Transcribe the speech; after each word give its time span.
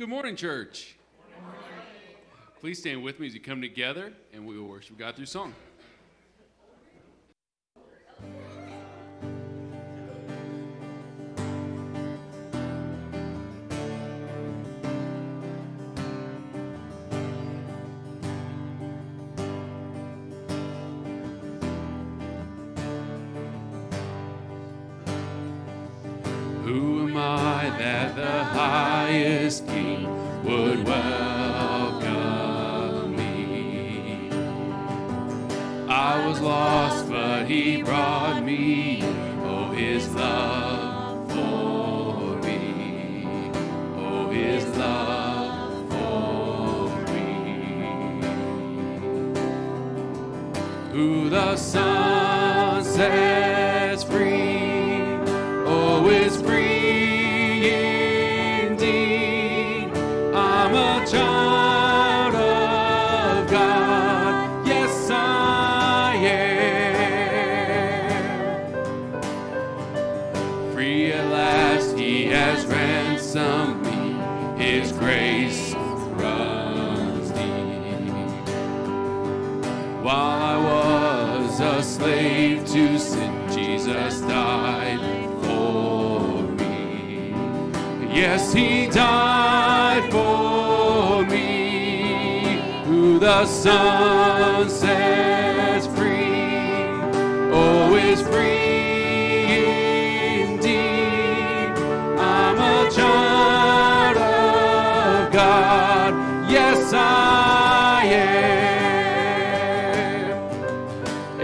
Good 0.00 0.08
morning, 0.08 0.34
church. 0.34 0.96
Good 1.28 1.42
morning. 1.42 1.60
Please 2.58 2.78
stand 2.78 3.02
with 3.02 3.20
me 3.20 3.26
as 3.26 3.34
you 3.34 3.40
come 3.40 3.60
together 3.60 4.14
and 4.32 4.46
we 4.46 4.58
will 4.58 4.66
worship 4.66 4.96
God 4.96 5.14
through 5.14 5.26
song. 5.26 5.52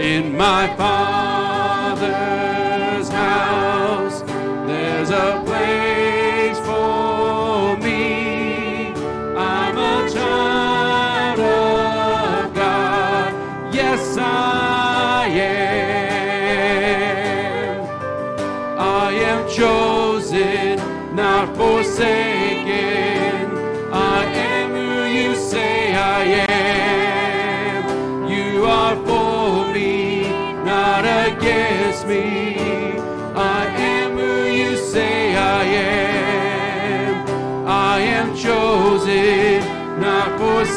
in 0.07 0.37
my 0.37 0.67
palm. 0.77 1.26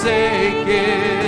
forsaken. 0.01 1.20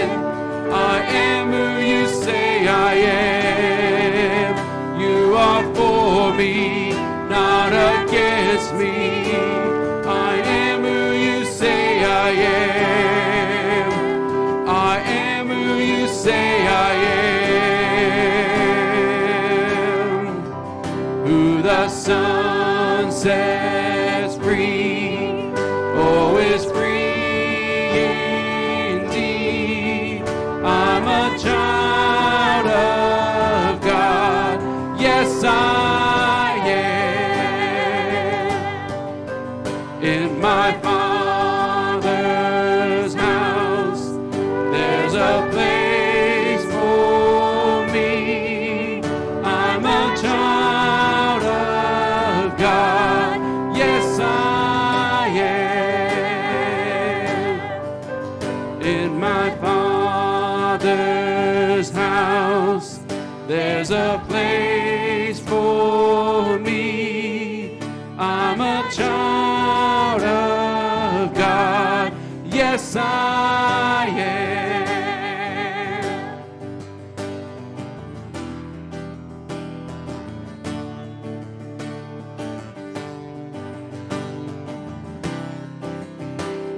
a 68.63 68.89
child 68.91 70.23
of 70.23 71.35
God. 71.35 72.13
Yes, 72.45 72.97
I 72.97 74.07
am. 74.09 74.53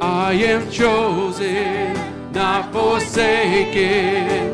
I 0.00 0.32
am 0.32 0.70
chosen, 0.70 1.94
not 2.32 2.72
forsaken 2.72 4.53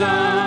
Son 0.00 0.39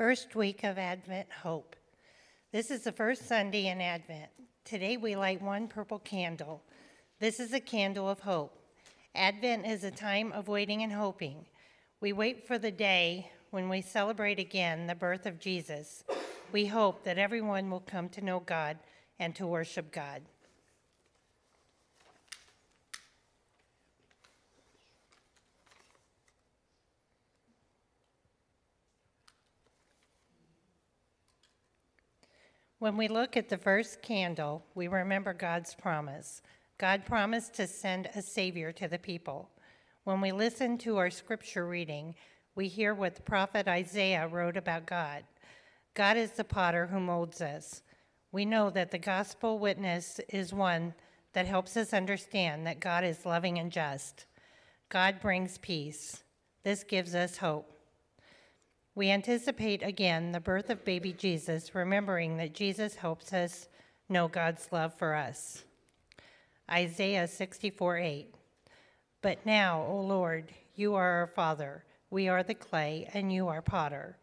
First 0.00 0.34
week 0.34 0.64
of 0.64 0.78
Advent 0.78 1.30
Hope. 1.30 1.76
This 2.52 2.70
is 2.70 2.84
the 2.84 2.90
first 2.90 3.28
Sunday 3.28 3.66
in 3.66 3.82
Advent. 3.82 4.30
Today 4.64 4.96
we 4.96 5.14
light 5.14 5.42
one 5.42 5.68
purple 5.68 5.98
candle. 5.98 6.62
This 7.18 7.38
is 7.38 7.52
a 7.52 7.60
candle 7.60 8.08
of 8.08 8.20
hope. 8.20 8.58
Advent 9.14 9.66
is 9.66 9.84
a 9.84 9.90
time 9.90 10.32
of 10.32 10.48
waiting 10.48 10.82
and 10.82 10.90
hoping. 10.90 11.44
We 12.00 12.14
wait 12.14 12.46
for 12.46 12.56
the 12.56 12.70
day 12.70 13.30
when 13.50 13.68
we 13.68 13.82
celebrate 13.82 14.38
again 14.38 14.86
the 14.86 14.94
birth 14.94 15.26
of 15.26 15.38
Jesus. 15.38 16.02
We 16.50 16.64
hope 16.64 17.04
that 17.04 17.18
everyone 17.18 17.70
will 17.70 17.80
come 17.80 18.08
to 18.08 18.24
know 18.24 18.40
God 18.40 18.78
and 19.18 19.34
to 19.34 19.46
worship 19.46 19.92
God. 19.92 20.22
When 32.80 32.96
we 32.96 33.08
look 33.08 33.36
at 33.36 33.50
the 33.50 33.58
first 33.58 34.00
candle, 34.00 34.64
we 34.74 34.88
remember 34.88 35.34
God's 35.34 35.74
promise. 35.74 36.40
God 36.78 37.04
promised 37.04 37.52
to 37.56 37.66
send 37.66 38.08
a 38.14 38.22
Savior 38.22 38.72
to 38.72 38.88
the 38.88 38.98
people. 38.98 39.50
When 40.04 40.22
we 40.22 40.32
listen 40.32 40.78
to 40.78 40.96
our 40.96 41.10
scripture 41.10 41.66
reading, 41.66 42.14
we 42.54 42.68
hear 42.68 42.94
what 42.94 43.16
the 43.16 43.22
prophet 43.22 43.68
Isaiah 43.68 44.26
wrote 44.26 44.56
about 44.56 44.86
God. 44.86 45.24
God 45.92 46.16
is 46.16 46.30
the 46.30 46.42
potter 46.42 46.86
who 46.86 47.00
molds 47.00 47.42
us. 47.42 47.82
We 48.32 48.46
know 48.46 48.70
that 48.70 48.92
the 48.92 48.98
gospel 48.98 49.58
witness 49.58 50.18
is 50.30 50.54
one 50.54 50.94
that 51.34 51.44
helps 51.44 51.76
us 51.76 51.92
understand 51.92 52.66
that 52.66 52.80
God 52.80 53.04
is 53.04 53.26
loving 53.26 53.58
and 53.58 53.70
just. 53.70 54.24
God 54.88 55.20
brings 55.20 55.58
peace. 55.58 56.24
This 56.62 56.82
gives 56.82 57.14
us 57.14 57.36
hope. 57.36 57.79
We 58.94 59.10
anticipate 59.10 59.82
again 59.82 60.32
the 60.32 60.40
birth 60.40 60.68
of 60.68 60.84
baby 60.84 61.12
Jesus, 61.12 61.74
remembering 61.74 62.36
that 62.38 62.54
Jesus 62.54 62.96
helps 62.96 63.32
us 63.32 63.68
know 64.08 64.26
God's 64.26 64.68
love 64.72 64.94
for 64.94 65.14
us. 65.14 65.64
Isaiah 66.70 67.28
64 67.28 67.98
8. 67.98 68.34
But 69.22 69.44
now, 69.46 69.84
O 69.88 70.00
Lord, 70.00 70.52
you 70.74 70.94
are 70.94 71.20
our 71.20 71.26
Father. 71.28 71.84
We 72.10 72.28
are 72.28 72.42
the 72.42 72.54
clay, 72.54 73.08
and 73.14 73.32
you 73.32 73.46
are 73.48 73.62
potter, 73.62 74.16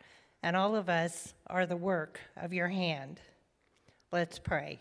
and 0.44 0.56
all 0.56 0.76
of 0.76 0.90
us 0.90 1.34
are 1.48 1.66
the 1.66 1.78
work 1.78 2.20
of 2.36 2.54
your 2.54 2.68
hand. 2.68 3.22
Let's 4.12 4.40
pray. 4.40 4.80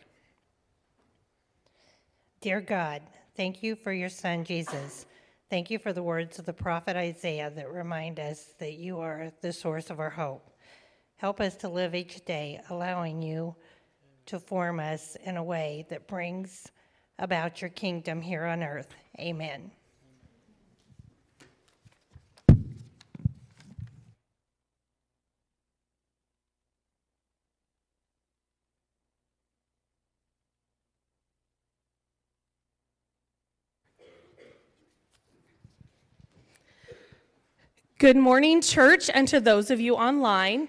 Dear 2.40 2.60
God, 2.60 3.02
thank 3.36 3.62
you 3.62 3.76
for 3.76 3.92
your 3.92 4.08
Son, 4.08 4.44
Jesus. 4.44 5.06
Thank 5.48 5.70
you 5.70 5.78
for 5.78 5.92
the 5.92 6.02
words 6.02 6.40
of 6.40 6.44
the 6.44 6.52
prophet 6.52 6.96
Isaiah 6.96 7.52
that 7.54 7.70
remind 7.70 8.18
us 8.18 8.46
that 8.58 8.72
you 8.72 8.98
are 8.98 9.30
the 9.42 9.52
source 9.52 9.90
of 9.90 10.00
our 10.00 10.10
hope. 10.10 10.50
Help 11.18 11.40
us 11.40 11.54
to 11.58 11.68
live 11.68 11.94
each 11.94 12.24
day, 12.24 12.60
allowing 12.68 13.22
you 13.22 13.54
to 14.26 14.40
form 14.40 14.80
us 14.80 15.16
in 15.22 15.36
a 15.36 15.44
way 15.44 15.86
that 15.88 16.08
brings 16.08 16.72
about 17.20 17.60
your 17.60 17.70
kingdom 17.70 18.20
here 18.20 18.44
on 18.44 18.64
earth. 18.64 18.88
Amen. 19.20 19.70
Good 37.98 38.18
morning, 38.18 38.60
church, 38.60 39.08
and 39.08 39.26
to 39.28 39.40
those 39.40 39.70
of 39.70 39.80
you 39.80 39.94
online. 39.94 40.68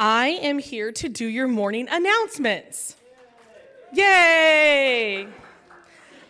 I 0.00 0.30
am 0.30 0.58
here 0.58 0.90
to 0.90 1.08
do 1.08 1.24
your 1.24 1.46
morning 1.46 1.86
announcements. 1.88 2.96
Yay! 3.92 5.28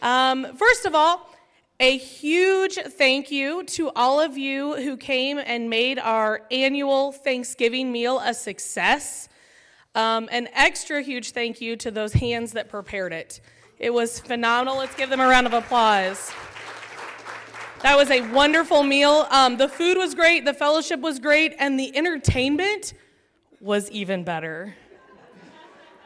Um, 0.02 0.54
first 0.59 0.85
of 0.85 0.95
all, 0.95 1.35
a 1.80 1.97
huge 1.97 2.75
thank 2.75 3.30
you 3.30 3.64
to 3.64 3.88
all 3.97 4.21
of 4.21 4.37
you 4.37 4.76
who 4.76 4.99
came 4.99 5.38
and 5.38 5.71
made 5.71 5.99
our 5.99 6.42
annual 6.50 7.12
Thanksgiving 7.12 7.90
meal 7.90 8.21
a 8.23 8.35
success. 8.35 9.30
Um, 9.95 10.28
an 10.30 10.49
extra 10.52 11.00
huge 11.00 11.30
thank 11.30 11.62
you 11.62 11.76
to 11.76 11.90
those 11.90 12.12
hands 12.12 12.52
that 12.52 12.68
prepared 12.68 13.14
it. 13.14 13.40
It 13.78 13.95
was 13.95 14.21
phenomenal. 14.21 14.76
Let's 14.76 14.95
give 14.97 15.09
them 15.09 15.21
a 15.21 15.26
round 15.26 15.47
of 15.47 15.54
applause. 15.54 16.30
That 17.82 17.96
was 17.96 18.10
a 18.10 18.20
wonderful 18.32 18.82
meal. 18.82 19.26
Um, 19.30 19.56
the 19.56 19.66
food 19.66 19.96
was 19.96 20.14
great, 20.14 20.44
the 20.44 20.52
fellowship 20.52 21.00
was 21.00 21.18
great, 21.18 21.54
and 21.58 21.80
the 21.80 21.96
entertainment 21.96 22.92
was 23.58 23.90
even 23.90 24.22
better. 24.22 24.76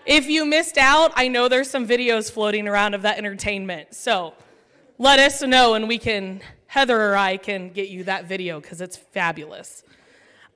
If 0.06 0.26
you 0.26 0.46
missed 0.46 0.78
out, 0.78 1.12
I 1.16 1.26
know 1.26 1.48
there's 1.48 1.68
some 1.68 1.84
videos 1.84 2.30
floating 2.30 2.68
around 2.68 2.94
of 2.94 3.02
that 3.02 3.18
entertainment. 3.18 3.92
So 3.92 4.34
let 4.98 5.18
us 5.18 5.42
know, 5.42 5.74
and 5.74 5.88
we 5.88 5.98
can, 5.98 6.42
Heather 6.68 7.10
or 7.10 7.16
I 7.16 7.38
can 7.38 7.70
get 7.70 7.88
you 7.88 8.04
that 8.04 8.26
video 8.26 8.60
because 8.60 8.80
it's 8.80 8.96
fabulous. 8.96 9.82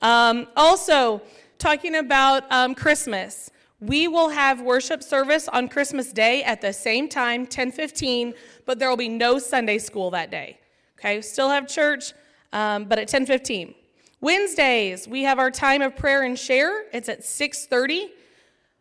Um, 0.00 0.46
also, 0.56 1.20
talking 1.58 1.96
about 1.96 2.44
um, 2.52 2.76
Christmas, 2.76 3.50
we 3.80 4.06
will 4.06 4.28
have 4.28 4.60
worship 4.60 5.02
service 5.02 5.48
on 5.48 5.68
Christmas 5.68 6.12
Day 6.12 6.44
at 6.44 6.60
the 6.60 6.72
same 6.72 7.08
time, 7.08 7.44
10:15, 7.44 8.34
but 8.66 8.78
there 8.78 8.88
will 8.88 8.96
be 8.96 9.08
no 9.08 9.40
Sunday 9.40 9.78
school 9.78 10.12
that 10.12 10.30
day. 10.30 10.58
Okay, 10.98 11.20
still 11.22 11.48
have 11.48 11.68
church, 11.68 12.12
um, 12.52 12.84
but 12.84 12.98
at 12.98 13.08
10:15. 13.08 13.74
Wednesdays, 14.20 15.06
we 15.06 15.22
have 15.22 15.38
our 15.38 15.50
time 15.50 15.80
of 15.80 15.94
prayer 15.94 16.22
and 16.24 16.38
share. 16.38 16.86
It's 16.92 17.08
at 17.08 17.24
6:30. 17.24 18.10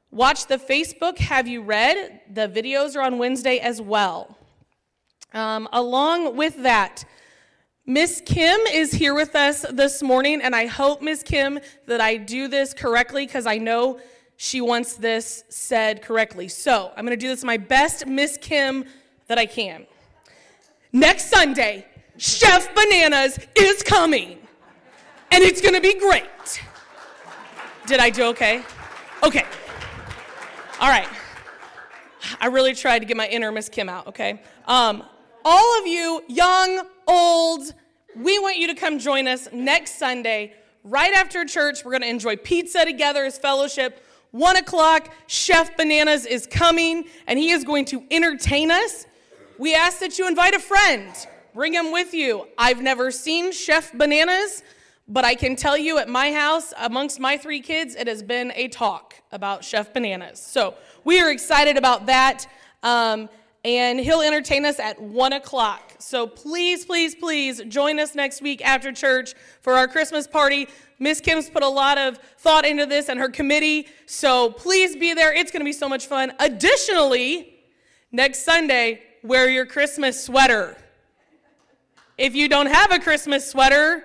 Watch 0.09 0.47
the 0.47 0.57
Facebook. 0.57 1.19
Have 1.19 1.47
you 1.47 1.61
read? 1.61 2.21
The 2.33 2.47
videos 2.47 2.95
are 2.95 3.01
on 3.01 3.17
Wednesday 3.19 3.59
as 3.59 3.81
well. 3.81 4.37
Um, 5.33 5.67
along 5.71 6.35
with 6.35 6.63
that, 6.63 7.05
Miss 7.85 8.21
Kim 8.25 8.59
is 8.61 8.91
here 8.91 9.13
with 9.13 9.35
us 9.35 9.65
this 9.71 10.01
morning, 10.01 10.41
and 10.41 10.55
I 10.55 10.65
hope, 10.65 11.01
Miss 11.01 11.21
Kim, 11.21 11.59
that 11.85 12.01
I 12.01 12.17
do 12.17 12.47
this 12.47 12.73
correctly 12.73 13.25
because 13.25 13.45
I 13.45 13.59
know 13.59 13.99
she 14.37 14.59
wants 14.59 14.95
this 14.95 15.43
said 15.49 16.01
correctly. 16.01 16.47
So 16.47 16.91
I'm 16.95 17.05
going 17.05 17.17
to 17.17 17.21
do 17.21 17.27
this 17.27 17.43
my 17.43 17.57
best 17.57 18.07
Miss 18.07 18.37
Kim 18.37 18.85
that 19.27 19.37
I 19.37 19.45
can. 19.45 19.85
Next 20.91 21.29
Sunday, 21.29 21.85
Chef 22.17 22.73
Bananas 22.73 23.39
is 23.55 23.83
coming, 23.83 24.39
and 25.31 25.43
it's 25.43 25.61
to 25.61 25.81
be 25.81 25.99
great. 25.99 26.25
Did 27.85 27.99
I 27.99 28.09
do 28.09 28.23
okay? 28.25 28.63
Okay. 29.23 29.45
All 30.79 30.89
right. 30.89 31.07
I 32.39 32.47
really 32.47 32.73
tried 32.73 32.99
to 32.99 33.05
get 33.05 33.15
my 33.17 33.27
inner 33.27 33.51
Miss 33.51 33.69
Kim 33.69 33.87
out, 33.87 34.07
okay? 34.07 34.41
Um, 34.67 35.03
all 35.45 35.79
of 35.79 35.87
you, 35.87 36.23
young, 36.27 36.87
old, 37.07 37.73
we 38.15 38.39
want 38.39 38.57
you 38.57 38.67
to 38.67 38.75
come 38.75 38.99
join 38.99 39.27
us 39.27 39.47
next 39.53 39.97
Sunday, 39.97 40.53
right 40.83 41.13
after 41.13 41.45
church. 41.45 41.85
We're 41.85 41.91
going 41.91 42.01
to 42.01 42.09
enjoy 42.09 42.35
pizza 42.35 42.83
together 42.83 43.25
as 43.25 43.37
fellowship. 43.37 44.03
One 44.31 44.57
o'clock, 44.57 45.13
Chef 45.27 45.77
Bananas 45.77 46.25
is 46.25 46.47
coming, 46.47 47.05
and 47.27 47.39
he 47.39 47.51
is 47.51 47.63
going 47.63 47.85
to 47.85 48.03
entertain 48.11 48.71
us. 48.71 49.05
We 49.57 49.73
ask 49.73 49.99
that 49.99 50.19
you 50.19 50.27
invite 50.27 50.53
a 50.53 50.59
friend, 50.59 51.13
bring 51.57 51.73
him 51.73 51.91
with 51.91 52.13
you. 52.13 52.47
I've 52.55 52.83
never 52.83 53.09
seen 53.09 53.51
Chef 53.51 53.91
Bananas, 53.91 54.61
but 55.07 55.25
I 55.25 55.33
can 55.33 55.55
tell 55.55 55.75
you 55.75 55.97
at 55.97 56.07
my 56.07 56.31
house, 56.31 56.71
amongst 56.77 57.19
my 57.19 57.35
three 57.35 57.61
kids, 57.61 57.95
it 57.95 58.05
has 58.05 58.21
been 58.21 58.53
a 58.53 58.67
talk 58.67 59.15
about 59.31 59.63
Chef 59.63 59.91
Bananas. 59.91 60.39
So 60.39 60.75
we 61.03 61.19
are 61.19 61.31
excited 61.31 61.75
about 61.75 62.05
that. 62.05 62.45
Um, 62.83 63.27
and 63.65 63.99
he'll 63.99 64.21
entertain 64.21 64.65
us 64.65 64.79
at 64.79 65.01
one 65.01 65.33
o'clock. 65.33 65.95
So 65.97 66.27
please, 66.27 66.85
please, 66.85 67.15
please 67.15 67.59
join 67.67 67.99
us 67.99 68.13
next 68.13 68.43
week 68.43 68.63
after 68.63 68.91
church 68.91 69.33
for 69.61 69.73
our 69.73 69.87
Christmas 69.87 70.27
party. 70.27 70.67
Miss 70.99 71.19
Kim's 71.19 71.49
put 71.49 71.63
a 71.63 71.67
lot 71.67 71.97
of 71.97 72.19
thought 72.37 72.67
into 72.67 72.85
this 72.85 73.09
and 73.09 73.19
her 73.19 73.29
committee. 73.29 73.87
So 74.05 74.51
please 74.51 74.95
be 74.95 75.15
there. 75.15 75.33
It's 75.33 75.49
going 75.49 75.61
to 75.61 75.65
be 75.65 75.73
so 75.73 75.89
much 75.89 76.05
fun. 76.05 76.33
Additionally, 76.39 77.55
next 78.11 78.45
Sunday, 78.45 79.01
wear 79.23 79.49
your 79.49 79.65
Christmas 79.65 80.23
sweater. 80.23 80.77
If 82.17 82.35
you 82.35 82.49
don't 82.49 82.67
have 82.67 82.91
a 82.91 82.97
Christmas 82.97 83.47
sweater, 83.47 84.03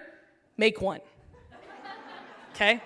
make 0.58 0.82
one. 0.82 1.00
Okay? 2.54 2.82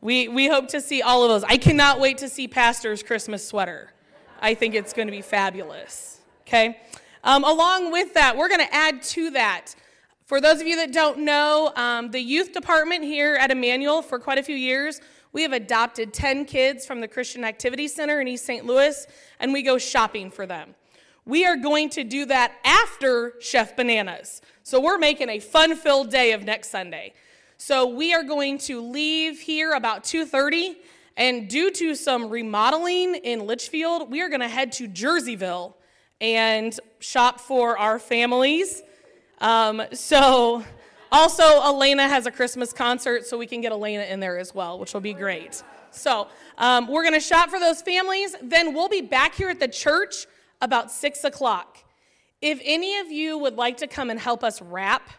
We, 0.00 0.26
we 0.26 0.48
hope 0.48 0.66
to 0.68 0.80
see 0.80 1.00
all 1.00 1.22
of 1.22 1.28
those. 1.28 1.44
I 1.44 1.56
cannot 1.56 2.00
wait 2.00 2.18
to 2.18 2.28
see 2.28 2.48
Pastor's 2.48 3.04
Christmas 3.04 3.46
sweater. 3.46 3.92
I 4.40 4.54
think 4.54 4.74
it's 4.74 4.92
going 4.92 5.06
to 5.06 5.12
be 5.12 5.22
fabulous. 5.22 6.20
Okay? 6.42 6.80
Um, 7.22 7.44
along 7.44 7.92
with 7.92 8.14
that, 8.14 8.36
we're 8.36 8.48
going 8.48 8.66
to 8.66 8.74
add 8.74 9.02
to 9.02 9.30
that. 9.30 9.74
For 10.24 10.40
those 10.40 10.60
of 10.60 10.66
you 10.66 10.74
that 10.76 10.92
don't 10.92 11.18
know, 11.18 11.72
um, 11.76 12.10
the 12.10 12.20
youth 12.20 12.52
department 12.52 13.04
here 13.04 13.36
at 13.36 13.52
Emmanuel 13.52 14.02
for 14.02 14.18
quite 14.18 14.38
a 14.38 14.42
few 14.42 14.56
years, 14.56 15.00
we 15.32 15.42
have 15.42 15.52
adopted 15.52 16.12
10 16.12 16.46
kids 16.46 16.84
from 16.84 17.00
the 17.00 17.06
Christian 17.06 17.44
Activity 17.44 17.86
Center 17.86 18.20
in 18.20 18.26
East 18.26 18.44
St. 18.44 18.66
Louis, 18.66 19.06
and 19.38 19.52
we 19.52 19.62
go 19.62 19.78
shopping 19.78 20.32
for 20.32 20.46
them. 20.46 20.74
We 21.26 21.44
are 21.44 21.56
going 21.56 21.90
to 21.90 22.04
do 22.04 22.24
that 22.26 22.52
after 22.64 23.34
Chef 23.40 23.76
Bananas. 23.76 24.40
So 24.62 24.80
we're 24.80 24.96
making 24.96 25.28
a 25.28 25.40
fun-filled 25.40 26.10
day 26.10 26.32
of 26.32 26.44
next 26.44 26.70
Sunday. 26.70 27.14
So 27.58 27.88
we 27.88 28.14
are 28.14 28.22
going 28.22 28.58
to 28.58 28.80
leave 28.80 29.40
here 29.40 29.72
about 29.72 30.04
2:30 30.04 30.76
and 31.16 31.48
due 31.48 31.70
to 31.72 31.94
some 31.94 32.28
remodeling 32.28 33.14
in 33.16 33.46
Litchfield, 33.46 34.10
we 34.10 34.20
are 34.20 34.28
going 34.28 34.40
to 34.40 34.48
head 34.48 34.70
to 34.72 34.86
Jerseyville 34.86 35.72
and 36.20 36.78
shop 36.98 37.40
for 37.40 37.78
our 37.78 37.98
families. 37.98 38.82
Um, 39.40 39.82
so 39.92 40.62
also 41.10 41.62
Elena 41.62 42.06
has 42.06 42.26
a 42.26 42.30
Christmas 42.30 42.72
concert, 42.72 43.26
so 43.26 43.38
we 43.38 43.46
can 43.46 43.62
get 43.62 43.72
Elena 43.72 44.04
in 44.04 44.20
there 44.20 44.38
as 44.38 44.54
well, 44.54 44.78
which 44.78 44.92
will 44.92 45.00
be 45.00 45.14
great. 45.14 45.62
So 45.90 46.28
um, 46.58 46.86
we're 46.86 47.02
going 47.02 47.14
to 47.14 47.20
shop 47.20 47.48
for 47.48 47.58
those 47.58 47.80
families. 47.80 48.36
Then 48.42 48.74
we'll 48.74 48.90
be 48.90 49.00
back 49.00 49.34
here 49.34 49.48
at 49.48 49.58
the 49.58 49.68
church 49.68 50.26
about 50.60 50.90
six 50.90 51.24
o'clock. 51.24 51.78
If 52.40 52.60
any 52.64 52.98
of 52.98 53.10
you 53.10 53.38
would 53.38 53.56
like 53.56 53.78
to 53.78 53.86
come 53.86 54.10
and 54.10 54.20
help 54.20 54.44
us 54.44 54.60
wrap, 54.60 55.10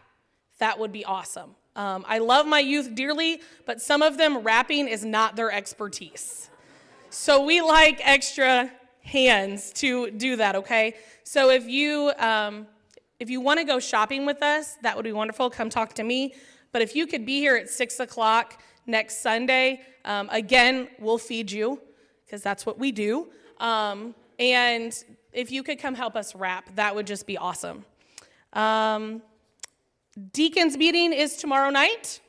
that 0.59 0.79
would 0.79 0.91
be 0.91 1.05
awesome. 1.05 1.55
Um, 1.75 2.05
I 2.07 2.17
love 2.17 2.47
my 2.47 2.59
youth 2.59 2.95
dearly, 2.95 3.41
but 3.65 3.81
some 3.81 4.01
of 4.01 4.17
them 4.17 4.39
rapping 4.39 4.87
is 4.87 5.05
not 5.05 5.35
their 5.35 5.51
expertise. 5.51 6.49
So 7.09 7.45
we 7.45 7.61
like 7.61 8.01
extra 8.03 8.71
hands 9.01 9.71
to 9.73 10.11
do 10.11 10.35
that, 10.37 10.55
okay? 10.55 10.95
So 11.23 11.49
if 11.49 11.67
you 11.67 12.11
um, 12.17 12.67
if 13.19 13.29
you 13.29 13.41
want 13.41 13.59
to 13.59 13.65
go 13.65 13.79
shopping 13.79 14.25
with 14.25 14.43
us, 14.43 14.77
that 14.83 14.95
would 14.95 15.03
be 15.03 15.11
wonderful. 15.11 15.49
Come 15.49 15.69
talk 15.69 15.93
to 15.93 16.03
me. 16.03 16.35
But 16.71 16.81
if 16.81 16.95
you 16.95 17.07
could 17.07 17.25
be 17.25 17.39
here 17.39 17.55
at 17.55 17.69
six 17.69 17.99
o'clock 17.99 18.61
next 18.85 19.21
Sunday, 19.21 19.81
um, 20.05 20.29
again, 20.31 20.89
we'll 20.99 21.17
feed 21.17 21.51
you 21.51 21.81
because 22.25 22.43
that's 22.43 22.65
what 22.65 22.77
we 22.77 22.91
do. 22.91 23.29
Um, 23.59 24.13
and 24.37 25.03
if 25.31 25.51
you 25.51 25.63
could 25.63 25.79
come 25.79 25.95
help 25.95 26.15
us 26.15 26.35
wrap, 26.35 26.75
that 26.75 26.95
would 26.95 27.07
just 27.07 27.25
be 27.25 27.37
awesome. 27.37 27.85
Um, 28.53 29.21
Deacons 30.33 30.77
meeting 30.77 31.13
is 31.13 31.37
tomorrow 31.37 31.69
night. 31.69 32.21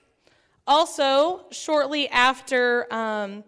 Also, 0.66 1.46
shortly 1.50 2.08
after 2.10 2.92
um, 2.92 3.42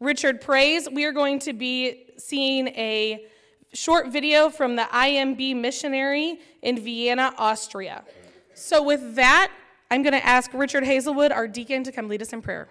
Richard 0.00 0.40
prays, 0.40 0.88
we 0.90 1.04
are 1.04 1.12
going 1.12 1.38
to 1.40 1.52
be 1.52 2.06
seeing 2.16 2.68
a 2.68 3.26
short 3.74 4.08
video 4.08 4.48
from 4.48 4.76
the 4.76 4.84
IMB 4.84 5.56
missionary 5.56 6.38
in 6.62 6.80
Vienna, 6.82 7.34
Austria. 7.36 8.02
So, 8.54 8.82
with 8.82 9.16
that, 9.16 9.52
I'm 9.90 10.02
going 10.02 10.14
to 10.14 10.24
ask 10.24 10.52
Richard 10.54 10.84
Hazelwood, 10.84 11.32
our 11.32 11.46
deacon, 11.46 11.84
to 11.84 11.92
come 11.92 12.08
lead 12.08 12.22
us 12.22 12.32
in 12.32 12.40
prayer. 12.40 12.68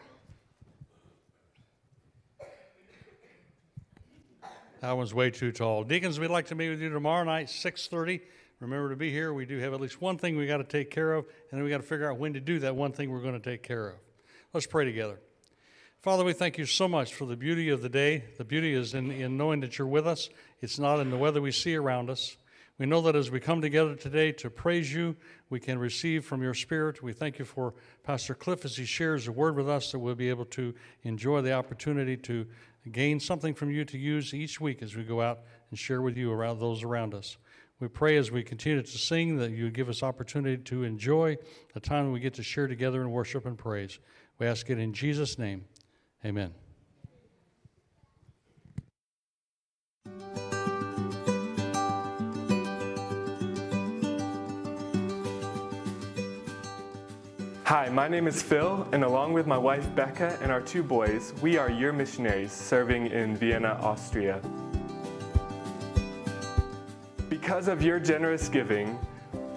That 4.81 4.95
one's 4.95 5.13
way 5.13 5.29
too 5.29 5.51
tall. 5.51 5.83
Deacons, 5.83 6.21
we'd 6.21 6.29
like 6.29 6.47
to 6.47 6.55
meet 6.55 6.69
with 6.69 6.81
you 6.81 6.89
tomorrow 6.89 7.25
night, 7.25 7.47
6:30. 7.47 8.21
Remember 8.61 8.89
to 8.89 8.95
be 8.95 9.11
here. 9.11 9.33
We 9.33 9.45
do 9.45 9.57
have 9.59 9.73
at 9.73 9.81
least 9.81 10.01
one 10.01 10.17
thing 10.17 10.37
we 10.37 10.47
got 10.47 10.57
to 10.57 10.63
take 10.63 10.89
care 10.89 11.13
of, 11.13 11.25
and 11.25 11.57
then 11.57 11.63
we 11.63 11.69
got 11.69 11.77
to 11.77 11.83
figure 11.83 12.09
out 12.09 12.17
when 12.17 12.33
to 12.33 12.39
do 12.39 12.59
that 12.59 12.75
one 12.75 12.93
thing 12.93 13.11
we're 13.11 13.21
going 13.21 13.39
to 13.39 13.39
take 13.39 13.61
care 13.61 13.89
of. 13.89 13.95
Let's 14.53 14.67
pray 14.67 14.85
together. 14.85 15.19
Father, 16.01 16.23
we 16.23 16.31
thank 16.31 16.57
you 16.57 16.65
so 16.65 16.87
much 16.87 17.13
for 17.13 17.25
the 17.25 17.35
beauty 17.35 17.67
of 17.69 17.81
the 17.81 17.89
day. 17.89 18.23
The 18.37 18.45
beauty 18.45 18.73
is 18.73 18.93
in, 18.93 19.11
in 19.11 19.35
knowing 19.35 19.59
that 19.61 19.77
you're 19.77 19.87
with 19.87 20.07
us, 20.07 20.29
it's 20.61 20.79
not 20.79 21.01
in 21.01 21.09
the 21.09 21.17
weather 21.17 21.41
we 21.41 21.51
see 21.51 21.75
around 21.75 22.09
us. 22.09 22.37
We 22.77 22.85
know 22.85 23.01
that 23.01 23.15
as 23.17 23.29
we 23.29 23.41
come 23.41 23.59
together 23.59 23.93
today 23.93 24.31
to 24.31 24.49
praise 24.49 24.93
you, 24.93 25.17
we 25.49 25.59
can 25.59 25.77
receive 25.77 26.23
from 26.23 26.41
your 26.41 26.53
Spirit. 26.53 27.03
We 27.03 27.11
thank 27.11 27.37
you 27.37 27.43
for 27.43 27.73
Pastor 28.05 28.33
Cliff 28.33 28.63
as 28.63 28.77
he 28.77 28.85
shares 28.85 29.27
a 29.27 29.33
word 29.33 29.57
with 29.57 29.67
us 29.67 29.91
that 29.91 29.99
we'll 29.99 30.15
be 30.15 30.29
able 30.29 30.45
to 30.45 30.73
enjoy 31.03 31.41
the 31.41 31.51
opportunity 31.51 32.15
to 32.15 32.47
gain 32.91 33.19
something 33.19 33.53
from 33.53 33.71
you 33.71 33.85
to 33.85 33.97
use 33.97 34.33
each 34.33 34.59
week 34.59 34.81
as 34.81 34.95
we 34.95 35.03
go 35.03 35.21
out 35.21 35.39
and 35.69 35.79
share 35.79 36.01
with 36.01 36.17
you 36.17 36.31
around 36.31 36.59
those 36.59 36.83
around 36.83 37.13
us. 37.13 37.37
We 37.79 37.87
pray 37.87 38.17
as 38.17 38.29
we 38.29 38.43
continue 38.43 38.81
to 38.81 38.97
sing 38.97 39.37
that 39.37 39.51
you 39.51 39.69
give 39.69 39.87
us 39.89 40.03
opportunity 40.03 40.61
to 40.63 40.83
enjoy 40.83 41.37
the 41.73 41.79
time 41.79 42.11
we 42.11 42.19
get 42.19 42.33
to 42.35 42.43
share 42.43 42.67
together 42.67 43.01
in 43.01 43.11
worship 43.11 43.45
and 43.45 43.57
praise. 43.57 43.99
We 44.37 44.47
ask 44.47 44.69
it 44.69 44.79
in 44.79 44.93
Jesus' 44.93 45.37
name. 45.39 45.65
Amen. 46.25 46.53
Hi, 57.69 57.87
my 57.87 58.07
name 58.07 58.25
is 58.25 58.41
Phil, 58.41 58.87
and 58.93 59.03
along 59.03 59.33
with 59.33 59.45
my 59.45 59.55
wife 59.55 59.93
Becca 59.93 60.39
and 60.41 60.51
our 60.51 60.59
two 60.59 60.81
boys, 60.81 61.35
we 61.39 61.55
are 61.55 61.69
your 61.69 61.93
missionaries 61.93 62.51
serving 62.51 63.11
in 63.11 63.37
Vienna, 63.37 63.77
Austria. 63.79 64.41
Because 67.29 67.67
of 67.67 67.83
your 67.83 67.99
generous 67.99 68.49
giving, 68.49 68.97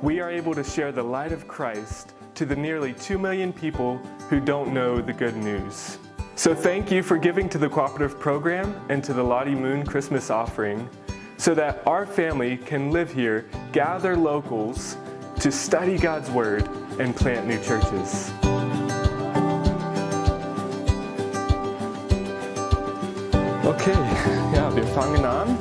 we 0.03 0.21
are 0.21 0.31
able 0.31 0.55
to 0.55 0.63
share 0.63 0.93
the 0.93 1.03
light 1.03 1.33
of 1.33 1.49
Christ 1.49 2.13
to 2.35 2.45
the 2.45 2.55
nearly 2.55 2.93
2 2.93 3.17
million 3.17 3.51
people 3.51 3.97
who 4.29 4.41
don't 4.41 4.75
know 4.75 5.01
the 5.01 5.15
good 5.15 5.39
news. 5.39 5.97
So 6.35 6.55
thank 6.55 6.91
you 6.93 7.03
for 7.03 7.17
giving 7.17 7.49
to 7.49 7.57
the 7.57 7.71
cooperative 7.71 8.21
program 8.21 8.79
and 8.91 9.03
to 9.05 9.15
the 9.15 9.23
Lottie 9.23 9.55
Moon 9.55 9.87
Christmas 9.87 10.29
offering 10.29 10.87
so 11.39 11.55
that 11.55 11.83
our 11.87 12.05
family 12.05 12.59
can 12.59 12.91
live 12.91 13.11
here, 13.11 13.49
gather 13.73 14.19
locals 14.19 14.99
to 15.41 15.51
study 15.51 15.97
God's 15.97 16.31
Word 16.31 16.69
and 16.99 17.15
plant 17.17 17.47
new 17.47 17.63
churches. 17.63 18.31
Okay, 23.65 23.93
ja, 24.55 24.71
wir 24.75 24.85
fangen 24.95 25.25
an. 25.25 25.59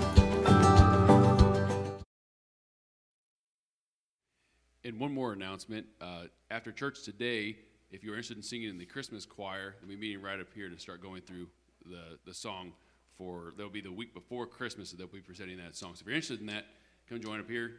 And 4.84 5.00
one 5.00 5.14
more 5.14 5.34
announcement. 5.34 5.86
Uh, 6.02 6.24
after 6.50 6.72
church 6.72 7.04
today, 7.04 7.58
if 7.92 8.04
you're 8.04 8.14
interested 8.16 8.38
in 8.38 8.44
singing 8.44 8.70
in 8.70 8.78
the 8.78 8.86
Christmas 8.86 9.26
choir, 9.26 9.76
we'll 9.82 9.90
be 9.90 9.96
meeting 9.96 10.22
right 10.22 10.40
up 10.40 10.48
here 10.54 10.70
to 10.70 10.80
start 10.80 11.02
going 11.02 11.22
through 11.22 11.48
the, 11.86 12.18
the 12.26 12.34
song 12.34 12.74
for, 13.18 13.54
that'll 13.56 13.72
be 13.72 13.82
the 13.82 13.92
week 13.92 14.14
before 14.14 14.46
Christmas 14.46 14.92
that 14.92 14.98
they'll 14.98 15.08
be 15.08 15.20
presenting 15.20 15.58
that 15.58 15.76
song. 15.76 15.92
So 15.96 16.02
if 16.02 16.08
you're 16.08 16.16
interested 16.16 16.42
in 16.42 16.48
that, 16.48 16.66
come 17.08 17.20
join 17.22 17.40
up 17.40 17.50
here. 17.50 17.74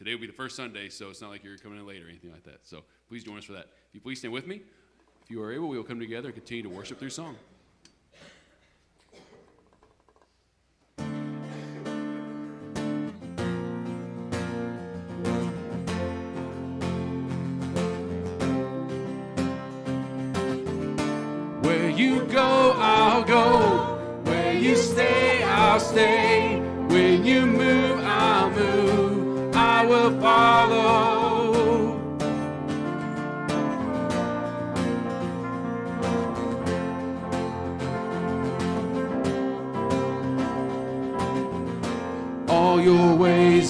Today 0.00 0.14
will 0.14 0.22
be 0.22 0.26
the 0.28 0.32
first 0.32 0.56
Sunday, 0.56 0.88
so 0.88 1.10
it's 1.10 1.20
not 1.20 1.28
like 1.28 1.44
you're 1.44 1.58
coming 1.58 1.78
in 1.78 1.86
late 1.86 2.02
or 2.02 2.08
anything 2.08 2.32
like 2.32 2.42
that. 2.44 2.60
So 2.62 2.84
please 3.10 3.22
join 3.22 3.36
us 3.36 3.44
for 3.44 3.52
that. 3.52 3.66
If 3.90 3.94
you 3.94 4.00
please 4.00 4.18
stand 4.18 4.32
with 4.32 4.46
me. 4.46 4.62
If 5.22 5.30
you 5.30 5.42
are 5.42 5.52
able, 5.52 5.68
we 5.68 5.76
will 5.76 5.84
come 5.84 6.00
together 6.00 6.28
and 6.28 6.34
continue 6.34 6.62
to 6.62 6.70
worship 6.70 6.98
through 6.98 7.10
song. 7.10 7.36
Where 21.60 21.90
you 21.90 22.24
go, 22.24 22.74
I'll 22.78 23.22
go. 23.22 23.98
Where 24.24 24.54
you 24.54 24.76
stay, 24.76 25.42
I'll 25.42 25.78
stay. 25.78 26.29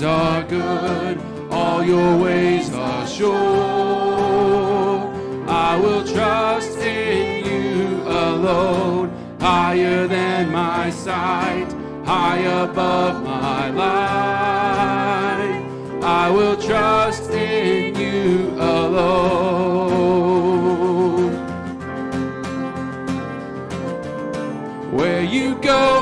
Ways 0.00 0.08
are 0.08 0.42
good, 0.44 1.20
all 1.50 1.84
your 1.84 2.16
ways 2.16 2.72
are 2.72 3.06
sure. 3.06 3.36
I 5.46 5.76
will 5.76 6.06
trust 6.06 6.78
in 6.78 7.44
you 7.44 8.00
alone, 8.06 9.10
higher 9.40 10.06
than 10.06 10.50
my 10.52 10.88
sight, 10.88 11.70
high 12.06 12.38
above 12.38 13.22
my 13.22 13.68
life. 13.68 15.64
I 16.02 16.30
will 16.30 16.56
trust 16.56 17.30
in 17.32 17.94
you 17.94 18.54
alone. 18.58 20.00
Where 24.92 25.22
you 25.22 25.56
go, 25.56 25.99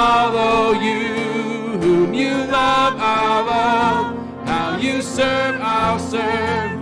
follow 0.00 0.72
you. 0.88 1.02
Whom 1.82 2.14
you 2.14 2.34
love, 2.58 2.94
I'll 3.14 3.44
love. 3.54 4.06
How 4.48 4.68
you 4.78 5.02
serve, 5.02 5.56
I'll 5.60 5.98
serve. 5.98 6.72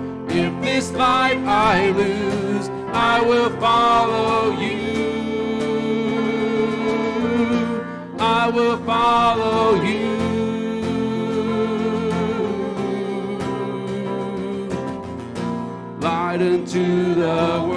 If 0.42 0.52
this 0.66 0.86
life 0.92 1.42
I 1.72 1.90
lose, 2.02 2.68
I 3.12 3.16
will 3.28 3.50
follow 3.64 4.38
you. 4.64 4.82
I 8.40 8.42
will 8.56 8.78
follow 8.92 9.82
you. 9.88 10.06
light 16.00 16.40
into 16.40 17.14
the 17.14 17.67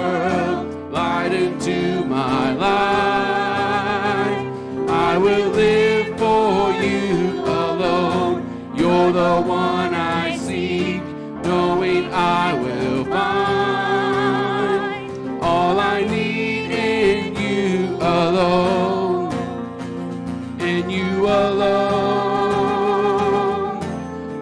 will 5.22 5.50
live 5.50 6.18
for 6.18 6.72
you 6.72 7.44
alone. 7.44 8.42
You're 8.76 9.12
the 9.12 9.40
one 9.40 9.94
I 9.94 10.36
seek, 10.36 11.00
knowing 11.44 12.12
I 12.12 12.54
will 12.54 13.04
find 13.04 14.32
all 15.40 15.78
I 15.78 16.02
need 16.02 16.72
in 16.72 17.36
you 17.36 17.96
alone, 18.00 19.32
in 20.58 20.90
you 20.90 21.26
alone. 21.26 22.82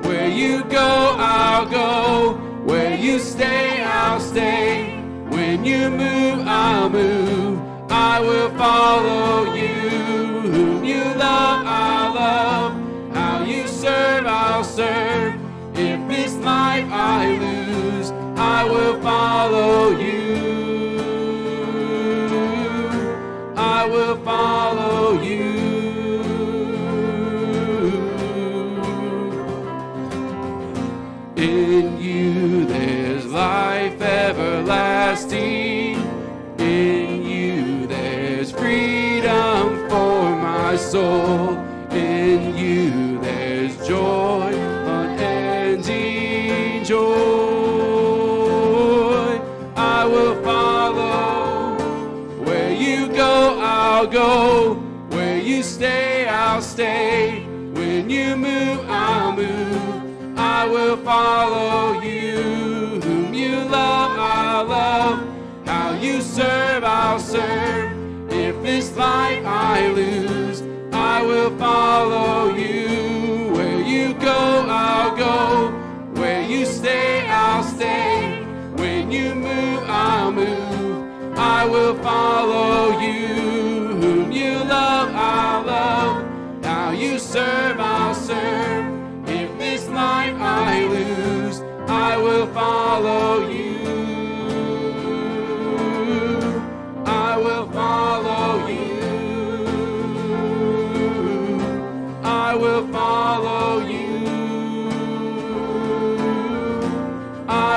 Where 0.03 0.29
you 0.29 0.65
go, 0.65 1.15
I'll 1.19 1.67
go. 1.69 2.39
Where 2.65 2.97
you 2.97 3.19
stay, 3.19 3.83
I'll 3.83 4.21
stay. 4.21 4.97
When 5.29 5.63
you 5.63 5.91
move, 5.91 6.47
I'll 6.47 6.89
move. 6.89 7.70
I 8.13 8.19
will 8.19 8.51
follow 8.59 9.55
you. 9.55 9.69
Whom 10.53 10.85
you 10.85 11.05
love, 11.15 11.63
I'll 11.65 12.15
love. 12.15 13.15
How 13.15 13.45
you 13.45 13.69
serve, 13.69 14.27
I'll 14.27 14.65
serve. 14.65 15.35
If 15.75 16.09
this 16.09 16.35
life 16.39 16.89
I 16.91 17.39
lose, 17.39 18.11
I 18.37 18.65
will 18.65 19.01
follow 19.01 19.97
you. 19.97 21.01
I 23.57 23.87
will 23.87 24.17
follow 24.25 25.23
you. 25.23 25.51
In 31.37 32.01
you 32.03 32.67
there's 32.67 33.27
life 33.27 34.03
everlasting. 34.03 35.50
Soul. 40.91 41.57
In 41.93 42.57
you 42.57 43.21
there's 43.21 43.77
joy, 43.87 44.53
unending 44.97 46.83
joy. 46.85 47.01
I 49.77 50.05
will 50.05 50.43
follow. 50.43 51.79
Where 52.45 52.73
you 52.73 53.07
go, 53.07 53.61
I'll 53.61 54.09
go. 54.09 54.75
Where 55.11 55.39
you 55.39 55.63
stay, 55.63 56.27
I'll 56.27 56.61
stay. 56.61 57.45
When 57.73 58.11
you 58.11 58.35
move, 58.37 58.81
I'll 58.89 59.33
move. 59.33 60.37
I 60.37 60.67
will 60.67 60.97
follow 60.97 62.01
you. 62.01 63.01
Whom 63.05 63.33
you 63.33 63.61
love, 63.61 64.19
I'll 64.19 64.65
love. 64.65 65.23
How 65.67 65.93
you 65.93 66.21
serve, 66.21 66.83
I'll 66.83 67.21
serve. 67.21 67.93
If 68.33 68.61
this 68.63 68.97
life 68.97 69.45
I 69.45 69.89
lose, 69.89 70.40
will 71.31 71.57
follow 71.59 72.55
you. 72.57 73.53
Where 73.55 73.81
you 73.81 74.15
go, 74.15 74.41
I'll 74.69 75.15
go. 75.17 75.39
Where 76.21 76.43
you 76.43 76.67
stay, 76.67 77.29
I'll 77.29 77.63
stay. 77.63 78.43
When 78.81 79.13
you 79.13 79.35
move, 79.35 79.81
I'll 79.87 80.33
move. 80.33 81.39
I 81.39 81.61
will 81.67 81.97
follow 82.09 82.99
you. 83.07 83.29
Whom 84.03 84.33
you 84.33 84.55
love, 84.77 85.09
I'll 85.15 85.63
love. 85.75 86.65
How 86.65 86.91
you 86.91 87.19
serve, 87.19 87.79
I'll 87.79 88.15
serve. 88.15 88.85
If 89.29 89.49
this 89.59 89.87
life 89.89 90.37
I 90.39 90.85
lose, 90.97 91.61
I 91.87 92.17
will 92.17 92.49
follow 92.59 93.49
you. 93.49 93.60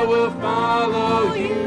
I 0.04 0.06
will 0.06 0.32
follow 0.32 1.34
you. 1.34 1.63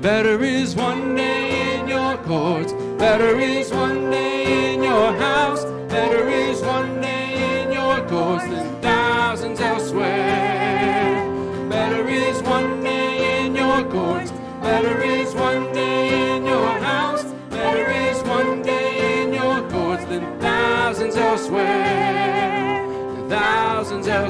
Better 0.00 0.42
is 0.42 0.74
one 0.74 1.14
day 1.14 1.78
in 1.78 1.88
your 1.88 2.16
courts. 2.24 2.72
Better 2.96 3.38
is 3.38 3.70
one 3.70 4.10
day 4.10 4.72
in 4.72 4.82
your 4.82 5.12
house. 5.12 5.64
Better 5.90 6.26
is 6.28 6.43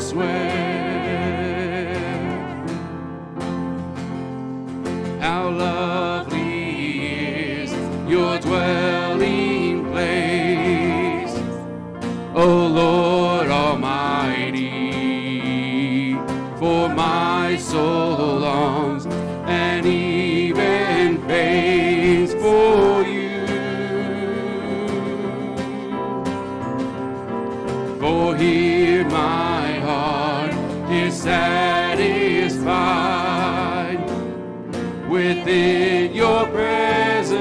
thousands 0.04 0.12
elsewhere. 0.12 0.73
Within 35.54 36.14
your 36.14 36.46
presence. 36.46 37.38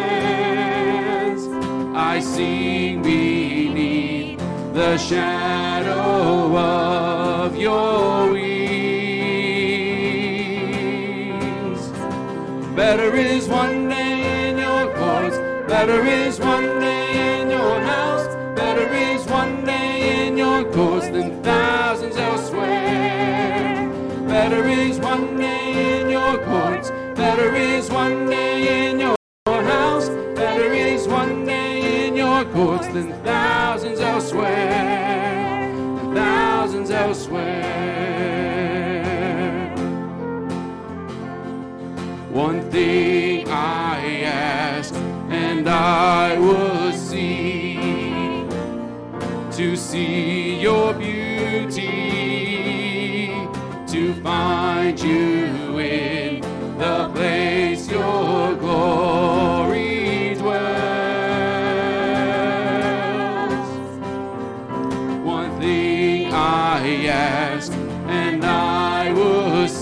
I 1.96 2.20
sing 2.20 3.02
beneath 3.02 4.40
the 4.74 4.98
shadow 4.98 6.56
of 6.58 7.56
your 7.58 8.32
wings. 8.32 8.44
Better 12.76 13.16
is 13.16 13.48
one 13.48 13.90
day 13.90 14.50
in 14.50 14.58
your 14.58 14.94
courts, 14.96 15.38
better 15.68 16.06
is 16.06 16.40
one 16.40 16.73
better 27.36 27.56
is 27.56 27.90
one 27.90 28.28
day 28.28 28.90
in 28.92 29.00
your 29.00 29.16
house, 29.48 30.08
better 30.36 30.72
is 30.72 31.08
one 31.08 31.44
day 31.46 32.06
in 32.06 32.16
your 32.16 32.46
courts 32.54 32.86
than 32.90 33.12
thousands 33.24 34.00
elsewhere, 34.00 35.68
thousands 36.14 36.92
elsewhere. 36.92 37.64
One 42.30 42.70
thing 42.70 43.50
I 43.50 44.22
ask, 44.26 44.94
and 45.30 45.68
I 45.68 46.38
will 46.38 46.92
see 46.92 48.46
to 49.58 49.76
see 49.76 50.60
your 50.60 50.94
beauty, 50.94 51.82
to 53.88 54.14
find 54.22 55.00
you 55.00 55.33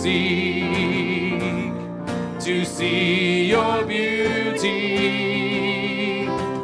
seek 0.02 1.74
to 2.40 2.66
see 2.66 3.46
your 3.46 3.86
beauty, 3.86 4.66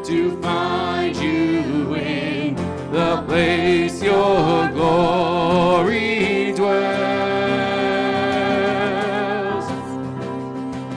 to 0.03 0.41
find 0.41 1.15
you 1.17 1.93
in 1.93 2.55
the 2.91 3.23
place 3.27 4.01
your 4.01 4.69
glory 4.69 6.51
dwells. 6.53 6.87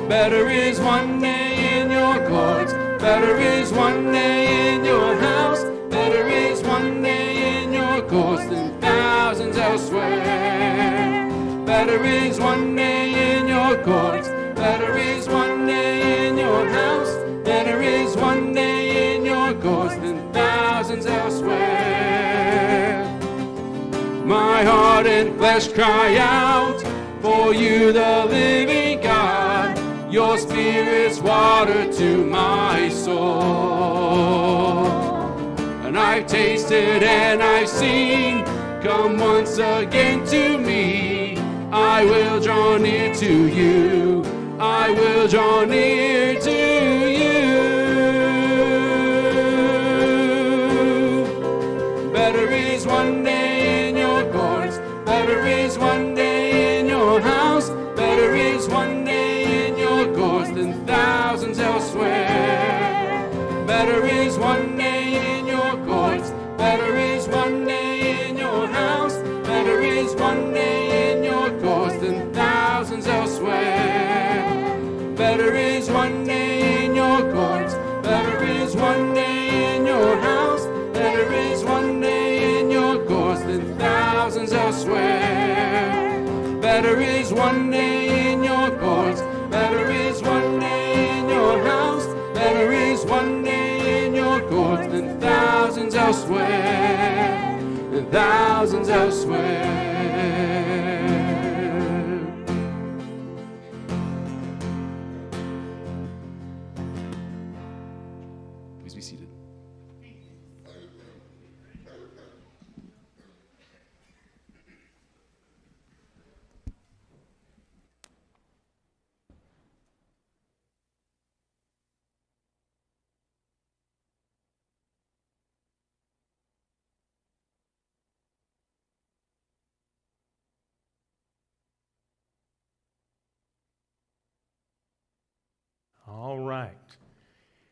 Better 0.08 0.48
is 0.48 0.80
one 0.80 1.20
day 1.20 1.82
in 1.82 1.90
your 1.90 2.26
courts, 2.26 2.72
better 3.02 3.36
is 3.36 3.70
one 3.70 4.12
day 4.12 4.76
in 4.76 4.82
your 4.86 5.14
house, 5.16 5.62
better 5.90 6.26
is 6.26 6.62
one 6.62 7.02
day 7.02 7.64
in 7.64 7.70
your 7.74 8.00
courts 8.08 8.46
than 8.46 8.80
thousands 8.80 9.58
elsewhere. 9.58 11.09
Better 11.70 12.04
is 12.04 12.40
one 12.40 12.74
day 12.74 13.36
in 13.38 13.46
your 13.46 13.76
courts, 13.84 14.26
better 14.56 14.98
is 14.98 15.28
one 15.28 15.68
day 15.68 16.26
in 16.26 16.36
your 16.36 16.68
house, 16.68 17.14
better 17.44 17.80
is 17.80 18.16
one 18.16 18.52
day 18.52 19.14
in 19.14 19.24
your 19.24 19.54
courts 19.54 19.94
than 19.94 20.32
thousands 20.32 21.06
elsewhere. 21.06 23.04
My 24.24 24.64
heart 24.64 25.06
and 25.06 25.38
flesh 25.38 25.68
cry 25.68 26.16
out 26.18 26.82
for 27.22 27.54
you, 27.54 27.92
the 27.92 28.26
living 28.28 29.00
God. 29.00 29.78
Your 30.12 30.38
spirit's 30.38 31.20
water 31.20 31.90
to 31.92 32.24
my 32.24 32.88
soul. 32.88 33.20
And 35.86 35.96
I've 35.96 36.26
tasted 36.26 37.04
and 37.04 37.40
I've 37.40 37.68
seen. 37.68 38.44
Come 38.82 39.18
once 39.18 39.58
again 39.58 40.26
to 40.26 40.58
me. 40.58 40.99
I 41.80 42.04
will 42.04 42.40
draw 42.40 42.76
near 42.76 43.14
to 43.14 43.46
you. 43.46 44.22
I 44.58 44.90
will 44.90 45.26
draw 45.28 45.64
near 45.64 46.38
to 46.40 47.10
you. 47.18 47.59
Thousands 99.00 99.89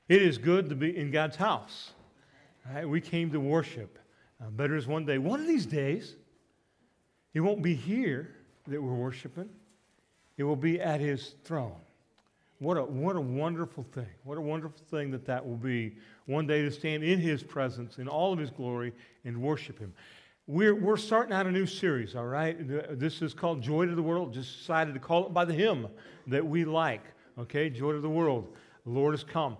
It 0.09 0.23
is 0.23 0.39
good 0.39 0.71
to 0.71 0.75
be 0.75 0.97
in 0.97 1.11
God's 1.11 1.37
house. 1.37 1.93
Right, 2.73 2.89
we 2.89 3.01
came 3.01 3.31
to 3.33 3.41
worship. 3.41 3.99
Uh, 4.41 4.51
better 4.51 4.77
is 4.77 4.87
one 4.87 5.05
day. 5.05 5.19
One 5.19 5.41
of 5.41 5.47
these 5.47 5.67
days, 5.67 6.17
it 7.35 7.41
won't 7.41 7.63
be 7.63 7.75
here 7.75 8.35
that 8.67 8.83
we're 8.83 8.95
worshiping, 8.95 9.49
it 10.37 10.45
will 10.45 10.57
be 10.57 10.81
at 10.81 11.01
His 11.01 11.35
throne. 11.45 11.77
What 12.59 12.77
a, 12.77 12.83
what 12.83 13.17
a 13.17 13.21
wonderful 13.21 13.85
thing. 13.93 14.09
What 14.25 14.37
a 14.37 14.41
wonderful 14.41 14.81
thing 14.91 15.11
that 15.13 15.25
that 15.27 15.47
will 15.47 15.57
be. 15.57 15.97
One 16.27 16.47
day 16.47 16.63
to 16.63 16.71
stand 16.71 17.05
in 17.05 17.21
His 17.21 17.43
presence, 17.43 17.99
in 17.99 18.09
all 18.09 18.33
of 18.33 18.39
His 18.39 18.51
glory, 18.51 18.93
and 19.25 19.41
worship 19.41 19.79
Him. 19.79 19.93
We're, 20.47 20.75
we're 20.75 20.97
starting 20.97 21.35
out 21.35 21.47
a 21.47 21.53
new 21.53 21.67
series, 21.67 22.17
all 22.17 22.27
right? 22.27 22.57
This 22.99 23.21
is 23.21 23.35
called 23.35 23.63
Joy 23.63 23.87
to 23.87 23.95
the 23.95 24.03
World. 24.03 24.33
Just 24.33 24.59
decided 24.59 24.95
to 24.95 25.01
call 25.01 25.27
it 25.27 25.35
by 25.35 25.45
the 25.45 25.53
hymn 25.53 25.87
that 26.27 26.45
we 26.45 26.65
like, 26.65 27.03
okay? 27.39 27.69
Joy 27.69 27.93
to 27.93 28.01
the 28.01 28.09
World. 28.09 28.49
The 28.85 28.91
Lord 28.91 29.13
has 29.13 29.23
come. 29.23 29.59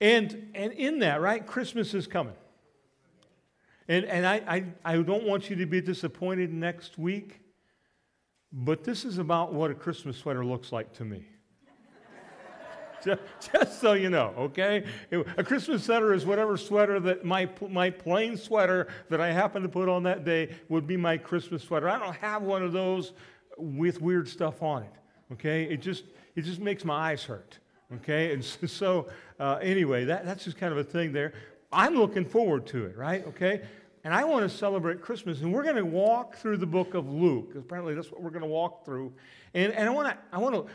And, 0.00 0.50
and 0.54 0.72
in 0.72 1.00
that, 1.00 1.20
right, 1.20 1.46
Christmas 1.46 1.92
is 1.94 2.06
coming. 2.06 2.34
And, 3.88 4.04
and 4.04 4.26
I, 4.26 4.36
I, 4.46 4.64
I 4.84 4.96
don't 5.02 5.24
want 5.24 5.50
you 5.50 5.56
to 5.56 5.66
be 5.66 5.80
disappointed 5.80 6.52
next 6.52 6.98
week, 6.98 7.40
but 8.52 8.84
this 8.84 9.04
is 9.04 9.18
about 9.18 9.52
what 9.52 9.70
a 9.70 9.74
Christmas 9.74 10.16
sweater 10.16 10.44
looks 10.44 10.72
like 10.72 10.92
to 10.94 11.04
me. 11.04 11.26
just, 13.40 13.80
so 13.80 13.94
you 13.94 14.10
know, 14.10 14.34
okay? 14.36 14.84
A 15.10 15.44
Christmas 15.44 15.84
sweater 15.84 16.12
is 16.14 16.26
whatever 16.26 16.56
sweater 16.56 17.00
that 17.00 17.24
my, 17.24 17.48
my 17.68 17.90
plain 17.90 18.36
sweater 18.36 18.88
that 19.08 19.20
I 19.20 19.32
happen 19.32 19.62
to 19.62 19.68
put 19.68 19.88
on 19.88 20.02
that 20.04 20.24
day 20.24 20.54
would 20.68 20.86
be 20.86 20.96
my 20.96 21.16
Christmas 21.16 21.62
sweater. 21.62 21.88
I 21.88 21.98
don't 21.98 22.16
have 22.16 22.42
one 22.42 22.62
of 22.62 22.72
those 22.72 23.12
with 23.56 24.00
weird 24.00 24.28
stuff 24.28 24.62
on 24.62 24.82
it, 24.82 24.92
okay? 25.32 25.64
It 25.64 25.82
just, 25.82 26.04
it 26.36 26.42
just 26.42 26.60
makes 26.60 26.84
my 26.84 27.10
eyes 27.10 27.24
hurt, 27.24 27.58
okay? 27.96 28.32
And 28.32 28.44
so, 28.66 29.08
uh, 29.38 29.58
anyway, 29.62 30.04
that, 30.04 30.24
that's 30.24 30.44
just 30.44 30.56
kind 30.56 30.72
of 30.72 30.78
a 30.78 30.84
thing 30.84 31.12
there. 31.12 31.32
I'm 31.72 31.94
looking 31.94 32.24
forward 32.24 32.66
to 32.68 32.86
it, 32.86 32.96
right? 32.96 33.26
Okay? 33.28 33.62
And 34.02 34.14
I 34.14 34.24
want 34.24 34.50
to 34.50 34.56
celebrate 34.56 35.02
Christmas, 35.02 35.42
and 35.42 35.52
we're 35.52 35.62
going 35.62 35.76
to 35.76 35.84
walk 35.84 36.36
through 36.36 36.56
the 36.56 36.66
book 36.66 36.94
of 36.94 37.08
Luke. 37.08 37.52
Apparently, 37.56 37.94
that's 37.94 38.10
what 38.10 38.22
we're 38.22 38.30
going 38.30 38.42
to 38.42 38.48
walk 38.48 38.84
through. 38.84 39.12
And, 39.52 39.72
and 39.72 39.88
I 39.88 39.92
want 39.92 40.08
to, 40.08 40.16
I 40.32 40.38
want 40.38 40.54
to, 40.54 40.66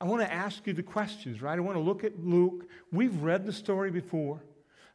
I 0.00 0.04
want 0.04 0.22
to 0.22 0.32
ask 0.32 0.66
you 0.66 0.72
the 0.72 0.82
questions, 0.82 1.42
right? 1.42 1.56
I 1.56 1.60
want 1.60 1.76
to 1.76 1.82
look 1.82 2.04
at 2.04 2.24
Luke. 2.24 2.68
We've 2.92 3.14
read 3.22 3.46
the 3.46 3.52
story 3.52 3.90
before. 3.90 4.40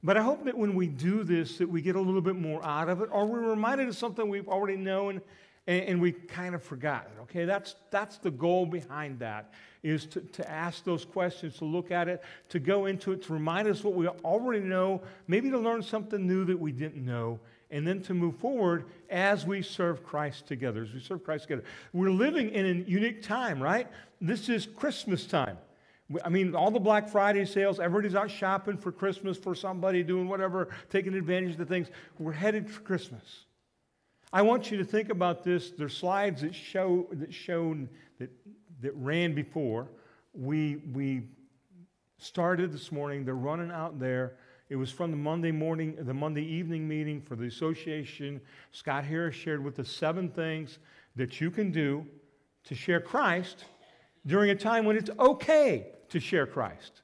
But 0.04 0.16
I 0.16 0.22
hope 0.22 0.46
that 0.46 0.58
when 0.58 0.76
we 0.76 0.88
do 0.88 1.24
this, 1.24 1.58
that 1.58 1.68
we 1.68 1.82
get 1.82 1.96
a 1.96 2.02
little 2.02 2.22
bit 2.22 2.36
more 2.36 2.64
out 2.66 2.88
of 2.88 3.02
it, 3.02 3.10
or 3.12 3.26
we're 3.26 3.50
reminded 3.50 3.88
of 3.88 3.98
something 3.98 4.30
we've 4.30 4.48
already 4.48 4.78
known 4.78 5.22
and, 5.68 5.84
and 5.84 6.02
we 6.02 6.12
kind 6.14 6.56
of 6.56 6.64
forgot 6.64 7.08
it. 7.14 7.22
Okay, 7.24 7.46
that's 7.46 7.76
that's 7.92 8.18
the 8.18 8.32
goal 8.32 8.66
behind 8.66 9.20
that 9.20 9.54
is 9.84 10.06
to, 10.08 10.22
to 10.22 10.50
ask 10.50 10.84
those 10.84 11.06
questions, 11.06 11.58
to 11.58 11.66
look 11.66 11.92
at 11.92 12.08
it, 12.08 12.24
to 12.50 12.60
go 12.60 12.88
into 12.88 13.12
it, 13.12 13.22
to 13.24 13.34
remind 13.34 13.68
us 13.68 13.84
what 13.84 13.94
we 13.94 14.08
already 14.08 14.60
know, 14.60 15.02
maybe 15.28 15.50
to 15.50 15.60
learn 15.60 15.82
something 15.82 16.26
new 16.26 16.44
that 16.46 16.60
we 16.60 16.72
didn't 16.72 17.06
know, 17.06 17.40
and 17.72 17.88
then 17.88 18.02
to 18.02 18.14
move 18.14 18.36
forward 18.38 18.86
as 19.10 19.46
we 19.46 19.62
serve 19.62 20.04
Christ 20.04 20.48
together, 20.48 20.84
as 20.84 20.94
we 20.94 21.00
serve 21.00 21.24
Christ 21.24 21.44
together. 21.44 21.64
We're 21.94 22.12
living 22.12 22.50
in 22.50 22.66
a 22.66 22.90
unique 22.90 23.22
time, 23.22 23.62
right? 23.62 23.88
This 24.20 24.50
is 24.50 24.66
Christmas 24.66 25.26
time. 25.26 25.58
I 26.24 26.30
mean, 26.30 26.56
all 26.56 26.72
the 26.72 26.80
Black 26.80 27.10
Friday 27.10 27.46
sales, 27.46 27.80
everybody's 27.80 28.16
out 28.16 28.32
shopping 28.32 28.78
for 28.78 28.94
Christmas 28.94 29.38
for 29.38 29.54
somebody, 29.54 30.04
doing 30.04 30.30
whatever, 30.30 30.70
taking 30.90 31.14
advantage 31.14 31.52
of 31.52 31.58
the 31.58 31.66
things. 31.66 31.90
We're 32.18 32.32
headed 32.32 32.70
for 32.70 32.80
Christmas. 32.82 33.44
I 34.34 34.42
want 34.42 34.72
you 34.72 34.78
to 34.78 34.84
think 34.84 35.10
about 35.10 35.44
this. 35.44 35.72
There's 35.72 35.96
slides 35.96 36.42
that 36.42 36.54
show 36.54 37.08
that 37.12 37.34
showed 37.34 37.88
that, 38.20 38.30
that 38.82 38.94
ran 38.96 39.34
before. 39.34 39.88
We, 40.34 40.78
we 40.94 41.24
started 42.18 42.74
this 42.74 42.92
morning. 42.92 43.24
They're 43.24 43.36
running 43.36 43.72
out 43.72 44.00
there. 44.00 44.36
It 44.70 44.76
was 44.76 44.92
from 44.92 45.12
the 45.12 45.18
Monday 45.18 45.52
morning, 45.52 45.96
the 45.98 46.14
Monday 46.14 46.44
evening 46.44 46.88
meeting 46.88 47.22
for 47.22 47.38
the 47.38 47.46
association. 47.46 48.42
Scott 48.72 49.06
Harris 49.06 49.36
shared 49.36 49.64
with 49.64 49.80
us 49.80 49.90
seven 49.90 50.30
things 50.30 50.80
that 51.16 51.40
you 51.40 51.50
can 51.50 51.72
do 51.72 52.06
to 52.66 52.76
share 52.76 53.00
Christ 53.00 53.64
during 54.26 54.50
a 54.50 54.56
time 54.56 54.84
when 54.84 54.98
it's 54.98 55.10
okay 55.18 55.88
to 56.10 56.20
share 56.20 56.46
Christ. 56.46 57.02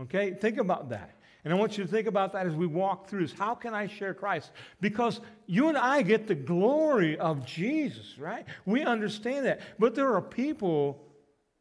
Okay? 0.00 0.32
Think 0.32 0.58
about 0.58 0.88
that. 0.88 1.14
And 1.44 1.52
I 1.52 1.56
want 1.56 1.76
you 1.76 1.84
to 1.84 1.90
think 1.90 2.06
about 2.06 2.32
that 2.32 2.46
as 2.46 2.54
we 2.54 2.66
walk 2.66 3.08
through 3.08 3.26
this. 3.26 3.36
How 3.38 3.54
can 3.54 3.74
I 3.74 3.86
share 3.86 4.14
Christ? 4.14 4.50
Because 4.80 5.20
you 5.46 5.68
and 5.68 5.76
I 5.76 6.00
get 6.00 6.26
the 6.26 6.34
glory 6.34 7.18
of 7.18 7.44
Jesus, 7.44 8.18
right? 8.18 8.46
We 8.64 8.82
understand 8.82 9.44
that. 9.44 9.60
But 9.78 9.94
there 9.94 10.14
are 10.14 10.22
people 10.22 11.04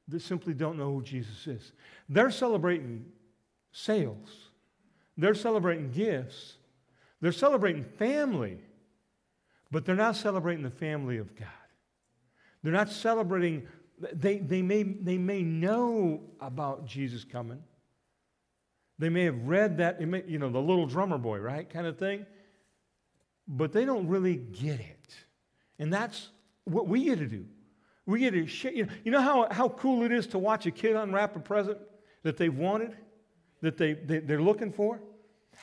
that 0.08 0.22
simply 0.22 0.54
don't 0.54 0.78
know 0.78 0.94
who 0.94 1.04
Jesus 1.04 1.48
is. 1.48 1.74
They're 2.08 2.32
celebrating 2.32 3.06
sales, 3.72 4.30
they're 5.18 5.36
celebrating 5.36 5.92
gifts, 5.92 6.56
they're 7.20 7.32
celebrating 7.32 7.84
family, 7.84 8.60
but 9.70 9.86
they're 9.86 9.96
not 9.96 10.16
celebrating 10.16 10.64
the 10.64 10.70
family 10.70 11.18
of 11.18 11.36
God. 11.36 11.48
They're 12.62 12.72
not 12.72 12.90
celebrating, 12.90 13.68
they, 14.14 14.38
they, 14.38 14.62
may, 14.62 14.84
they 14.84 15.18
may 15.18 15.44
know 15.44 16.22
about 16.40 16.86
Jesus 16.86 17.26
coming. 17.26 17.62
They 19.00 19.10
may 19.10 19.24
have 19.24 19.48
read 19.48 19.78
that, 19.78 20.00
you 20.02 20.40
know, 20.40 20.50
the 20.50 20.62
little 20.62 20.86
drummer 20.86 21.18
boy, 21.18 21.40
right? 21.40 21.70
Kind 21.70 21.88
of 21.88 21.98
thing. 21.98 22.26
But 23.48 23.74
they 23.74 23.86
don't 23.86 24.08
really 24.08 24.36
get 24.36 24.80
it. 24.80 25.16
And 25.80 25.92
that's 25.92 26.30
what 26.66 26.88
we 26.88 27.06
get 27.06 27.20
to 27.20 27.28
do. 27.28 27.46
We 28.06 28.20
get 28.20 28.32
to. 28.32 28.72
You 28.72 28.86
know, 28.86 28.92
you 29.04 29.12
know 29.12 29.22
how, 29.22 29.48
how 29.50 29.70
cool 29.70 30.04
it 30.04 30.12
is 30.12 30.28
to 30.28 30.40
watch 30.40 30.66
a 30.66 30.72
kid 30.72 30.96
unwrap 30.96 31.36
a 31.36 31.40
present 31.40 31.78
that 32.24 32.38
they've 32.38 32.56
wanted, 32.56 32.96
that 33.62 33.78
they, 33.78 33.94
they, 33.94 34.20
they're 34.20 34.42
looking 34.42 34.72
for? 34.72 35.00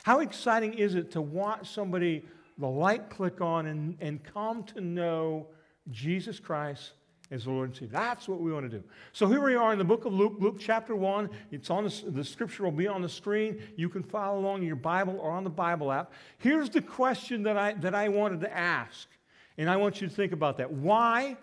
How 0.03 0.19
exciting 0.19 0.73
is 0.73 0.95
it 0.95 1.11
to 1.11 1.21
watch 1.21 1.71
somebody, 1.71 2.25
the 2.57 2.67
light 2.67 3.09
click 3.09 3.41
on, 3.41 3.67
and, 3.67 3.97
and 3.99 4.23
come 4.23 4.63
to 4.65 4.81
know 4.81 5.47
Jesus 5.89 6.39
Christ 6.39 6.91
as 7.31 7.45
the 7.45 7.49
Lord 7.49 7.69
and 7.69 7.75
Savior. 7.75 7.89
That's 7.93 8.27
what 8.27 8.41
we 8.41 8.51
want 8.51 8.69
to 8.69 8.77
do. 8.77 8.83
So 9.13 9.25
here 9.27 9.41
we 9.41 9.55
are 9.55 9.71
in 9.71 9.79
the 9.79 9.85
book 9.85 10.03
of 10.03 10.13
Luke, 10.13 10.35
Luke 10.39 10.57
chapter 10.59 10.95
1. 10.95 11.29
It's 11.51 11.69
on 11.69 11.85
the, 11.85 12.03
the 12.07 12.23
scripture 12.23 12.63
will 12.63 12.71
be 12.71 12.87
on 12.87 13.01
the 13.01 13.09
screen. 13.09 13.61
You 13.77 13.87
can 13.87 14.03
follow 14.03 14.39
along 14.39 14.59
in 14.59 14.67
your 14.67 14.75
Bible 14.75 15.17
or 15.19 15.31
on 15.31 15.45
the 15.45 15.49
Bible 15.49 15.91
app. 15.91 16.11
Here's 16.37 16.69
the 16.69 16.81
question 16.81 17.43
that 17.43 17.57
I, 17.57 17.73
that 17.75 17.95
I 17.95 18.09
wanted 18.09 18.41
to 18.41 18.55
ask, 18.55 19.07
and 19.57 19.69
I 19.69 19.77
want 19.77 20.01
you 20.01 20.09
to 20.09 20.13
think 20.13 20.33
about 20.33 20.57
that. 20.57 20.71
Why? 20.71 21.37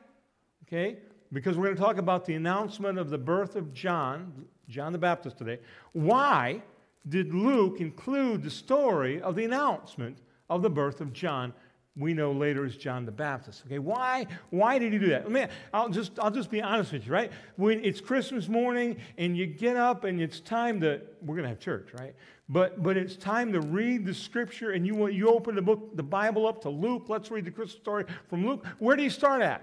Okay, 0.67 0.99
because 1.33 1.57
we're 1.57 1.65
going 1.65 1.77
to 1.77 1.83
talk 1.83 1.97
about 1.97 2.27
the 2.27 2.35
announcement 2.35 2.99
of 2.99 3.09
the 3.09 3.19
birth 3.19 3.57
of 3.57 3.73
John, 3.73 4.45
John 4.69 4.93
the 4.93 4.99
Baptist 4.99 5.39
today. 5.39 5.59
Why 5.93 6.63
did 7.09 7.33
Luke 7.33 7.81
include 7.81 8.43
the 8.43 8.51
story 8.51 9.23
of 9.23 9.35
the 9.35 9.45
announcement 9.47 10.19
of 10.51 10.61
the 10.61 10.69
birth 10.69 11.01
of 11.01 11.15
John 11.15 11.55
we 11.97 12.15
know 12.15 12.31
later 12.33 12.65
is 12.65 12.77
John 12.77 13.05
the 13.05 13.13
Baptist. 13.13 13.65
Okay, 13.67 13.81
why, 13.81 14.27
why 14.51 14.79
did 14.79 14.93
he 14.93 14.99
do 14.99 15.09
that? 15.09 15.25
I 15.27 15.29
mean, 15.29 15.49
I'll 15.75 15.89
just, 15.89 16.19
I'll 16.21 16.31
just 16.31 16.51
be 16.51 16.63
honest 16.63 16.93
with 16.93 17.07
you, 17.07 17.13
right? 17.13 17.33
When 17.57 17.85
it's 17.85 18.01
Christmas 18.01 18.49
morning 18.49 18.99
and 19.17 19.37
you 19.37 19.47
get 19.47 19.77
up 19.77 20.05
and 20.05 20.21
it's 20.21 20.41
time 20.41 20.81
to, 20.83 21.01
we're 21.23 21.35
going 21.35 21.43
to 21.43 21.49
have 21.49 21.59
church, 21.59 21.89
right? 21.99 22.15
But, 22.49 22.83
but 22.83 22.97
it's 22.97 23.17
time 23.17 23.53
to 23.53 23.61
read 23.61 24.07
the 24.07 24.15
scripture 24.15 24.71
and 24.71 24.87
you, 24.87 25.09
you 25.09 25.29
open 25.29 25.55
the 25.55 25.63
book, 25.63 25.97
the 25.97 26.03
Bible 26.03 26.47
up 26.47 26.63
to 26.63 26.71
Luke. 26.71 27.07
Let's 27.09 27.31
read 27.31 27.45
the 27.45 27.51
Christmas 27.51 27.81
story 27.81 28.05
from 28.29 28.47
Luke. 28.47 28.65
Where 28.79 28.97
do 28.97 29.03
you 29.03 29.11
start 29.11 29.43
at? 29.43 29.63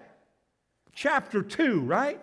Chapter 0.94 1.42
2, 1.42 1.82
right? 1.82 2.22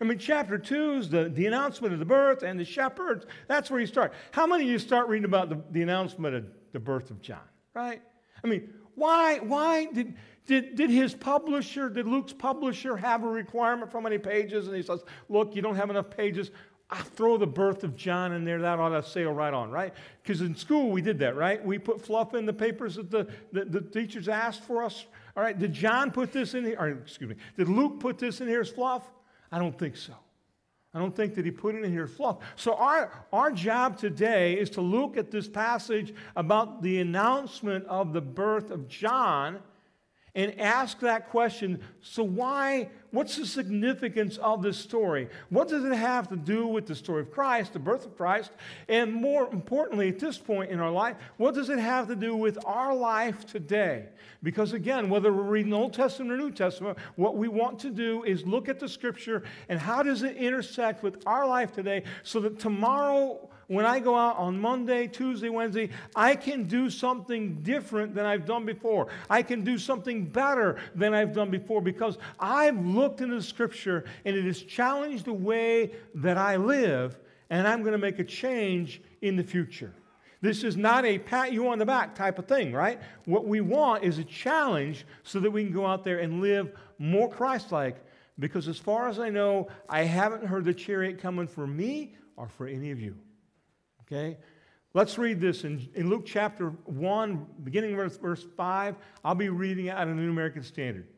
I 0.00 0.04
mean, 0.04 0.18
chapter 0.18 0.58
2 0.58 0.92
is 0.92 1.10
the, 1.10 1.28
the 1.28 1.46
announcement 1.46 1.92
of 1.92 1.98
the 1.98 2.04
birth 2.04 2.42
and 2.42 2.58
the 2.58 2.64
shepherds. 2.64 3.26
That's 3.46 3.70
where 3.70 3.80
you 3.80 3.86
start. 3.86 4.12
How 4.32 4.46
many 4.46 4.64
of 4.64 4.70
you 4.70 4.78
start 4.78 5.08
reading 5.08 5.24
about 5.24 5.48
the, 5.48 5.62
the 5.70 5.82
announcement 5.82 6.34
of 6.34 6.46
the 6.72 6.80
birth 6.80 7.10
of 7.10 7.20
John, 7.22 7.38
right? 7.74 8.02
I 8.42 8.46
mean, 8.46 8.68
why, 8.94 9.38
why 9.38 9.86
did, 9.86 10.14
did, 10.46 10.76
did 10.76 10.90
his 10.90 11.14
publisher, 11.14 11.88
did 11.88 12.06
Luke's 12.06 12.32
publisher 12.32 12.96
have 12.96 13.24
a 13.24 13.28
requirement 13.28 13.90
for 13.90 13.98
how 13.98 14.02
many 14.02 14.18
pages? 14.18 14.66
And 14.66 14.76
he 14.76 14.82
says, 14.82 15.02
look, 15.28 15.54
you 15.54 15.62
don't 15.62 15.76
have 15.76 15.90
enough 15.90 16.10
pages. 16.10 16.50
I 16.90 17.00
throw 17.00 17.38
the 17.38 17.46
birth 17.46 17.82
of 17.82 17.96
John 17.96 18.32
in 18.32 18.44
there. 18.44 18.60
That 18.60 18.78
ought 18.78 18.90
to 18.90 19.02
sail 19.02 19.32
right 19.32 19.54
on, 19.54 19.70
right? 19.70 19.94
Because 20.22 20.42
in 20.42 20.54
school 20.54 20.90
we 20.90 21.00
did 21.00 21.18
that, 21.20 21.34
right? 21.34 21.64
We 21.64 21.78
put 21.78 22.00
fluff 22.00 22.34
in 22.34 22.46
the 22.46 22.52
papers 22.52 22.96
that 22.96 23.10
the, 23.10 23.26
the, 23.52 23.64
the, 23.64 23.80
teachers 23.80 24.28
asked 24.28 24.62
for 24.62 24.84
us. 24.84 25.06
All 25.36 25.42
right, 25.42 25.58
did 25.58 25.72
John 25.72 26.10
put 26.10 26.30
this 26.30 26.54
in 26.54 26.64
here? 26.64 26.76
Or, 26.78 26.88
excuse 26.88 27.30
me, 27.30 27.36
did 27.56 27.68
Luke 27.68 28.00
put 28.00 28.18
this 28.18 28.40
in 28.40 28.48
here 28.48 28.60
as 28.60 28.68
fluff? 28.68 29.02
I 29.50 29.58
don't 29.58 29.76
think 29.78 29.96
so. 29.96 30.14
I 30.94 31.00
don't 31.00 31.14
think 31.14 31.34
that 31.34 31.44
he 31.44 31.50
put 31.50 31.74
it 31.74 31.84
in 31.84 31.90
here 31.90 32.06
fluff. 32.06 32.38
So 32.54 32.74
our, 32.76 33.26
our 33.32 33.50
job 33.50 33.98
today 33.98 34.54
is 34.54 34.70
to 34.70 34.80
look 34.80 35.16
at 35.16 35.30
this 35.30 35.48
passage 35.48 36.14
about 36.36 36.82
the 36.82 37.00
announcement 37.00 37.84
of 37.86 38.12
the 38.12 38.20
birth 38.20 38.70
of 38.70 38.86
John 38.86 39.58
and 40.34 40.58
ask 40.60 40.98
that 41.00 41.30
question 41.30 41.80
so 42.00 42.22
why 42.22 42.88
what's 43.10 43.36
the 43.36 43.46
significance 43.46 44.36
of 44.38 44.62
this 44.62 44.76
story? 44.76 45.28
What 45.48 45.68
does 45.68 45.84
it 45.84 45.94
have 45.94 46.28
to 46.30 46.36
do 46.36 46.66
with 46.66 46.86
the 46.86 46.94
story 46.94 47.22
of 47.22 47.30
christ 47.30 47.72
the 47.72 47.78
birth 47.78 48.04
of 48.04 48.16
christ? 48.16 48.50
And 48.88 49.12
more 49.12 49.48
importantly 49.52 50.08
at 50.08 50.18
this 50.18 50.36
point 50.36 50.70
in 50.70 50.80
our 50.80 50.90
life 50.90 51.16
what 51.36 51.54
does 51.54 51.70
it 51.70 51.78
have 51.78 52.08
to 52.08 52.16
do 52.16 52.34
with 52.34 52.58
our 52.64 52.94
life 52.94 53.46
today? 53.46 54.06
Because 54.42 54.72
again 54.72 55.08
whether 55.08 55.32
we're 55.32 55.42
reading 55.42 55.70
the 55.70 55.78
old 55.78 55.94
testament 55.94 56.32
or 56.32 56.36
new 56.36 56.50
testament 56.50 56.98
what 57.16 57.36
we 57.36 57.48
want 57.48 57.78
to 57.80 57.90
do 57.90 58.24
is 58.24 58.44
look 58.44 58.68
at 58.68 58.80
the 58.80 58.88
scripture 58.88 59.44
and 59.68 59.78
how 59.78 60.02
does 60.02 60.22
it 60.22 60.36
intersect 60.36 61.02
with 61.02 61.22
our 61.26 61.46
life 61.46 61.72
today 61.72 62.02
so 62.24 62.40
that 62.40 62.58
tomorrow 62.58 63.48
when 63.66 63.86
I 63.86 64.00
go 64.00 64.16
out 64.16 64.36
on 64.36 64.60
Monday, 64.60 65.06
Tuesday, 65.06 65.48
Wednesday, 65.48 65.90
I 66.14 66.36
can 66.36 66.64
do 66.64 66.90
something 66.90 67.62
different 67.62 68.14
than 68.14 68.26
I've 68.26 68.46
done 68.46 68.64
before. 68.64 69.08
I 69.30 69.42
can 69.42 69.64
do 69.64 69.78
something 69.78 70.26
better 70.26 70.78
than 70.94 71.14
I've 71.14 71.32
done 71.32 71.50
before 71.50 71.80
because 71.80 72.18
I've 72.38 72.84
looked 72.84 73.20
into 73.20 73.36
the 73.36 73.42
scripture 73.42 74.04
and 74.24 74.36
it 74.36 74.44
has 74.44 74.62
challenged 74.62 75.24
the 75.24 75.32
way 75.32 75.92
that 76.16 76.36
I 76.36 76.56
live, 76.56 77.18
and 77.50 77.66
I'm 77.66 77.80
going 77.80 77.92
to 77.92 77.98
make 77.98 78.18
a 78.18 78.24
change 78.24 79.02
in 79.22 79.36
the 79.36 79.44
future. 79.44 79.92
This 80.40 80.62
is 80.62 80.76
not 80.76 81.06
a 81.06 81.18
pat 81.18 81.52
you 81.52 81.68
on 81.70 81.78
the 81.78 81.86
back 81.86 82.14
type 82.14 82.38
of 82.38 82.46
thing, 82.46 82.74
right? 82.74 83.00
What 83.24 83.46
we 83.46 83.62
want 83.62 84.04
is 84.04 84.18
a 84.18 84.24
challenge 84.24 85.06
so 85.22 85.40
that 85.40 85.50
we 85.50 85.64
can 85.64 85.72
go 85.72 85.86
out 85.86 86.04
there 86.04 86.18
and 86.18 86.42
live 86.42 86.70
more 86.98 87.30
Christ 87.30 87.72
like. 87.72 87.96
Because 88.38 88.68
as 88.68 88.78
far 88.78 89.08
as 89.08 89.18
I 89.18 89.30
know, 89.30 89.68
I 89.88 90.02
haven't 90.02 90.44
heard 90.44 90.66
the 90.66 90.74
chariot 90.74 91.18
coming 91.18 91.46
for 91.46 91.66
me 91.66 92.16
or 92.36 92.48
for 92.48 92.66
any 92.66 92.90
of 92.90 93.00
you. 93.00 93.16
Okay? 94.06 94.38
Let's 94.92 95.18
read 95.18 95.40
this 95.40 95.64
in, 95.64 95.88
in 95.94 96.08
Luke 96.08 96.24
chapter 96.24 96.70
1, 96.84 97.46
beginning 97.64 97.96
verse, 97.96 98.16
verse 98.16 98.44
5. 98.56 98.94
I'll 99.24 99.34
be 99.34 99.48
reading 99.48 99.88
out 99.88 100.06
of 100.06 100.16
the 100.16 100.22
New 100.22 100.30
American 100.30 100.62
Standard. 100.62 101.08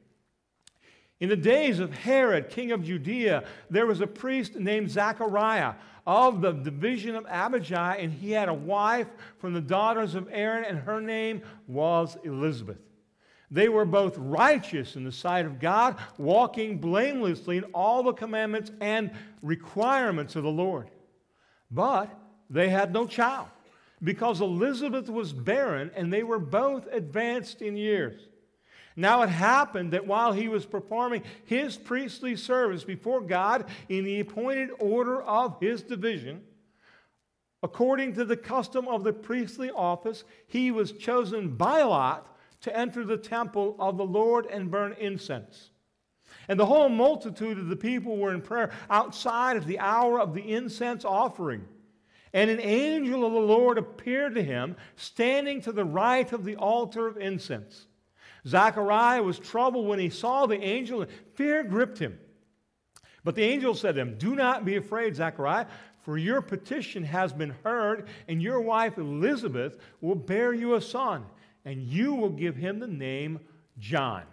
In 1.21 1.29
the 1.29 1.37
days 1.37 1.79
of 1.79 1.93
Herod, 1.93 2.51
king 2.51 2.73
of 2.73 2.83
Judea, 2.83 3.45
there 3.71 3.87
was 3.87 4.01
a 4.01 4.07
priest 4.07 4.55
named 4.55 4.91
Zachariah 4.91 5.75
of 6.07 6.41
the 6.41 6.53
division 6.53 7.17
of 7.17 7.27
Abijah, 7.27 7.97
and 7.99 8.13
he 8.13 8.31
had 8.31 8.49
a 8.49 8.55
wife 8.55 9.09
from 9.39 9.55
the 9.55 9.61
daughters 9.61 10.15
of 10.15 10.29
Aaron, 10.31 10.65
and 10.65 10.79
her 10.79 11.01
name 11.01 11.43
was 11.67 12.17
Elizabeth. 12.23 12.79
They 13.51 13.69
were 13.69 13.85
both 13.85 14.17
righteous 14.19 14.97
in 14.97 15.05
the 15.05 15.13
sight 15.13 15.47
of 15.47 15.61
God, 15.61 15.97
walking 16.19 16.79
blamelessly 16.79 17.59
in 17.59 17.65
all 17.75 18.03
the 18.03 18.13
commandments 18.13 18.71
and 18.81 19.11
requirements 19.43 20.37
of 20.37 20.43
the 20.43 20.51
Lord. 20.51 20.91
But 21.71 22.11
they 22.51 22.69
had 22.69 22.93
no 22.93 23.07
child 23.07 23.49
because 24.03 24.41
Elizabeth 24.41 25.09
was 25.09 25.33
barren 25.33 25.91
and 25.95 26.13
they 26.13 26.23
were 26.23 26.39
both 26.39 26.87
advanced 26.93 27.63
in 27.63 27.77
years. 27.77 28.21
Now 28.95 29.23
it 29.23 29.29
happened 29.29 29.93
that 29.93 30.07
while 30.07 30.33
he 30.33 30.49
was 30.49 30.65
performing 30.65 31.23
his 31.45 31.77
priestly 31.77 32.37
service 32.37 32.85
before 32.85 33.21
God 33.21 33.67
in 33.89 34.05
the 34.05 34.21
appointed 34.21 34.71
order 34.79 35.23
of 35.23 35.61
his 35.61 35.83
division, 35.83 36.43
According 37.63 38.15
to 38.15 38.25
the 38.25 38.37
custom 38.37 38.87
of 38.87 39.03
the 39.03 39.13
priestly 39.13 39.71
office, 39.71 40.23
he 40.47 40.71
was 40.71 40.93
chosen 40.93 41.57
by 41.57 41.83
lot 41.83 42.37
to 42.61 42.77
enter 42.77 43.05
the 43.05 43.17
temple 43.17 43.75
of 43.79 43.97
the 43.97 44.05
Lord 44.05 44.47
and 44.47 44.71
burn 44.71 44.95
incense. 45.01 45.71
And 46.49 46.61
the 46.61 46.67
whole 46.67 46.89
multitude 46.89 47.59
of 47.59 47.67
the 47.67 47.75
people 47.75 48.19
were 48.19 48.33
in 48.33 48.41
prayer 48.41 48.71
outside 48.89 49.57
at 49.57 49.67
the 49.67 49.81
hour 49.81 50.21
of 50.21 50.33
the 50.33 50.53
incense 50.53 51.05
offering. 51.05 51.65
And 52.37 52.51
an 52.51 52.61
angel 52.61 53.25
of 53.25 53.33
the 53.33 53.41
Lord 53.41 53.79
appeared 53.79 54.35
to 54.35 54.43
him, 54.43 54.77
standing 54.97 55.63
to 55.63 55.73
the 55.73 55.87
right 55.87 56.31
of 56.35 56.45
the 56.45 56.57
altar 56.57 57.07
of 57.07 57.17
incense. 57.17 57.87
Zechariah 58.47 59.23
was 59.23 59.39
troubled 59.39 59.87
when 59.87 59.99
he 59.99 60.11
saw 60.11 60.45
the 60.45 60.61
angel, 60.61 61.01
and 61.01 61.11
fear 61.33 61.65
gripped 61.65 61.99
him. 61.99 62.19
But 63.25 63.37
the 63.37 63.43
angel 63.43 63.73
said 63.73 63.95
to 63.95 64.03
him, 64.03 64.19
Do 64.19 64.37
not 64.37 64.67
be 64.67 64.77
afraid, 64.77 65.17
Zechariah, 65.17 65.65
for 66.03 66.19
your 66.19 66.43
petition 66.43 67.05
has 67.05 67.33
been 67.33 67.55
heard, 67.65 68.07
and 68.29 68.43
your 68.43 68.61
wife 68.61 68.99
Elizabeth 68.99 69.79
will 70.03 70.15
bear 70.15 70.53
you 70.53 70.75
a 70.75 70.81
son, 70.83 71.25
and 71.65 71.85
you 71.85 72.13
will 72.13 72.29
give 72.29 72.55
him 72.55 72.81
the 72.81 72.87
name 72.87 73.41
John. 73.79 74.25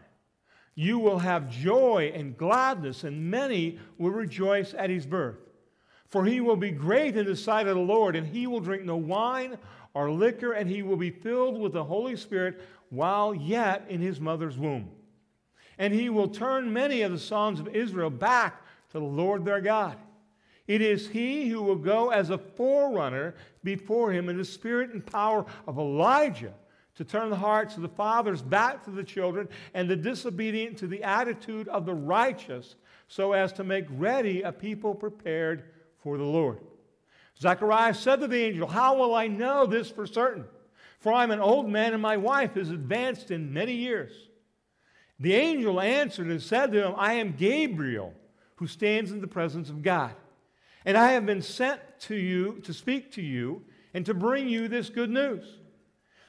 You 0.75 0.99
will 0.99 1.19
have 1.19 1.49
joy 1.49 2.11
and 2.13 2.35
gladness, 2.35 3.05
and 3.05 3.31
many 3.31 3.79
will 3.97 4.11
rejoice 4.11 4.73
at 4.73 4.89
his 4.89 5.05
birth. 5.05 5.42
For 6.13 6.25
he 6.25 6.41
will 6.41 6.55
be 6.55 6.69
great 6.69 7.17
in 7.17 7.25
the 7.25 7.35
sight 7.35 7.65
of 7.65 7.75
the 7.75 7.81
Lord, 7.81 8.15
and 8.15 8.27
he 8.27 8.45
will 8.45 8.59
drink 8.59 8.83
no 8.83 8.95
wine 8.95 9.57
or 9.95 10.11
liquor, 10.11 10.51
and 10.53 10.69
he 10.69 10.83
will 10.83 10.95
be 10.95 11.09
filled 11.09 11.59
with 11.59 11.73
the 11.73 11.83
Holy 11.83 12.15
Spirit 12.15 12.61
while 12.91 13.33
yet 13.33 13.87
in 13.89 13.99
his 13.99 14.21
mother's 14.21 14.55
womb. 14.55 14.91
And 15.79 15.91
he 15.91 16.11
will 16.11 16.27
turn 16.27 16.71
many 16.71 17.01
of 17.01 17.11
the 17.11 17.17
sons 17.17 17.59
of 17.59 17.67
Israel 17.69 18.11
back 18.11 18.61
to 18.91 18.99
the 18.99 19.03
Lord 19.03 19.43
their 19.43 19.59
God. 19.59 19.97
It 20.67 20.83
is 20.83 21.07
he 21.07 21.49
who 21.49 21.63
will 21.63 21.77
go 21.77 22.11
as 22.11 22.29
a 22.29 22.37
forerunner 22.37 23.33
before 23.63 24.11
him 24.11 24.29
in 24.29 24.37
the 24.37 24.45
spirit 24.45 24.93
and 24.93 25.03
power 25.03 25.47
of 25.65 25.79
Elijah 25.79 26.53
to 26.93 27.03
turn 27.03 27.31
the 27.31 27.35
hearts 27.35 27.75
of 27.75 27.81
the 27.81 27.89
fathers 27.89 28.43
back 28.43 28.83
to 28.83 28.91
the 28.91 29.03
children 29.03 29.49
and 29.73 29.89
the 29.89 29.95
disobedient 29.95 30.77
to 30.77 30.85
the 30.85 31.01
attitude 31.01 31.67
of 31.69 31.87
the 31.87 31.95
righteous, 31.95 32.75
so 33.07 33.31
as 33.31 33.51
to 33.53 33.63
make 33.63 33.85
ready 33.89 34.43
a 34.43 34.51
people 34.51 34.93
prepared 34.93 35.63
for 36.03 36.17
the 36.17 36.23
Lord. 36.23 36.59
Zechariah 37.39 37.93
said 37.93 38.19
to 38.19 38.27
the 38.27 38.41
angel, 38.43 38.67
How 38.67 38.97
will 38.97 39.15
I 39.15 39.27
know 39.27 39.65
this 39.65 39.89
for 39.89 40.05
certain? 40.05 40.45
For 40.99 41.11
I'm 41.11 41.31
an 41.31 41.39
old 41.39 41.69
man 41.69 41.93
and 41.93 42.01
my 42.01 42.17
wife 42.17 42.55
is 42.55 42.69
advanced 42.69 43.31
in 43.31 43.53
many 43.53 43.73
years. 43.73 44.11
The 45.19 45.33
angel 45.33 45.79
answered 45.79 46.27
and 46.27 46.41
said 46.41 46.71
to 46.71 46.87
him, 46.87 46.93
I 46.97 47.13
am 47.13 47.35
Gabriel, 47.35 48.13
who 48.55 48.67
stands 48.67 49.11
in 49.11 49.21
the 49.21 49.27
presence 49.27 49.69
of 49.69 49.81
God. 49.81 50.13
And 50.85 50.97
I 50.97 51.11
have 51.11 51.25
been 51.25 51.41
sent 51.41 51.79
to 52.01 52.15
you 52.15 52.59
to 52.63 52.73
speak 52.73 53.11
to 53.13 53.21
you 53.21 53.63
and 53.93 54.05
to 54.05 54.13
bring 54.13 54.49
you 54.49 54.67
this 54.67 54.89
good 54.89 55.09
news. 55.09 55.59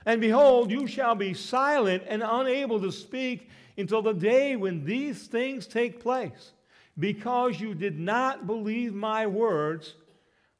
And 0.07 0.21
behold, 0.21 0.71
you 0.71 0.87
shall 0.87 1.15
be 1.15 1.35
silent 1.35 2.05
and 2.07 2.23
unable 2.25 2.81
to 2.81 2.93
speak 2.93 3.49
until 3.77 4.03
the 4.03 4.13
day 4.13 4.55
when 4.55 4.85
these 4.85 5.27
things 5.27 5.67
take 5.67 6.01
place, 6.01 6.53
because 6.99 7.61
you 7.61 7.75
did 7.75 7.99
not 7.99 8.47
believe 8.47 8.95
my 8.95 9.27
words, 9.27 9.95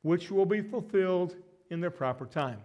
which 0.03 0.31
will 0.31 0.47
be 0.47 0.61
fulfilled 0.61 1.37
in 1.71 1.81
their 1.81 1.91
proper 1.91 2.27
time. 2.27 2.61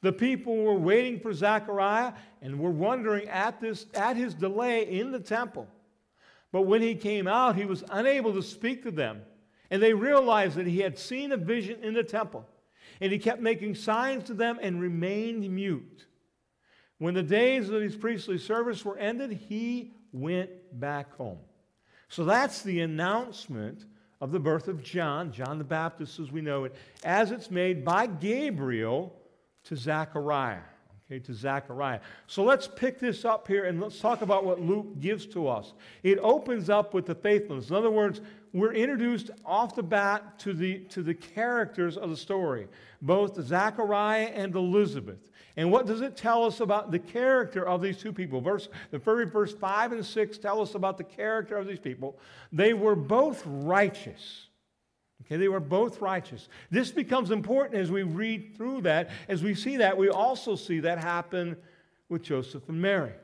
The 0.00 0.12
people 0.12 0.56
were 0.56 0.74
waiting 0.74 1.18
for 1.18 1.32
Zechariah 1.32 2.12
and 2.40 2.60
were 2.60 2.70
wondering 2.70 3.28
at, 3.28 3.60
this, 3.60 3.86
at 3.94 4.16
his 4.16 4.34
delay 4.34 4.88
in 4.88 5.10
the 5.10 5.18
temple. 5.18 5.66
But 6.52 6.62
when 6.62 6.82
he 6.82 6.94
came 6.94 7.26
out, 7.26 7.56
he 7.56 7.64
was 7.64 7.84
unable 7.90 8.32
to 8.34 8.42
speak 8.42 8.84
to 8.84 8.90
them. 8.90 9.22
And 9.70 9.82
they 9.82 9.92
realized 9.92 10.56
that 10.56 10.66
he 10.66 10.78
had 10.78 10.98
seen 10.98 11.32
a 11.32 11.36
vision 11.36 11.82
in 11.82 11.94
the 11.94 12.04
temple. 12.04 12.46
And 13.00 13.12
he 13.12 13.18
kept 13.18 13.42
making 13.42 13.74
signs 13.74 14.24
to 14.24 14.34
them 14.34 14.58
and 14.62 14.80
remained 14.80 15.48
mute. 15.50 16.06
When 16.98 17.14
the 17.14 17.22
days 17.22 17.68
of 17.68 17.82
his 17.82 17.96
priestly 17.96 18.38
service 18.38 18.84
were 18.84 18.98
ended, 18.98 19.32
he 19.32 19.92
went 20.12 20.50
back 20.80 21.14
home. 21.16 21.38
So 22.08 22.24
that's 22.24 22.62
the 22.62 22.80
announcement 22.80 23.84
of 24.20 24.32
the 24.32 24.40
birth 24.40 24.68
of 24.68 24.82
John, 24.82 25.32
John 25.32 25.58
the 25.58 25.64
Baptist 25.64 26.18
as 26.18 26.32
we 26.32 26.40
know 26.40 26.64
it, 26.64 26.74
as 27.04 27.30
it's 27.30 27.50
made 27.50 27.84
by 27.84 28.06
Gabriel 28.06 29.14
to 29.64 29.76
Zechariah. 29.76 30.60
Okay, 31.10 31.20
to 31.20 31.32
Zechariah. 31.32 32.00
So 32.26 32.44
let's 32.44 32.68
pick 32.68 32.98
this 32.98 33.24
up 33.24 33.48
here 33.48 33.64
and 33.64 33.80
let's 33.80 33.98
talk 33.98 34.20
about 34.20 34.44
what 34.44 34.60
Luke 34.60 35.00
gives 35.00 35.24
to 35.26 35.48
us. 35.48 35.72
It 36.02 36.18
opens 36.20 36.68
up 36.68 36.92
with 36.92 37.06
the 37.06 37.14
faithfulness. 37.14 37.70
In 37.70 37.76
other 37.76 37.90
words, 37.90 38.20
we're 38.52 38.74
introduced 38.74 39.30
off 39.44 39.74
the 39.74 39.82
bat 39.82 40.38
to 40.40 40.52
the, 40.52 40.80
to 40.90 41.02
the 41.02 41.14
characters 41.14 41.96
of 41.96 42.10
the 42.10 42.16
story, 42.16 42.68
both 43.00 43.40
Zechariah 43.42 44.26
and 44.34 44.54
Elizabeth. 44.54 45.27
And 45.58 45.72
what 45.72 45.86
does 45.86 46.02
it 46.02 46.16
tell 46.16 46.44
us 46.44 46.60
about 46.60 46.92
the 46.92 47.00
character 47.00 47.66
of 47.66 47.82
these 47.82 47.98
two 47.98 48.12
people? 48.12 48.40
Verse, 48.40 48.68
the 48.92 48.98
very 48.98 49.26
verse 49.26 49.52
5 49.52 49.90
and 49.90 50.06
6 50.06 50.38
tell 50.38 50.62
us 50.62 50.76
about 50.76 50.98
the 50.98 51.02
character 51.04 51.56
of 51.56 51.66
these 51.66 51.80
people. 51.80 52.16
They 52.52 52.74
were 52.74 52.94
both 52.94 53.42
righteous. 53.44 54.46
Okay, 55.22 55.36
they 55.36 55.48
were 55.48 55.58
both 55.58 56.00
righteous. 56.00 56.48
This 56.70 56.92
becomes 56.92 57.32
important 57.32 57.74
as 57.74 57.90
we 57.90 58.04
read 58.04 58.56
through 58.56 58.82
that. 58.82 59.10
As 59.26 59.42
we 59.42 59.56
see 59.56 59.78
that, 59.78 59.98
we 59.98 60.08
also 60.08 60.54
see 60.54 60.78
that 60.78 60.98
happen 61.00 61.56
with 62.08 62.22
Joseph 62.22 62.68
and 62.68 62.80
Mary. 62.80 63.14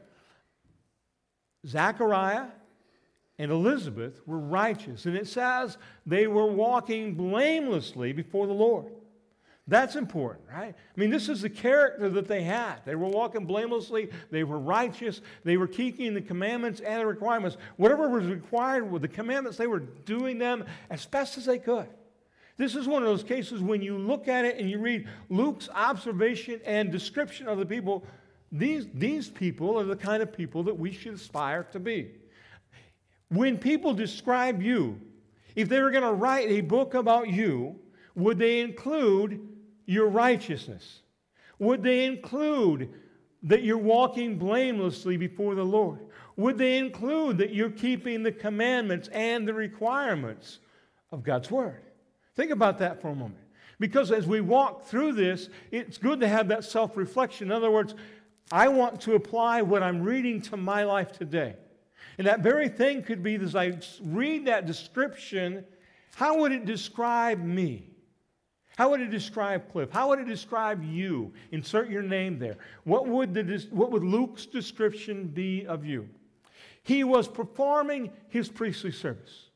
Zechariah 1.65 2.47
and 3.39 3.53
Elizabeth 3.53 4.21
were 4.27 4.41
righteous, 4.41 5.07
and 5.07 5.17
it 5.17 5.29
says 5.29 5.79
they 6.05 6.27
were 6.27 6.47
walking 6.47 7.15
blamelessly 7.15 8.13
before 8.13 8.49
the 8.49 8.53
Lord. 8.53 8.93
That's 9.67 9.97
important, 9.97 10.45
right? 10.53 10.75
I 10.75 11.01
mean, 11.01 11.09
this 11.09 11.31
is 11.31 11.41
the 11.41 11.49
character 11.49 12.11
that 12.11 12.29
they 12.29 12.43
had. 12.43 12.85
They 12.85 12.97
were 12.97 13.09
walking 13.09 13.47
blamelessly, 13.47 14.11
they 14.31 14.45
were 14.45 14.59
righteous, 14.59 15.23
they 15.43 15.57
were 15.57 15.67
keeping 15.67 16.13
the 16.13 16.21
commandments 16.21 16.81
and 16.81 17.01
the 17.01 17.07
requirements. 17.07 17.57
Whatever 17.77 18.11
was 18.11 18.27
required 18.27 18.91
with 18.91 19.01
the 19.01 19.09
commandments, 19.09 19.57
they 19.57 19.67
were 19.67 19.81
doing 19.81 20.37
them 20.39 20.67
as 20.91 21.07
best 21.07 21.39
as 21.39 21.47
they 21.47 21.59
could. 21.59 21.89
This 22.59 22.77
is 22.77 22.87
one 22.87 23.03
of 23.03 23.09
those 23.09 23.25
cases 23.25 23.63
when 23.63 23.81
you 23.81 23.97
look 23.97 24.29
at 24.29 24.45
it 24.45 24.59
and 24.59 24.69
you 24.69 24.79
read 24.79 25.09
Luke's 25.31 25.71
observation 25.75 26.61
and 26.67 26.93
description 26.93 27.49
of 27.49 27.59
the 27.59 27.67
people, 27.67 28.05
these, 28.53 28.87
these 28.93 29.31
people 29.31 29.81
are 29.81 29.85
the 29.85 29.97
kind 29.97 30.23
of 30.23 30.31
people 30.31 30.63
that 30.65 30.79
we 30.79 30.93
should 30.93 31.15
aspire 31.15 31.65
to 31.73 31.81
be. 31.81 32.11
When 33.31 33.57
people 33.57 33.95
describe 33.95 34.63
you, 34.63 35.01
if 35.57 35.71
they 35.71 35.81
were 35.81 35.91
going 35.91 36.05
to 36.05 36.13
write 36.13 36.51
a 36.51 36.61
book 36.61 36.93
about 36.93 37.29
you, 37.29 37.77
would 38.15 38.39
they 38.39 38.61
include 38.61 39.54
your 39.87 40.09
righteousness? 40.09 41.01
Would 41.59 41.83
they 41.83 42.05
include 42.05 42.91
that 43.45 43.63
you're 43.63 43.79
walking 43.79 44.39
blamelessly 44.39 45.17
before 45.17 45.55
the 45.55 45.65
Lord? 45.65 46.01
Would 46.37 46.59
they 46.59 46.79
include 46.79 47.39
that 47.39 47.55
you're 47.55 47.71
keeping 47.71 48.23
the 48.23 48.33
commandments 48.33 49.09
and 49.09 49.47
the 49.47 49.55
requirements 49.55 50.59
of 51.13 51.23
God's 51.23 51.51
Word? 51.51 51.83
Think 52.35 52.51
about 52.51 52.79
that 52.79 53.01
for 53.01 53.09
a 53.09 53.15
moment. 53.15 53.41
Because 53.79 54.11
as 54.11 54.27
we 54.27 54.41
walk 54.41 54.87
through 54.87 55.13
this, 55.13 55.49
it's 55.71 55.99
good 55.99 56.21
to 56.21 56.29
have 56.29 56.49
that 56.49 56.65
self 56.65 56.97
reflection. 56.97 57.49
In 57.49 57.53
other 57.53 57.71
words, 57.71 57.95
I 58.51 58.69
want 58.69 59.01
to 59.03 59.15
apply 59.15 59.63
what 59.63 59.83
I'm 59.83 60.03
reading 60.03 60.41
to 60.43 60.57
my 60.57 60.85
life 60.85 61.13
today. 61.13 61.57
And 62.19 62.27
that 62.27 62.41
very 62.41 62.69
thing 62.69 63.03
could 63.03 63.23
be 63.23 63.35
as 63.37 63.57
I 63.57 63.79
read 64.03 64.47
that 64.47 64.67
description, 64.67 65.65
how 66.15 66.39
would 66.39 66.53
it 66.53 66.65
describe 66.65 67.43
me? 67.43 67.94
How 68.77 68.91
would 68.91 69.01
it 69.01 69.11
describe 69.11 69.71
Cliff? 69.71 69.91
How 69.91 70.09
would 70.09 70.19
it 70.19 70.27
describe 70.27 70.83
you? 70.83 71.33
Insert 71.53 71.89
your 71.89 72.03
name 72.03 72.39
there. 72.39 72.57
What 72.83 73.07
would, 73.07 73.33
the, 73.33 73.67
what 73.71 73.93
would 73.93 74.03
Luke's 74.03 74.47
description 74.47 75.29
be 75.29 75.65
of 75.67 75.85
you? 75.85 76.09
He 76.83 77.05
was 77.05 77.29
performing 77.29 78.11
his 78.29 78.49
priestly 78.49 78.91
service. 78.91 79.51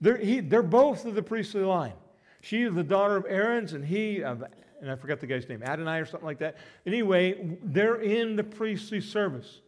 They're, 0.00 0.18
he, 0.18 0.40
they're 0.40 0.62
both 0.62 1.04
of 1.04 1.14
the 1.14 1.22
priestly 1.22 1.62
line. 1.62 1.94
She 2.42 2.62
is 2.62 2.74
the 2.74 2.84
daughter 2.84 3.16
of 3.16 3.26
Aaron's, 3.28 3.72
and 3.72 3.84
he, 3.84 4.22
uh, 4.22 4.36
and 4.80 4.90
I 4.90 4.96
forgot 4.96 5.20
the 5.20 5.26
guy's 5.26 5.48
name, 5.48 5.62
Adonai 5.62 5.98
or 5.98 6.06
something 6.06 6.26
like 6.26 6.38
that. 6.38 6.56
Anyway, 6.86 7.58
they're 7.62 8.00
in 8.00 8.36
the 8.36 8.44
priestly 8.44 9.00
service. 9.00 9.60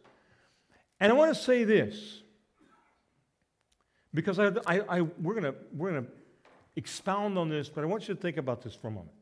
And 0.99 1.11
I 1.11 1.15
want 1.15 1.35
to 1.35 1.39
say 1.39 1.63
this, 1.63 2.21
because 4.13 4.39
I, 4.39 4.47
I, 4.65 4.79
I 4.89 5.01
we're 5.01 5.33
going 5.33 5.43
to 5.43 5.55
we're 5.75 5.91
gonna 5.91 6.07
expound 6.75 7.37
on 7.37 7.49
this, 7.49 7.69
but 7.69 7.83
I 7.83 7.87
want 7.87 8.07
you 8.07 8.15
to 8.15 8.19
think 8.19 8.37
about 8.37 8.61
this 8.61 8.75
for 8.75 8.87
a 8.87 8.91
moment. 8.91 9.15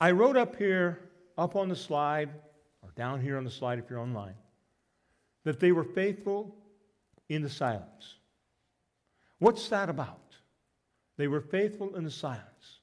I 0.00 0.12
wrote 0.12 0.36
up 0.36 0.56
here, 0.56 0.98
up 1.36 1.56
on 1.56 1.68
the 1.68 1.76
slide, 1.76 2.30
or 2.82 2.90
down 2.96 3.20
here 3.20 3.36
on 3.36 3.44
the 3.44 3.50
slide 3.50 3.78
if 3.78 3.90
you're 3.90 3.98
online, 3.98 4.34
that 5.44 5.60
they 5.60 5.72
were 5.72 5.84
faithful 5.84 6.54
in 7.28 7.42
the 7.42 7.50
silence. 7.50 8.16
What's 9.38 9.68
that 9.68 9.88
about? 9.88 10.36
They 11.16 11.28
were 11.28 11.40
faithful 11.40 11.96
in 11.96 12.04
the 12.04 12.10
silence. 12.10 12.80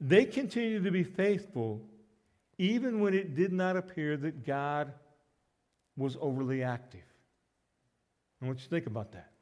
They 0.00 0.24
continued 0.24 0.84
to 0.84 0.90
be 0.90 1.04
faithful 1.04 1.82
even 2.58 3.00
when 3.00 3.14
it 3.14 3.34
did 3.34 3.52
not 3.52 3.76
appear 3.76 4.16
that 4.18 4.44
God 4.44 4.92
was 5.96 6.16
overly 6.20 6.62
active. 6.62 7.00
I 8.42 8.46
want 8.46 8.58
you 8.58 8.64
to 8.64 8.70
think 8.70 8.86
about 8.86 9.12
that. 9.12 9.33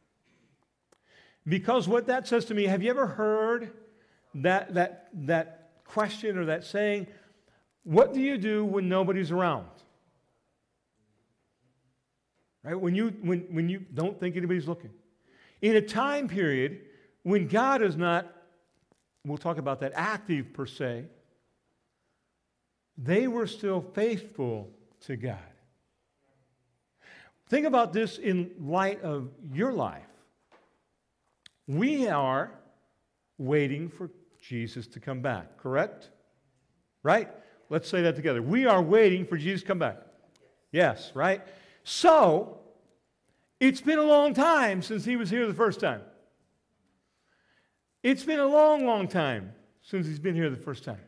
Because 1.46 1.88
what 1.88 2.06
that 2.06 2.26
says 2.28 2.44
to 2.46 2.54
me, 2.54 2.64
have 2.64 2.82
you 2.82 2.90
ever 2.90 3.06
heard 3.06 3.72
that, 4.36 4.74
that, 4.74 5.08
that 5.12 5.70
question 5.84 6.38
or 6.38 6.46
that 6.46 6.64
saying, 6.64 7.06
what 7.84 8.14
do 8.14 8.20
you 8.20 8.38
do 8.38 8.64
when 8.64 8.88
nobody's 8.88 9.30
around? 9.30 9.66
Right? 12.62 12.80
When 12.80 12.94
you, 12.94 13.12
when, 13.22 13.40
when 13.50 13.68
you 13.68 13.84
don't 13.92 14.18
think 14.20 14.36
anybody's 14.36 14.68
looking. 14.68 14.90
In 15.60 15.76
a 15.76 15.80
time 15.80 16.28
period 16.28 16.80
when 17.22 17.48
God 17.48 17.82
is 17.82 17.96
not, 17.96 18.32
we'll 19.24 19.38
talk 19.38 19.58
about 19.58 19.80
that, 19.80 19.92
active 19.94 20.52
per 20.52 20.66
se, 20.66 21.06
they 22.98 23.26
were 23.26 23.46
still 23.46 23.80
faithful 23.80 24.70
to 25.02 25.16
God. 25.16 25.38
Think 27.48 27.66
about 27.66 27.92
this 27.92 28.18
in 28.18 28.52
light 28.60 29.02
of 29.02 29.28
your 29.52 29.72
life. 29.72 30.06
We 31.66 32.08
are 32.08 32.52
waiting 33.38 33.88
for 33.88 34.10
Jesus 34.40 34.86
to 34.88 35.00
come 35.00 35.20
back, 35.20 35.58
correct? 35.58 36.10
Right? 37.02 37.28
Let's 37.70 37.88
say 37.88 38.02
that 38.02 38.16
together. 38.16 38.42
We 38.42 38.66
are 38.66 38.82
waiting 38.82 39.24
for 39.24 39.36
Jesus 39.36 39.62
to 39.62 39.68
come 39.68 39.78
back. 39.78 39.98
Yes, 40.72 41.12
right? 41.14 41.42
So, 41.84 42.58
it's 43.60 43.80
been 43.80 43.98
a 43.98 44.04
long 44.04 44.34
time 44.34 44.82
since 44.82 45.04
he 45.04 45.16
was 45.16 45.30
here 45.30 45.46
the 45.46 45.54
first 45.54 45.80
time. 45.80 46.02
It's 48.02 48.24
been 48.24 48.40
a 48.40 48.46
long, 48.46 48.84
long 48.84 49.06
time 49.06 49.52
since 49.82 50.06
he's 50.06 50.18
been 50.18 50.34
here 50.34 50.50
the 50.50 50.56
first 50.56 50.84
time. 50.84 51.00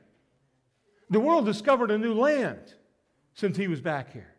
The 1.10 1.20
world 1.20 1.44
discovered 1.44 1.90
a 1.90 1.98
new 1.98 2.14
land 2.14 2.74
since 3.34 3.56
he 3.56 3.66
was 3.66 3.80
back 3.80 4.12
here. 4.12 4.32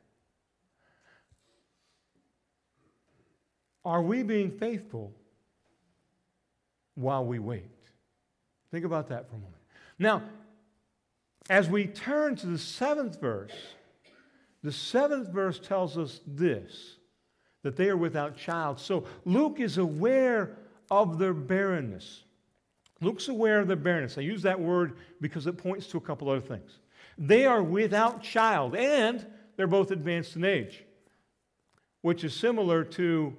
Are 3.84 4.02
we 4.02 4.24
being 4.24 4.52
faithful 4.52 5.14
while 6.96 7.26
we 7.26 7.40
wait? 7.40 7.64
Think 8.72 8.86
about 8.86 9.10
that 9.10 9.30
for 9.30 9.36
a 9.36 9.40
moment. 9.40 9.56
Now, 10.00 10.24
as 11.50 11.70
we 11.70 11.86
turn 11.86 12.36
to 12.38 12.48
the 12.48 12.58
seventh 12.58 13.22
verse, 13.22 13.54
the 14.64 14.72
seventh 14.72 15.30
verse 15.30 15.60
tells 15.60 15.98
us 15.98 16.22
this 16.26 16.98
that 17.62 17.76
they 17.76 17.90
are 17.90 17.98
without 17.98 18.38
child. 18.38 18.80
So 18.80 19.06
Luke 19.26 19.60
is 19.60 19.80
aware 19.80 20.56
of 20.92 21.18
their 21.18 21.34
barrenness. 21.34 22.24
Luke's 23.02 23.28
aware 23.28 23.60
of 23.60 23.68
their 23.68 23.76
barrenness. 23.76 24.20
I 24.20 24.22
use 24.22 24.44
that 24.44 24.60
word 24.60 24.98
because 25.20 25.48
it 25.48 25.58
points 25.58 25.88
to 25.88 25.98
a 25.98 26.02
couple 26.02 26.30
other 26.30 26.42
things. 26.42 26.78
They 27.18 27.46
are 27.46 27.64
without 27.64 28.22
child, 28.22 28.76
and 28.76 29.26
they're 29.58 29.66
both 29.66 29.92
advanced 29.92 30.36
in 30.36 30.46
age, 30.46 30.84
which 32.02 32.24
is 32.24 32.36
similar 32.36 32.84
to 32.84 33.36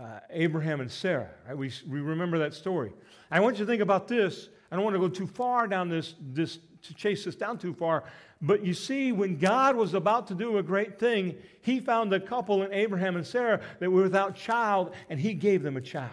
uh, 0.00 0.20
Abraham 0.30 0.80
and 0.80 0.90
Sarah. 0.90 1.30
Right? 1.46 1.56
We, 1.56 1.70
we 1.88 2.00
remember 2.00 2.38
that 2.38 2.54
story. 2.54 2.92
I 3.30 3.40
want 3.40 3.58
you 3.58 3.64
to 3.64 3.70
think 3.70 3.82
about 3.82 4.08
this. 4.08 4.48
I 4.70 4.76
don't 4.76 4.84
want 4.84 4.94
to 4.94 5.00
go 5.00 5.08
too 5.08 5.26
far 5.26 5.66
down 5.68 5.88
this, 5.88 6.14
this 6.20 6.58
to 6.82 6.94
chase 6.94 7.24
this 7.24 7.36
down 7.36 7.58
too 7.58 7.74
far. 7.74 8.04
But 8.40 8.64
you 8.64 8.72
see, 8.72 9.12
when 9.12 9.36
God 9.36 9.76
was 9.76 9.92
about 9.92 10.26
to 10.28 10.34
do 10.34 10.58
a 10.58 10.62
great 10.62 10.98
thing, 10.98 11.36
He 11.60 11.80
found 11.80 12.12
a 12.12 12.20
couple 12.20 12.62
in 12.62 12.72
Abraham 12.72 13.16
and 13.16 13.26
Sarah 13.26 13.60
that 13.80 13.90
were 13.90 14.02
without 14.02 14.34
child, 14.34 14.94
and 15.10 15.20
He 15.20 15.34
gave 15.34 15.62
them 15.62 15.76
a 15.76 15.80
child. 15.80 16.12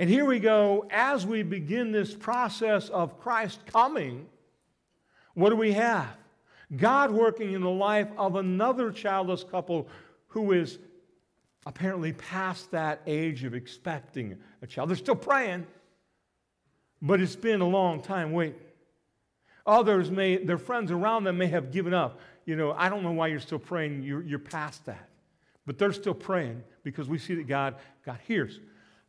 And 0.00 0.10
here 0.10 0.24
we 0.24 0.38
go, 0.38 0.86
as 0.90 1.26
we 1.26 1.42
begin 1.42 1.92
this 1.92 2.14
process 2.14 2.88
of 2.88 3.20
Christ 3.20 3.60
coming, 3.66 4.26
what 5.34 5.50
do 5.50 5.56
we 5.56 5.72
have? 5.72 6.08
God 6.76 7.10
working 7.10 7.52
in 7.52 7.62
the 7.62 7.70
life 7.70 8.08
of 8.16 8.36
another 8.36 8.90
childless 8.90 9.44
couple 9.44 9.88
who 10.28 10.52
is 10.52 10.78
apparently 11.66 12.12
past 12.12 12.70
that 12.70 13.02
age 13.06 13.44
of 13.44 13.54
expecting 13.54 14.38
a 14.62 14.66
child. 14.66 14.88
They're 14.88 14.96
still 14.96 15.14
praying, 15.14 15.66
but 17.02 17.20
it's 17.20 17.36
been 17.36 17.60
a 17.60 17.68
long 17.68 18.00
time 18.00 18.32
waiting. 18.32 18.60
Others 19.66 20.10
may, 20.10 20.38
their 20.38 20.58
friends 20.58 20.90
around 20.90 21.24
them 21.24 21.36
may 21.36 21.46
have 21.48 21.70
given 21.70 21.92
up. 21.92 22.20
You 22.46 22.56
know, 22.56 22.72
I 22.72 22.88
don't 22.88 23.02
know 23.02 23.12
why 23.12 23.26
you're 23.26 23.40
still 23.40 23.58
praying. 23.58 24.02
You're, 24.02 24.22
you're 24.22 24.38
past 24.38 24.86
that. 24.86 25.08
But 25.66 25.76
they're 25.76 25.92
still 25.92 26.14
praying 26.14 26.62
because 26.82 27.08
we 27.08 27.18
see 27.18 27.34
that 27.34 27.46
God, 27.46 27.74
God 28.06 28.18
hears. 28.26 28.60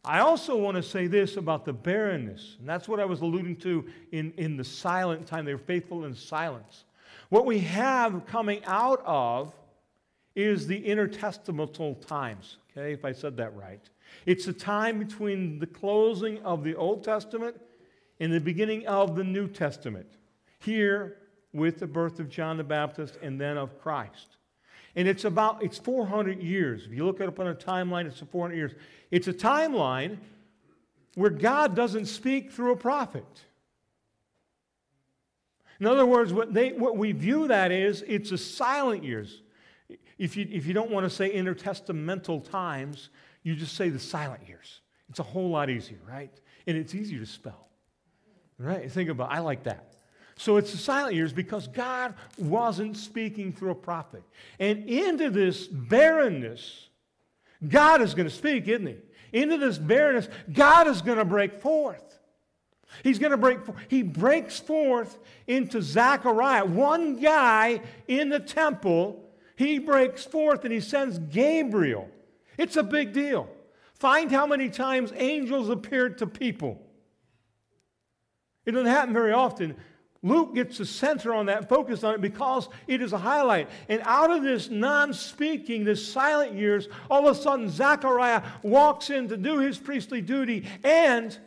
I 0.03 0.19
also 0.19 0.57
want 0.57 0.75
to 0.75 0.83
say 0.83 1.07
this 1.07 1.37
about 1.37 1.65
the 1.65 1.73
barrenness, 1.73 2.57
and 2.59 2.67
that's 2.67 2.87
what 2.87 2.99
I 2.99 3.05
was 3.05 3.21
alluding 3.21 3.57
to 3.57 3.85
in, 4.11 4.33
in 4.37 4.57
the 4.57 4.63
silent 4.63 5.27
time. 5.27 5.45
They 5.45 5.53
were 5.53 5.59
faithful 5.59 6.05
in 6.05 6.15
silence. 6.15 6.83
What 7.29 7.45
we 7.45 7.59
have 7.59 8.25
coming 8.25 8.61
out 8.65 9.01
of 9.05 9.53
is 10.39 10.67
the 10.67 10.81
intertestamental 10.81 12.05
times, 12.05 12.57
okay, 12.71 12.93
if 12.93 13.05
I 13.05 13.11
said 13.11 13.37
that 13.37 13.55
right. 13.55 13.81
It's 14.25 14.45
the 14.45 14.53
time 14.53 14.99
between 14.99 15.59
the 15.59 15.67
closing 15.67 16.41
of 16.43 16.63
the 16.63 16.75
Old 16.75 17.03
Testament 17.03 17.59
and 18.19 18.33
the 18.33 18.39
beginning 18.39 18.87
of 18.87 19.15
the 19.15 19.23
New 19.23 19.47
Testament 19.47 20.07
here 20.59 21.17
with 21.53 21.79
the 21.79 21.87
birth 21.87 22.19
of 22.19 22.29
John 22.29 22.57
the 22.57 22.63
Baptist 22.63 23.17
and 23.21 23.39
then 23.39 23.57
of 23.57 23.79
Christ. 23.81 24.37
And 24.95 25.07
it's 25.07 25.25
about, 25.25 25.63
it's 25.63 25.77
400 25.77 26.41
years. 26.41 26.85
If 26.85 26.91
you 26.91 27.05
look 27.05 27.21
it 27.21 27.27
up 27.27 27.39
on 27.39 27.47
a 27.47 27.55
timeline, 27.55 28.05
it's 28.05 28.19
400 28.19 28.55
years. 28.55 28.71
It's 29.11 29.27
a 29.27 29.33
timeline 29.33 30.17
where 31.15 31.29
God 31.29 31.75
doesn't 31.75 32.05
speak 32.05 32.51
through 32.51 32.71
a 32.71 32.77
prophet. 32.77 33.25
In 35.79 35.85
other 35.85 36.05
words, 36.05 36.33
what, 36.33 36.53
they, 36.53 36.73
what 36.73 36.97
we 36.97 37.13
view 37.13 37.47
that 37.47 37.71
is, 37.71 38.03
it's 38.07 38.31
a 38.31 38.37
silent 38.37 39.03
years. 39.03 39.41
If 40.19 40.37
you, 40.37 40.47
if 40.51 40.67
you 40.67 40.73
don't 40.73 40.91
want 40.91 41.05
to 41.05 41.09
say 41.09 41.33
intertestamental 41.33 42.47
times, 42.49 43.09
you 43.41 43.55
just 43.55 43.75
say 43.75 43.89
the 43.89 43.99
silent 43.99 44.47
years. 44.47 44.81
It's 45.09 45.19
a 45.19 45.23
whole 45.23 45.49
lot 45.49 45.69
easier, 45.69 45.97
right? 46.07 46.31
And 46.67 46.77
it's 46.77 46.93
easier 46.93 47.19
to 47.19 47.25
spell. 47.25 47.67
Right? 48.59 48.91
Think 48.91 49.09
about 49.09 49.31
I 49.31 49.39
like 49.39 49.63
that. 49.63 49.95
So 50.35 50.57
it's 50.57 50.71
the 50.71 50.77
silent 50.77 51.15
years 51.15 51.33
because 51.33 51.67
God 51.67 52.13
wasn't 52.37 52.97
speaking 52.97 53.51
through 53.51 53.71
a 53.71 53.75
prophet. 53.75 54.23
And 54.59 54.87
into 54.89 55.29
this 55.29 55.67
barrenness, 55.67 56.89
God 57.67 58.01
is 58.01 58.13
going 58.13 58.27
to 58.27 58.33
speak, 58.33 58.67
isn't 58.67 58.87
he? 58.87 58.95
Into 59.31 59.57
this 59.57 59.77
barrenness, 59.77 60.27
God 60.51 60.87
is 60.87 61.01
going 61.01 61.17
to 61.17 61.25
break 61.25 61.61
forth. 61.61 62.19
He's 63.03 63.19
going 63.19 63.31
to 63.31 63.37
break 63.37 63.65
forth. 63.65 63.77
He 63.87 64.01
breaks 64.01 64.59
forth 64.59 65.17
into 65.47 65.81
Zechariah, 65.81 66.65
one 66.65 67.17
guy 67.21 67.81
in 68.07 68.29
the 68.29 68.39
temple. 68.39 69.28
He 69.59 69.77
breaks 69.77 70.23
forth 70.23 70.63
and 70.63 70.71
he 70.71 70.79
sends 70.79 71.19
Gabriel. 71.19 72.09
It's 72.57 72.77
a 72.77 72.81
big 72.81 73.11
deal. 73.11 73.49
Find 73.93 74.31
how 74.31 74.47
many 74.47 74.69
times 74.69 75.11
angels 75.13 75.67
appeared 75.67 76.19
to 76.19 76.27
people. 76.27 76.81
It 78.65 78.71
doesn't 78.71 78.87
happen 78.87 79.13
very 79.13 79.33
often, 79.33 79.75
Luke 80.23 80.55
gets 80.55 80.77
the 80.77 80.85
center 80.85 81.33
on 81.33 81.47
that, 81.47 81.67
focus 81.67 82.05
on 82.05 82.13
it, 82.13 82.21
because 82.21 82.69
it 82.87 83.01
is 83.01 83.11
a 83.11 83.17
highlight. 83.17 83.69
And 83.89 84.01
out 84.05 84.31
of 84.31 84.43
this 84.43 84.69
non 84.69 85.13
speaking, 85.13 85.83
this 85.83 86.09
silent 86.09 86.53
years, 86.53 86.87
all 87.11 87.27
of 87.27 87.37
a 87.37 87.41
sudden 87.41 87.69
Zechariah 87.69 88.41
walks 88.63 89.09
in 89.09 89.27
to 89.27 89.35
do 89.35 89.59
his 89.59 89.77
priestly 89.77 90.21
duty, 90.21 90.67
and 90.85 91.37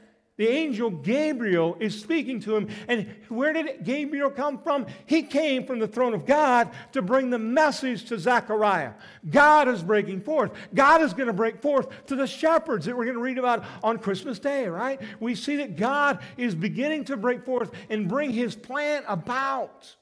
the 0.43 0.49
angel 0.49 0.90
Gabriel 0.90 1.76
is 1.78 2.01
speaking 2.01 2.40
to 2.40 2.57
him. 2.57 2.68
And 2.88 3.14
where 3.28 3.53
did 3.53 3.84
Gabriel 3.84 4.28
come 4.28 4.59
from? 4.59 4.86
He 5.07 5.22
came 5.22 5.64
from 5.64 5.78
the 5.78 5.86
throne 5.86 6.14
of 6.14 6.26
God 6.26 6.70
to 6.95 7.01
bring 7.01 7.30
the 7.30 7.38
message 7.38 8.07
to 8.07 8.18
Zechariah. 8.18 8.95
God 9.30 9.68
is 9.68 9.84
breaking 9.84 10.22
forth. 10.22 10.51
God 10.74 11.01
is 11.01 11.14
going 11.14 11.28
to 11.28 11.32
break 11.32 11.62
forth 11.62 12.07
to 12.07 12.16
the 12.16 12.26
shepherds 12.26 12.86
that 12.86 12.97
we're 12.97 13.05
going 13.05 13.18
to 13.18 13.22
read 13.22 13.38
about 13.38 13.64
on 13.84 13.99
Christmas 13.99 14.40
Day, 14.40 14.66
right? 14.66 15.01
We 15.20 15.36
see 15.36 15.59
that 15.59 15.76
God 15.76 16.18
is 16.36 16.57
beginning 16.57 17.05
to 17.05 17.16
break 17.16 17.45
forth 17.45 17.70
and 17.88 18.09
bring 18.09 18.32
his 18.32 18.57
plan 18.57 19.05
about. 19.07 19.95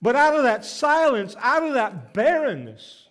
But 0.00 0.16
out 0.16 0.36
of 0.36 0.44
that 0.44 0.64
silence, 0.64 1.36
out 1.38 1.64
of 1.64 1.74
that 1.74 2.14
barrenness, 2.14 3.08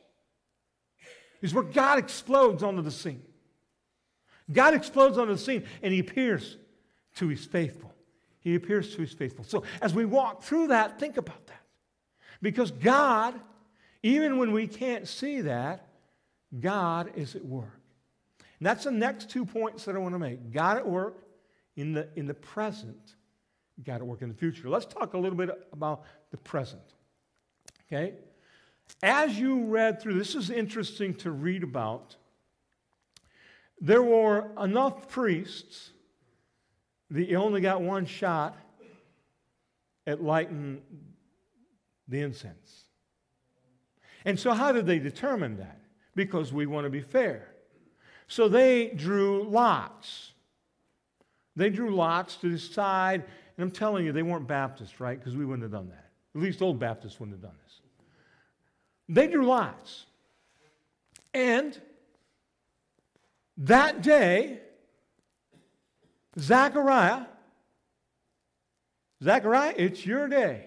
is 1.44 1.54
where 1.54 1.64
God 1.64 2.00
explodes 2.00 2.64
onto 2.64 2.82
the 2.82 2.90
scene. 2.90 3.22
God 4.52 4.74
explodes 4.74 5.18
on 5.18 5.28
the 5.28 5.38
scene 5.38 5.64
and 5.82 5.94
he 5.94 6.00
appears 6.00 6.58
to 7.16 7.28
his 7.28 7.46
faithful. 7.46 7.94
He 8.40 8.56
appears 8.56 8.96
to 8.96 9.02
his 9.02 9.14
faithful. 9.14 9.44
So 9.44 9.64
as 9.82 9.94
we 9.94 10.06
walk 10.06 10.44
through 10.44 10.68
that, 10.68 11.00
think 11.00 11.18
about 11.18 11.46
that. 11.48 11.62
Because 12.42 12.72
God, 12.72 13.40
even 14.02 14.38
when 14.38 14.52
we 14.52 14.68
can't 14.68 15.08
see 15.08 15.42
that, 15.42 15.88
God 16.58 17.12
is 17.16 17.36
at 17.36 17.46
work. 17.46 17.80
And 18.60 18.66
that's 18.66 18.86
the 18.86 18.92
next 18.92 19.30
two 19.30 19.46
points 19.46 19.86
that 19.86 19.96
I 19.96 20.00
want 20.00 20.16
to 20.16 20.20
make. 20.20 20.52
God 20.52 20.78
at 20.78 20.88
work 20.88 21.24
in 21.76 21.94
the, 21.94 22.08
in 22.16 22.26
the 22.26 22.34
present, 22.34 23.16
God 23.86 23.96
at 23.96 24.08
work 24.08 24.22
in 24.22 24.30
the 24.30 24.36
future. 24.36 24.70
Let's 24.70 24.86
talk 24.86 25.14
a 25.14 25.18
little 25.18 25.38
bit 25.38 25.50
about 25.72 26.04
the 26.32 26.38
present. 26.38 26.82
Okay? 27.88 28.14
As 29.04 29.40
you 29.40 29.66
read 29.66 30.02
through, 30.02 30.18
this 30.18 30.36
is 30.36 30.50
interesting 30.50 31.14
to 31.16 31.32
read 31.32 31.64
about 31.64 32.16
there 33.82 34.04
were 34.04 34.50
enough 34.62 35.08
priests 35.08 35.92
that 37.12 37.28
you 37.28 37.38
only 37.38 37.62
got 37.62 37.82
one 37.82 38.06
shot 38.06 38.58
at 40.06 40.22
lighting 40.24 40.82
the 42.08 42.22
incense. 42.22 42.86
And 44.26 44.40
so, 44.40 44.54
how 44.54 44.72
did 44.72 44.86
they 44.86 45.00
determine 45.00 45.58
that? 45.58 45.80
Because 46.16 46.52
we 46.52 46.66
want 46.66 46.86
to 46.86 46.90
be 46.90 47.02
fair. 47.02 47.48
So, 48.28 48.48
they 48.48 48.90
drew 48.90 49.44
lots. 49.44 50.34
They 51.56 51.70
drew 51.70 51.96
lots 51.96 52.36
to 52.38 52.50
decide 52.50 53.24
And 53.60 53.66
I'm 53.66 53.72
telling 53.72 54.06
you, 54.06 54.14
they 54.14 54.24
weren't 54.24 54.48
Baptists, 54.48 55.02
right? 55.02 55.20
Because 55.20 55.36
we 55.36 55.44
wouldn't 55.44 55.64
have 55.64 55.72
done 55.74 55.90
that. 55.90 56.12
At 56.34 56.42
least 56.42 56.62
old 56.62 56.80
Baptists 56.80 57.20
wouldn't 57.20 57.36
have 57.36 57.42
done 57.42 57.60
this. 57.66 57.82
They 59.10 59.28
drew 59.28 59.46
lots. 59.46 60.06
And 61.34 61.78
that 63.60 64.02
day, 64.02 64.60
Zechariah, 66.40 67.26
Zechariah, 69.22 69.74
it's 69.78 70.06
your 70.06 70.28
day. 70.28 70.66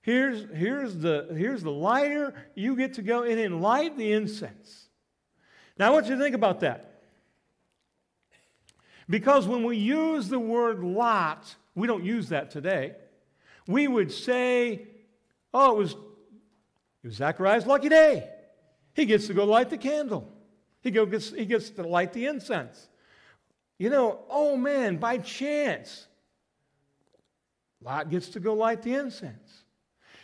Here's, 0.00 0.46
here's, 0.54 0.96
the, 0.96 1.28
here's 1.36 1.62
the 1.62 1.70
lighter. 1.70 2.34
You 2.54 2.76
get 2.76 2.94
to 2.94 3.02
go 3.02 3.24
in 3.24 3.38
and 3.38 3.60
light 3.60 3.98
the 3.98 4.12
incense. 4.12 4.88
Now, 5.78 5.88
I 5.88 5.90
want 5.90 6.06
you 6.06 6.16
to 6.16 6.22
think 6.22 6.34
about 6.34 6.60
that. 6.60 7.02
Because 9.10 9.46
when 9.46 9.64
we 9.64 9.76
use 9.76 10.28
the 10.28 10.38
word 10.38 10.82
lot, 10.82 11.54
we 11.74 11.86
don't 11.86 12.04
use 12.04 12.30
that 12.30 12.50
today. 12.50 12.94
We 13.66 13.86
would 13.86 14.10
say, 14.10 14.86
oh, 15.52 15.72
it 15.72 15.78
was, 15.78 15.92
it 15.92 15.98
was 17.04 17.14
Zechariah's 17.14 17.66
lucky 17.66 17.90
day. 17.90 18.28
He 18.94 19.04
gets 19.04 19.26
to 19.26 19.34
go 19.34 19.44
light 19.44 19.68
the 19.68 19.76
candle. 19.78 20.32
He, 20.80 20.90
gets, 20.90 21.30
he 21.30 21.44
gets 21.44 21.70
to 21.70 21.82
light 21.82 22.12
the 22.12 22.26
incense. 22.26 22.88
You 23.78 23.90
know, 23.90 24.20
oh 24.28 24.56
man, 24.56 24.96
by 24.96 25.18
chance, 25.18 26.06
Lot 27.82 28.10
gets 28.10 28.28
to 28.30 28.40
go 28.40 28.54
light 28.54 28.82
the 28.82 28.94
incense. 28.94 29.62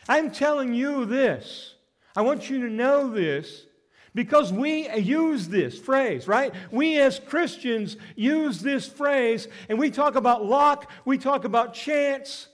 I'm 0.08 0.30
telling 0.30 0.74
you 0.74 1.04
this. 1.04 1.74
I 2.16 2.22
want 2.22 2.50
you 2.50 2.60
to 2.60 2.70
know 2.70 3.10
this 3.10 3.66
because 4.14 4.52
we 4.52 4.88
use 4.96 5.48
this 5.48 5.78
phrase, 5.78 6.28
right? 6.28 6.54
We 6.70 6.98
as 6.98 7.18
Christians 7.18 7.96
use 8.14 8.60
this 8.60 8.86
phrase 8.86 9.48
and 9.68 9.78
we 9.78 9.90
talk 9.90 10.14
about 10.14 10.44
luck, 10.44 10.90
we 11.04 11.18
talk 11.18 11.44
about 11.44 11.74
chance. 11.74 12.48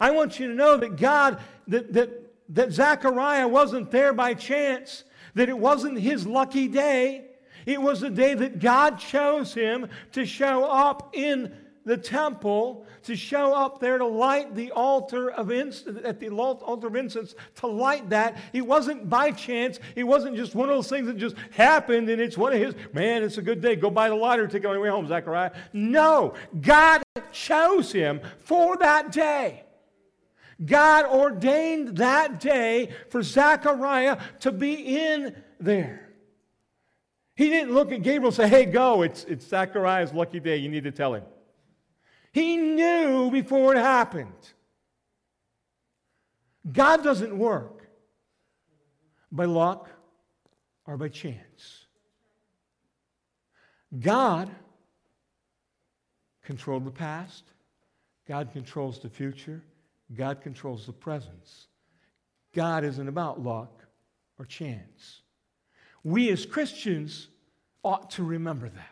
I 0.00 0.10
want 0.10 0.40
you 0.40 0.48
to 0.48 0.54
know 0.54 0.76
that 0.78 0.96
God, 0.96 1.40
that, 1.68 1.92
that, 1.92 2.34
that 2.50 2.72
Zechariah 2.72 3.48
wasn't 3.48 3.90
there 3.90 4.12
by 4.12 4.34
chance, 4.34 5.04
that 5.34 5.48
it 5.48 5.58
wasn't 5.58 5.98
his 5.98 6.26
lucky 6.26 6.68
day. 6.68 7.26
It 7.66 7.80
was 7.80 8.00
the 8.00 8.10
day 8.10 8.34
that 8.34 8.58
God 8.58 8.98
chose 8.98 9.54
him 9.54 9.88
to 10.12 10.26
show 10.26 10.64
up 10.64 11.10
in 11.12 11.52
the 11.84 11.96
temple 11.96 12.86
to 13.04 13.16
show 13.16 13.54
up 13.54 13.80
there 13.80 13.98
to 13.98 14.06
light 14.06 14.54
the 14.54 14.70
altar 14.72 15.30
of 15.30 15.50
incense, 15.50 15.98
at 16.04 16.20
the 16.20 16.28
altar 16.30 16.86
of 16.86 16.96
incense, 16.96 17.34
to 17.56 17.66
light 17.66 18.08
that. 18.10 18.36
It 18.52 18.62
wasn't 18.62 19.08
by 19.08 19.32
chance. 19.32 19.80
It 19.96 20.04
wasn't 20.04 20.36
just 20.36 20.54
one 20.54 20.68
of 20.68 20.76
those 20.76 20.88
things 20.88 21.06
that 21.06 21.16
just 21.16 21.36
happened 21.50 22.08
and 22.08 22.20
it's 22.20 22.38
one 22.38 22.52
of 22.52 22.60
his, 22.60 22.74
man, 22.92 23.22
it's 23.22 23.38
a 23.38 23.42
good 23.42 23.60
day. 23.60 23.76
Go 23.76 23.90
buy 23.90 24.08
the 24.08 24.14
lighter 24.14 24.46
ticket 24.46 24.66
on 24.66 24.74
your 24.74 24.82
way 24.82 24.90
home, 24.90 25.08
Zechariah. 25.08 25.52
No, 25.72 26.34
God 26.60 27.02
chose 27.32 27.92
him 27.92 28.20
for 28.38 28.76
that 28.76 29.12
day. 29.12 29.64
God 30.64 31.06
ordained 31.06 31.96
that 31.98 32.40
day 32.40 32.90
for 33.10 33.22
Zechariah 33.22 34.18
to 34.40 34.52
be 34.52 34.74
in 34.74 35.34
there. 35.58 36.10
He 37.34 37.48
didn't 37.48 37.74
look 37.74 37.92
at 37.92 38.02
Gabriel 38.02 38.26
and 38.26 38.34
say, 38.34 38.48
hey, 38.48 38.66
go, 38.66 39.02
it's, 39.02 39.24
it's 39.24 39.46
Zechariah's 39.46 40.12
lucky 40.12 40.40
day. 40.40 40.58
You 40.58 40.68
need 40.68 40.84
to 40.84 40.92
tell 40.92 41.14
him. 41.14 41.24
He 42.32 42.56
knew 42.56 43.30
before 43.30 43.74
it 43.74 43.78
happened. 43.78 44.32
God 46.70 47.02
doesn't 47.02 47.36
work 47.36 47.88
by 49.30 49.46
luck 49.46 49.88
or 50.86 50.96
by 50.96 51.08
chance. 51.08 51.86
God 53.98 54.50
controlled 56.44 56.84
the 56.84 56.90
past, 56.90 57.44
God 58.26 58.52
controls 58.52 58.98
the 58.98 59.08
future, 59.08 59.62
God 60.14 60.40
controls 60.40 60.86
the 60.86 60.92
presence. 60.92 61.66
God 62.54 62.84
isn't 62.84 63.08
about 63.08 63.42
luck 63.42 63.84
or 64.38 64.44
chance. 64.44 65.22
We 66.04 66.30
as 66.30 66.44
Christians 66.44 67.28
ought 67.82 68.10
to 68.12 68.22
remember 68.22 68.68
that. 68.68 68.88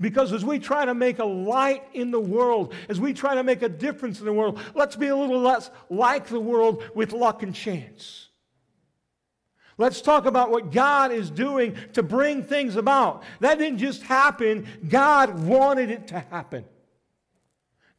Because 0.00 0.32
as 0.32 0.44
we 0.44 0.58
try 0.58 0.84
to 0.84 0.94
make 0.94 1.18
a 1.18 1.24
light 1.24 1.84
in 1.92 2.10
the 2.10 2.20
world, 2.20 2.74
as 2.88 2.98
we 3.00 3.12
try 3.12 3.34
to 3.34 3.44
make 3.44 3.62
a 3.62 3.68
difference 3.68 4.18
in 4.18 4.26
the 4.26 4.32
world, 4.32 4.58
let's 4.74 4.96
be 4.96 5.08
a 5.08 5.16
little 5.16 5.40
less 5.40 5.70
like 5.88 6.26
the 6.26 6.40
world 6.40 6.82
with 6.94 7.12
luck 7.12 7.42
and 7.42 7.54
chance. 7.54 8.28
Let's 9.76 10.00
talk 10.00 10.26
about 10.26 10.50
what 10.50 10.72
God 10.72 11.10
is 11.10 11.30
doing 11.30 11.76
to 11.94 12.02
bring 12.02 12.44
things 12.44 12.76
about. 12.76 13.24
That 13.40 13.58
didn't 13.58 13.78
just 13.78 14.02
happen, 14.02 14.66
God 14.88 15.40
wanted 15.40 15.90
it 15.90 16.08
to 16.08 16.20
happen. 16.20 16.64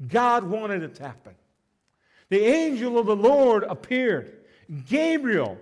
God 0.06 0.44
wanted 0.44 0.84
it 0.84 0.96
to 0.96 1.04
happen. 1.04 1.36
The 2.30 2.44
angel 2.44 2.98
of 2.98 3.06
the 3.06 3.16
Lord 3.16 3.64
appeared. 3.64 4.38
Gabriel 4.88 5.60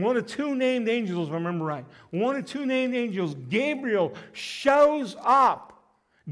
one 0.00 0.16
of 0.16 0.26
two 0.26 0.54
named 0.54 0.88
angels, 0.88 1.28
if 1.28 1.32
I 1.32 1.36
remember 1.36 1.64
right. 1.64 1.84
One 2.10 2.36
of 2.36 2.46
two 2.46 2.64
named 2.64 2.94
angels, 2.94 3.34
Gabriel, 3.48 4.14
shows 4.32 5.16
up. 5.20 5.82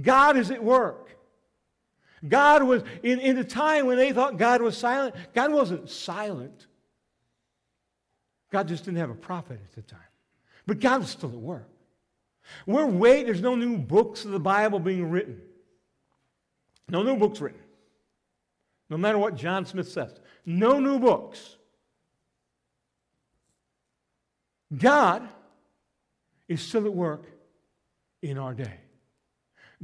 God 0.01 0.37
is 0.37 0.51
at 0.51 0.63
work. 0.63 1.17
God 2.27 2.63
was, 2.63 2.83
in, 3.03 3.21
in 3.21 3.39
a 3.39 3.45
time 3.45 3.87
when 3.87 3.97
they 3.97 4.13
thought 4.13 4.39
God 4.39 4.63
was 4.63 4.77
silent, 4.77 5.15
God 5.35 5.53
wasn't 5.53 5.89
silent. 5.89 6.67
God 8.51 8.67
just 8.69 8.85
didn't 8.85 8.99
have 8.99 9.11
a 9.11 9.15
prophet 9.15 9.61
at 9.63 9.73
the 9.75 9.83
time. 9.83 10.01
But 10.67 10.81
God 10.81 11.01
was 11.01 11.11
still 11.11 11.31
at 11.31 11.37
work. 11.37 11.69
We're 12.67 12.87
waiting. 12.87 13.27
There's 13.27 13.43
no 13.43 13.55
new 13.55 13.77
books 13.77 14.25
of 14.25 14.31
the 14.31 14.41
Bible 14.41 14.79
being 14.79 15.11
written. 15.11 15.41
No 16.89 17.03
new 17.03 17.17
books 17.17 17.41
written. 17.41 17.61
No 18.91 18.97
matter 18.97 19.19
what 19.19 19.35
John 19.35 19.67
Smith 19.67 19.89
says. 19.89 20.15
No 20.47 20.81
new 20.81 20.99
books. 20.99 21.57
God 24.77 25.29
is 26.47 26.63
still 26.63 26.87
at 26.87 26.95
work 26.95 27.27
in 28.23 28.39
our 28.39 28.55
day. 28.55 28.81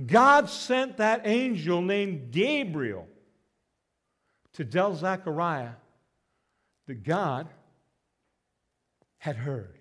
God 0.07 0.49
sent 0.49 0.97
that 0.97 1.23
angel 1.25 1.81
named 1.81 2.33
Gabriel 2.33 3.07
to 4.55 4.65
tell 4.65 4.95
Zechariah 4.95 5.73
that 6.87 7.03
God 7.03 7.49
had 9.19 9.37
heard. 9.37 9.79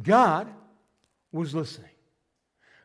God 0.00 0.48
was 1.32 1.54
listening. 1.54 1.90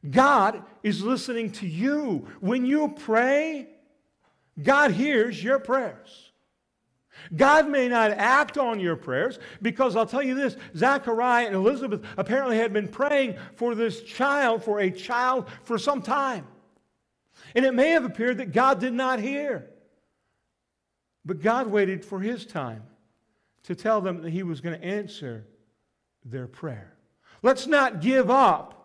God 0.10 0.64
is 0.84 1.04
listening 1.04 1.52
to 1.54 1.68
you. 1.68 2.28
When 2.40 2.66
you 2.66 2.90
pray, 2.90 3.68
God 4.62 4.92
hears 4.92 5.44
your 5.44 5.60
prayers. 5.60 6.32
God 7.36 7.70
may 7.70 7.88
not 7.88 8.12
act 8.12 8.58
on 8.58 8.80
your 8.80 8.96
prayers 8.96 9.40
because 9.62 9.96
I'll 9.96 10.06
tell 10.06 10.22
you 10.22 10.36
this 10.36 10.56
Zechariah 10.76 11.48
and 11.48 11.56
Elizabeth 11.56 12.04
apparently 12.18 12.58
had 12.58 12.74
been 12.74 12.88
praying 12.88 13.36
for 13.56 13.74
this 13.74 14.02
child, 14.04 14.64
for 14.64 14.80
a 14.80 14.92
child, 14.92 15.48
for 15.64 15.78
some 15.78 16.02
time. 16.02 16.46
And 17.56 17.66
it 17.66 17.74
may 17.74 17.92
have 17.92 18.06
appeared 18.06 18.38
that 18.40 18.52
God 18.52 18.80
did 18.80 18.94
not 18.94 19.20
hear. 19.20 19.70
But 21.26 21.42
God 21.42 21.68
waited 21.68 22.06
for 22.06 22.20
his 22.20 22.46
time 22.46 22.84
to 23.64 23.76
tell 23.76 24.02
them 24.02 24.22
that 24.22 24.30
he 24.30 24.44
was 24.44 24.62
going 24.62 24.80
to 24.80 24.86
answer 24.86 25.46
their 26.24 26.48
prayer. 26.48 26.94
Let's 27.42 27.66
not 27.66 28.02
give 28.02 28.30
up 28.30 28.76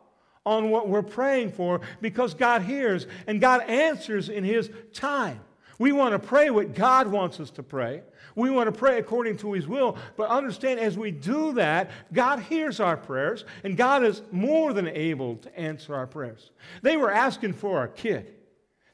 on 0.47 0.71
what 0.71 0.89
we're 0.89 1.03
praying 1.03 1.53
for 1.53 1.83
because 2.01 2.33
God 2.33 2.62
hears 2.62 3.07
and 3.27 3.41
God 3.41 3.62
answers 3.62 4.29
in 4.29 4.45
his 4.45 4.71
time. 4.95 5.41
We 5.81 5.93
want 5.93 6.12
to 6.12 6.18
pray 6.18 6.51
what 6.51 6.74
God 6.74 7.07
wants 7.07 7.41
us 7.41 7.51
to 7.53 7.62
pray. 7.62 8.03
We 8.35 8.51
want 8.51 8.66
to 8.72 8.78
pray 8.78 8.99
according 8.99 9.39
to 9.39 9.55
His 9.55 9.66
will. 9.66 9.97
But 10.14 10.28
understand, 10.28 10.78
as 10.78 10.99
we 10.99 11.11
do 11.11 11.55
that, 11.55 11.91
God 12.12 12.39
hears 12.39 12.81
our 12.81 12.99
prayers, 12.99 13.47
and 13.64 13.78
God 13.78 14.05
is 14.05 14.20
more 14.31 14.74
than 14.74 14.89
able 14.89 15.37
to 15.37 15.59
answer 15.59 15.95
our 15.95 16.07
prayers. 16.07 16.51
They 16.83 16.99
were 16.99 17.11
asking 17.11 17.55
for 17.55 17.83
a 17.83 17.89
kid, 17.89 18.31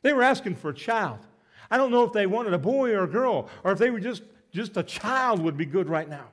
they 0.02 0.12
were 0.12 0.22
asking 0.22 0.54
for 0.54 0.68
a 0.68 0.74
child. 0.74 1.18
I 1.72 1.76
don't 1.76 1.90
know 1.90 2.04
if 2.04 2.12
they 2.12 2.26
wanted 2.26 2.54
a 2.54 2.58
boy 2.58 2.92
or 2.92 3.02
a 3.02 3.08
girl, 3.08 3.48
or 3.64 3.72
if 3.72 3.78
they 3.80 3.90
were 3.90 3.98
just, 3.98 4.22
just 4.52 4.76
a 4.76 4.84
child 4.84 5.40
would 5.40 5.56
be 5.56 5.66
good 5.66 5.88
right 5.88 6.08
now. 6.08 6.28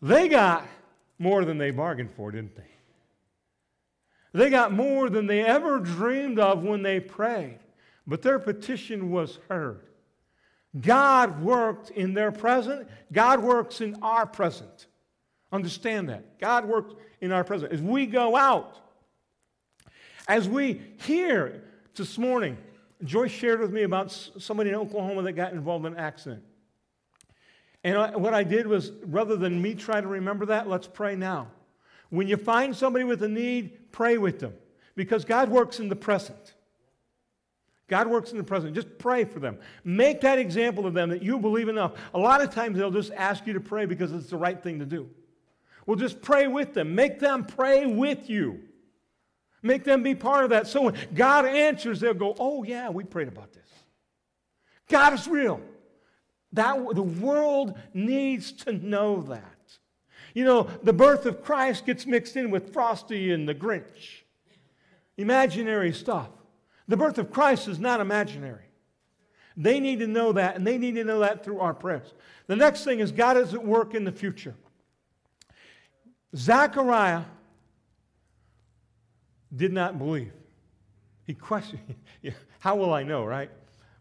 They 0.00 0.28
got 0.28 0.64
more 1.18 1.44
than 1.44 1.58
they 1.58 1.72
bargained 1.72 2.12
for, 2.12 2.30
didn't 2.30 2.54
they? 2.54 2.62
They 4.32 4.48
got 4.48 4.72
more 4.72 5.10
than 5.10 5.26
they 5.26 5.44
ever 5.44 5.80
dreamed 5.80 6.38
of 6.38 6.62
when 6.62 6.82
they 6.82 7.00
prayed. 7.00 7.58
But 8.06 8.22
their 8.22 8.38
petition 8.38 9.10
was 9.10 9.38
heard. 9.48 9.80
God 10.80 11.40
worked 11.42 11.90
in 11.90 12.14
their 12.14 12.32
present, 12.32 12.88
God 13.12 13.40
works 13.40 13.80
in 13.80 13.96
our 14.02 14.26
present. 14.26 14.86
Understand 15.52 16.08
that. 16.08 16.40
God 16.40 16.66
works 16.66 16.94
in 17.20 17.30
our 17.30 17.44
present. 17.44 17.72
As 17.72 17.80
we 17.80 18.06
go 18.06 18.34
out, 18.34 18.80
as 20.26 20.48
we 20.48 20.80
hear 21.02 21.62
this 21.94 22.18
morning, 22.18 22.58
Joyce 23.04 23.30
shared 23.30 23.60
with 23.60 23.72
me 23.72 23.82
about 23.82 24.10
somebody 24.10 24.70
in 24.70 24.76
Oklahoma 24.76 25.22
that 25.22 25.32
got 25.32 25.52
involved 25.52 25.86
in 25.86 25.92
an 25.92 25.98
accident. 25.98 26.42
And 27.84 28.16
what 28.20 28.34
I 28.34 28.42
did 28.42 28.66
was, 28.66 28.92
rather 29.06 29.36
than 29.36 29.60
me 29.60 29.74
try 29.74 30.00
to 30.00 30.06
remember 30.06 30.46
that, 30.46 30.68
let's 30.68 30.88
pray 30.88 31.14
now. 31.14 31.48
When 32.08 32.26
you 32.26 32.36
find 32.36 32.74
somebody 32.74 33.04
with 33.04 33.22
a 33.22 33.28
need, 33.28 33.92
pray 33.92 34.18
with 34.18 34.40
them 34.40 34.54
because 34.96 35.24
God 35.24 35.50
works 35.50 35.78
in 35.78 35.88
the 35.88 35.96
present. 35.96 36.54
God 37.86 38.06
works 38.06 38.32
in 38.32 38.38
the 38.38 38.44
present. 38.44 38.74
Just 38.74 38.98
pray 38.98 39.24
for 39.24 39.40
them. 39.40 39.58
Make 39.84 40.22
that 40.22 40.38
example 40.38 40.86
of 40.86 40.94
them 40.94 41.10
that 41.10 41.22
you 41.22 41.38
believe 41.38 41.68
enough. 41.68 41.92
A 42.14 42.18
lot 42.18 42.40
of 42.40 42.50
times 42.50 42.78
they'll 42.78 42.90
just 42.90 43.12
ask 43.12 43.46
you 43.46 43.52
to 43.52 43.60
pray 43.60 43.84
because 43.84 44.12
it's 44.12 44.30
the 44.30 44.36
right 44.36 44.62
thing 44.62 44.78
to 44.78 44.86
do. 44.86 45.10
Well, 45.86 45.96
just 45.96 46.22
pray 46.22 46.46
with 46.46 46.72
them. 46.72 46.94
Make 46.94 47.20
them 47.20 47.44
pray 47.44 47.84
with 47.84 48.30
you. 48.30 48.60
Make 49.62 49.84
them 49.84 50.02
be 50.02 50.14
part 50.14 50.44
of 50.44 50.50
that. 50.50 50.66
So 50.66 50.82
when 50.82 50.94
God 51.14 51.44
answers, 51.44 52.00
they'll 52.00 52.14
go, 52.14 52.34
Oh, 52.38 52.62
yeah, 52.62 52.88
we 52.88 53.04
prayed 53.04 53.28
about 53.28 53.52
this. 53.52 53.68
God 54.88 55.12
is 55.12 55.28
real. 55.28 55.60
That, 56.52 56.94
the 56.94 57.02
world 57.02 57.78
needs 57.92 58.52
to 58.52 58.72
know 58.72 59.22
that. 59.22 59.50
You 60.34 60.44
know, 60.44 60.68
the 60.82 60.92
birth 60.92 61.26
of 61.26 61.42
Christ 61.42 61.86
gets 61.86 62.06
mixed 62.06 62.36
in 62.36 62.50
with 62.50 62.72
Frosty 62.72 63.32
and 63.32 63.48
the 63.48 63.54
Grinch. 63.54 64.22
Imaginary 65.16 65.92
stuff. 65.92 66.28
The 66.88 66.96
birth 66.96 67.18
of 67.18 67.30
Christ 67.30 67.68
is 67.68 67.78
not 67.78 68.00
imaginary. 68.00 68.64
They 69.56 69.80
need 69.80 70.00
to 70.00 70.06
know 70.06 70.32
that, 70.32 70.56
and 70.56 70.66
they 70.66 70.78
need 70.78 70.96
to 70.96 71.04
know 71.04 71.20
that 71.20 71.44
through 71.44 71.60
our 71.60 71.74
prayers. 71.74 72.12
The 72.46 72.56
next 72.56 72.84
thing 72.84 73.00
is 73.00 73.12
God 73.12 73.36
is 73.36 73.54
at 73.54 73.64
work 73.64 73.94
in 73.94 74.04
the 74.04 74.12
future. 74.12 74.54
Zechariah 76.36 77.22
did 79.54 79.72
not 79.72 79.98
believe. 79.98 80.32
He 81.24 81.34
questioned, 81.34 81.94
How 82.58 82.74
will 82.76 82.92
I 82.92 83.02
know, 83.02 83.24
right? 83.24 83.50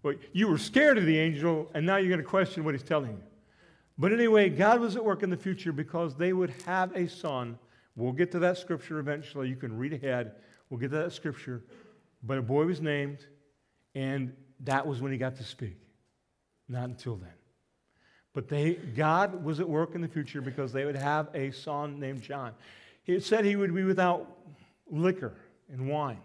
Well, 0.02 0.16
you 0.34 0.48
were 0.48 0.58
scared 0.58 0.98
of 0.98 1.06
the 1.06 1.18
angel, 1.18 1.70
and 1.74 1.86
now 1.86 1.98
you're 1.98 2.10
going 2.10 2.20
to 2.20 2.26
question 2.26 2.64
what 2.64 2.74
he's 2.74 2.84
telling 2.84 3.12
you. 3.12 3.24
But 3.98 4.12
anyway, 4.12 4.50
God 4.50 4.80
was 4.82 4.96
at 4.96 5.06
work 5.06 5.24
in 5.24 5.30
the 5.30 5.38
future 5.38 5.72
because 5.72 6.16
they 6.16 6.34
would 6.34 6.54
have 6.66 6.96
a 6.96 7.08
son. 7.08 7.58
We'll 7.96 8.12
get 8.12 8.32
to 8.32 8.40
that 8.40 8.58
scripture 8.58 9.00
eventually. 9.00 9.50
You 9.50 9.56
can 9.56 9.78
read 9.78 9.94
ahead. 9.94 10.34
We'll 10.70 10.80
get 10.80 10.90
to 10.92 10.98
that 10.98 11.14
scripture. 11.14 11.64
But 12.24 12.38
a 12.38 12.42
boy 12.42 12.66
was 12.66 12.82
named, 12.82 13.20
and 13.96 14.34
that 14.62 14.88
was 14.88 15.02
when 15.02 15.12
he 15.12 15.18
got 15.18 15.36
to 15.38 15.44
speak. 15.44 15.78
Not 16.70 16.86
until 16.86 17.18
then. 17.18 17.34
But 18.34 18.48
they, 18.48 18.74
God 18.74 19.44
was 19.44 19.60
at 19.60 19.70
work 19.70 19.94
in 19.94 20.02
the 20.02 20.08
future 20.08 20.42
because 20.42 20.72
they 20.74 20.86
would 20.86 20.96
have 20.96 21.30
a 21.34 21.52
son 21.52 22.00
named 22.00 22.22
John. 22.22 22.54
It 23.06 23.24
said 23.24 23.46
he 23.46 23.56
would 23.56 23.76
be 23.76 23.84
without 23.84 24.38
liquor 24.90 25.36
and 25.70 25.88
wine. 25.88 26.20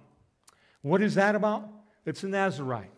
What 0.82 1.03
is 1.03 1.16
that 1.16 1.34
about? 1.34 1.68
It's 2.07 2.22
a 2.22 2.28
Nazarite. 2.28 2.90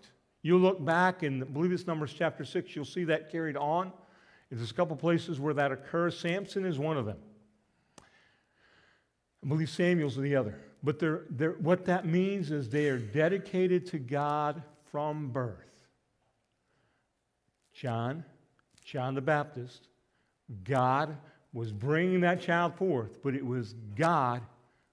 You 0.43 0.59
look 0.59 0.85
back, 0.85 1.23
and 1.23 1.43
I 1.43 1.47
believe 1.47 1.73
it's 1.73 1.87
Numbers 1.87 2.15
chapter 2.17 2.45
6, 2.45 2.77
you'll 2.77 2.85
see 2.85 3.05
that 3.05 3.31
carried 3.33 3.57
on. 3.57 3.93
There's 4.51 4.71
a 4.71 4.75
couple 4.75 4.97
places 4.97 5.41
where 5.41 5.55
that 5.55 5.73
occurs. 5.73 6.19
Samson 6.19 6.65
is 6.65 6.79
one 6.79 6.97
of 6.97 7.07
them. 7.07 7.19
I 7.99 9.49
believe 9.49 9.71
Samuel's 9.71 10.17
the 10.17 10.37
other. 10.37 10.59
But 10.83 10.99
they're, 10.99 11.23
they're, 11.31 11.53
what 11.53 11.85
that 11.87 12.07
means 12.07 12.51
is 12.51 12.71
they 12.71 12.89
are 12.89 12.99
dedicated 12.99 13.87
to 13.89 13.99
God 13.99 14.63
from 14.91 15.29
birth. 15.29 15.57
John, 17.73 18.25
John 18.85 19.15
the 19.15 19.21
Baptist, 19.21 19.89
God 20.65 21.17
was 21.53 21.73
bringing 21.73 22.21
that 22.21 22.41
child 22.41 22.75
forth, 22.75 23.23
but 23.23 23.35
it 23.35 23.45
was 23.45 23.75
God 23.95 24.43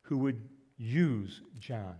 who 0.03 0.17
would 0.19 0.41
use 0.77 1.41
John. 1.59 1.95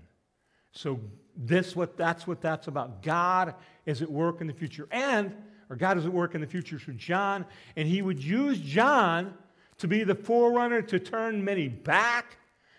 So 0.72 1.00
this 1.36 1.76
what 1.76 1.98
that's 1.98 2.28
what 2.28 2.42
that's 2.42 2.68
about. 2.68 3.02
God 3.02 3.56
is 3.86 4.02
at 4.02 4.12
work 4.12 4.42
in 4.42 4.48
the 4.48 4.54
future. 4.54 4.88
And 4.92 5.36
or 5.70 5.76
God 5.76 5.98
is 5.98 6.06
at 6.06 6.14
work 6.14 6.36
in 6.36 6.42
the 6.42 6.48
future 6.48 6.80
through 6.80 6.94
John, 6.96 7.46
and 7.76 7.88
he 7.88 8.02
would 8.02 8.24
use 8.24 8.60
John 8.60 9.34
to 9.80 9.88
be 9.88 10.04
the 10.04 10.16
forerunner 10.16 10.82
to 10.84 11.00
turn 11.00 11.44
many 11.44 11.68
back. 11.68 12.38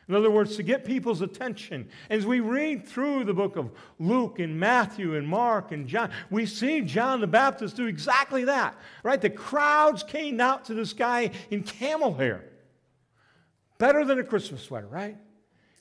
In 0.08 0.14
other 0.14 0.30
words, 0.30 0.56
to 0.56 0.62
get 0.62 0.86
people's 0.86 1.20
attention. 1.20 1.88
As 2.08 2.24
we 2.24 2.40
read 2.40 2.88
through 2.88 3.24
the 3.24 3.34
book 3.34 3.56
of 3.56 3.70
Luke 3.98 4.38
and 4.38 4.58
Matthew 4.58 5.16
and 5.16 5.28
Mark 5.28 5.70
and 5.70 5.86
John, 5.86 6.10
we 6.30 6.46
see 6.46 6.80
John 6.80 7.20
the 7.20 7.26
Baptist 7.26 7.76
do 7.76 7.86
exactly 7.86 8.44
that, 8.44 8.74
right? 9.02 9.20
The 9.20 9.28
crowds 9.28 10.02
came 10.02 10.40
out 10.40 10.64
to 10.66 10.74
this 10.74 10.94
guy 10.94 11.30
in 11.50 11.62
camel 11.62 12.14
hair. 12.14 12.44
Better 13.76 14.04
than 14.04 14.18
a 14.18 14.24
Christmas 14.24 14.62
sweater, 14.62 14.86
right? 14.86 15.18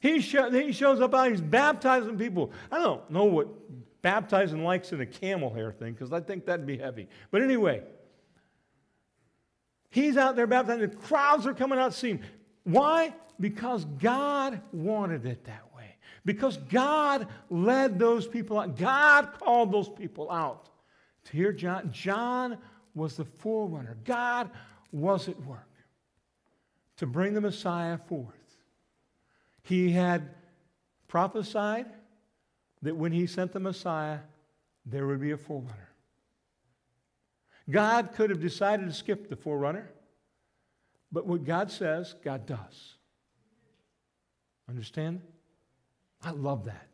He, 0.01 0.19
he 0.19 0.71
shows 0.73 0.99
up 0.99 1.15
out, 1.15 1.31
he's 1.31 1.41
baptizing 1.41 2.17
people. 2.17 2.51
I 2.69 2.79
don't 2.79 3.09
know 3.09 3.23
what 3.23 3.47
baptizing 4.01 4.63
likes 4.63 4.91
in 4.91 4.99
a 5.01 5.05
camel 5.05 5.53
hair 5.53 5.71
thing 5.71 5.93
because 5.93 6.11
I 6.11 6.19
think 6.19 6.45
that'd 6.45 6.67
be 6.67 6.77
heavy. 6.77 7.07
But 7.31 7.41
anyway, 7.41 7.81
he's 9.89 10.17
out 10.17 10.35
there 10.35 10.47
baptizing. 10.47 10.89
The 10.89 10.95
crowds 10.95 11.47
are 11.47 11.53
coming 11.53 11.79
out 11.79 11.93
to 11.93 11.97
see 11.97 12.09
him. 12.09 12.19
Why? 12.67 13.13
Because 13.39 13.85
God 13.85 14.61
wanted 14.73 15.25
it 15.25 15.45
that 15.45 15.73
way. 15.73 15.95
Because 16.25 16.57
God 16.57 17.27
led 17.49 17.97
those 17.97 18.27
people 18.27 18.59
out. 18.59 18.77
God 18.77 19.31
called 19.39 19.71
those 19.71 19.87
people 19.87 20.29
out 20.29 20.69
to 21.23 21.31
hear 21.31 21.53
John. 21.53 21.89
John 21.93 22.57
was 22.93 23.15
the 23.15 23.23
forerunner. 23.23 23.95
God 24.03 24.49
was 24.91 25.29
at 25.29 25.41
work 25.45 25.69
to 26.97 27.05
bring 27.05 27.33
the 27.33 27.39
Messiah 27.39 27.97
forth. 27.97 28.33
He 29.63 29.91
had 29.91 30.29
prophesied 31.07 31.85
that 32.81 32.97
when 32.97 33.13
he 33.13 33.27
sent 33.27 33.53
the 33.53 33.61
Messiah, 33.61 34.19
there 34.85 35.07
would 35.07 35.21
be 35.21 35.31
a 35.31 35.37
forerunner. 35.37 35.89
God 37.69 38.11
could 38.13 38.29
have 38.29 38.41
decided 38.41 38.87
to 38.87 38.93
skip 38.93 39.29
the 39.29 39.37
forerunner, 39.37 39.89
but 41.11 41.25
what 41.25 41.43
God 41.43 41.71
says, 41.71 42.15
God 42.23 42.45
does. 42.45 42.95
Understand? 44.69 45.21
I 46.21 46.31
love 46.31 46.65
that. 46.65 46.87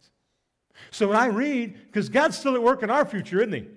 So 0.91 1.07
when 1.07 1.17
I 1.17 1.27
read, 1.27 1.75
because 1.85 2.09
God's 2.09 2.37
still 2.37 2.55
at 2.55 2.61
work 2.61 2.83
in 2.83 2.89
our 2.89 3.05
future, 3.05 3.39
isn't 3.39 3.53
He? 3.53 3.67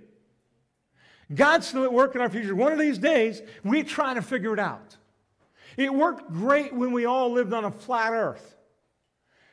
God's 1.34 1.66
still 1.66 1.84
at 1.84 1.92
work 1.92 2.14
in 2.14 2.20
our 2.20 2.30
future. 2.30 2.54
One 2.54 2.72
of 2.72 2.78
these 2.78 2.98
days, 2.98 3.42
we 3.64 3.82
try 3.82 4.14
to 4.14 4.22
figure 4.22 4.52
it 4.52 4.60
out. 4.60 4.96
It 5.76 5.92
worked 5.92 6.32
great 6.32 6.72
when 6.72 6.92
we 6.92 7.04
all 7.04 7.32
lived 7.32 7.52
on 7.52 7.64
a 7.64 7.70
flat 7.70 8.12
earth. 8.12 8.56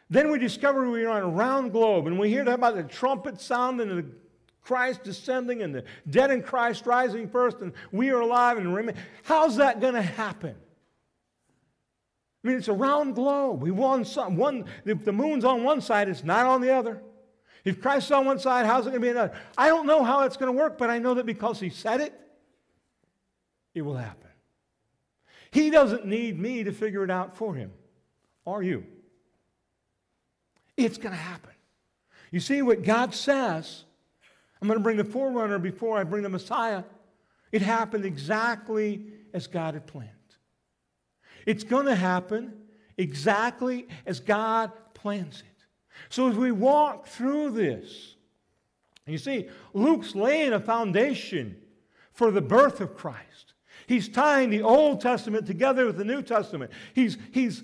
Then 0.09 0.31
we 0.31 0.37
discovered 0.37 0.89
we 0.89 1.03
were 1.03 1.09
on 1.09 1.23
a 1.23 1.27
round 1.27 1.71
globe, 1.71 2.07
and 2.07 2.19
we 2.19 2.29
hear 2.29 2.47
about 2.47 2.75
the 2.75 2.83
trumpet 2.83 3.41
sound 3.41 3.81
and 3.81 3.91
the 3.91 4.05
Christ 4.61 5.03
descending 5.03 5.61
and 5.61 5.73
the 5.73 5.83
dead 6.09 6.31
in 6.31 6.41
Christ 6.41 6.85
rising 6.85 7.27
first, 7.27 7.57
and 7.59 7.73
we 7.91 8.11
are 8.11 8.21
alive 8.21 8.57
and 8.57 8.73
remain. 8.73 8.95
How's 9.23 9.57
that 9.57 9.81
going 9.81 9.95
to 9.95 10.01
happen? 10.01 10.55
I 12.43 12.47
mean, 12.47 12.57
it's 12.57 12.67
a 12.67 12.73
round 12.73 13.15
globe. 13.15 13.61
We 13.61 13.71
want 13.71 14.07
some, 14.07 14.35
one, 14.35 14.65
if 14.85 15.05
the 15.05 15.13
moon's 15.13 15.45
on 15.45 15.63
one 15.63 15.79
side, 15.79 16.09
it's 16.09 16.23
not 16.23 16.45
on 16.45 16.61
the 16.61 16.71
other. 16.71 17.01
If 17.63 17.81
Christ's 17.81 18.11
on 18.11 18.25
one 18.25 18.39
side, 18.39 18.65
how's 18.65 18.85
it 18.85 18.89
going 18.89 19.01
to 19.01 19.05
be 19.05 19.09
another? 19.09 19.33
I 19.57 19.69
don't 19.69 19.87
know 19.87 20.03
how 20.03 20.21
it's 20.23 20.35
going 20.35 20.53
to 20.53 20.57
work, 20.57 20.77
but 20.77 20.89
I 20.89 20.99
know 20.99 21.13
that 21.13 21.25
because 21.25 21.59
He 21.59 21.69
said 21.69 22.01
it, 22.01 22.13
it 23.73 23.81
will 23.81 23.95
happen. 23.95 24.29
He 25.51 25.69
doesn't 25.69 26.05
need 26.05 26.37
me 26.37 26.63
to 26.65 26.73
figure 26.73 27.03
it 27.03 27.11
out 27.11 27.37
for 27.37 27.55
Him, 27.55 27.71
or 28.43 28.61
you. 28.61 28.85
It's 30.75 30.97
going 30.97 31.13
to 31.13 31.21
happen. 31.21 31.51
You 32.31 32.41
see 32.41 32.61
what 32.61 32.83
God 32.83 33.13
says? 33.13 33.83
I'm 34.61 34.67
going 34.67 34.79
to 34.79 34.83
bring 34.83 34.97
the 34.97 35.05
forerunner 35.05 35.59
before 35.59 35.97
I 35.97 36.03
bring 36.03 36.23
the 36.23 36.29
Messiah. 36.29 36.83
It 37.51 37.61
happened 37.61 38.03
exactly 38.03 39.05
as 39.33 39.47
God 39.47 39.75
had 39.75 39.85
planned. 39.85 40.09
It's 41.45 41.63
going 41.63 41.85
to 41.85 41.95
happen 41.95 42.53
exactly 42.97 43.87
as 44.05 44.19
God 44.19 44.71
plans 44.93 45.39
it. 45.39 45.65
So 46.09 46.29
as 46.29 46.35
we 46.35 46.51
walk 46.51 47.07
through 47.07 47.51
this, 47.51 48.15
you 49.05 49.17
see, 49.17 49.49
Luke's 49.73 50.15
laying 50.15 50.53
a 50.53 50.59
foundation 50.59 51.57
for 52.13 52.31
the 52.31 52.41
birth 52.41 52.79
of 52.79 52.95
Christ. 52.95 53.53
He's 53.87 54.07
tying 54.07 54.49
the 54.49 54.61
Old 54.61 55.01
Testament 55.01 55.45
together 55.45 55.85
with 55.85 55.97
the 55.97 56.05
New 56.05 56.21
Testament. 56.21 56.71
He's, 56.93 57.17
he's 57.31 57.63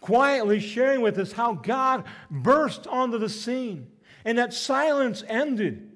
quietly 0.00 0.60
sharing 0.60 1.00
with 1.00 1.18
us 1.18 1.32
how 1.32 1.54
God 1.54 2.04
burst 2.30 2.86
onto 2.86 3.18
the 3.18 3.28
scene. 3.28 3.90
And 4.24 4.36
that 4.38 4.52
silence 4.52 5.24
ended 5.28 5.92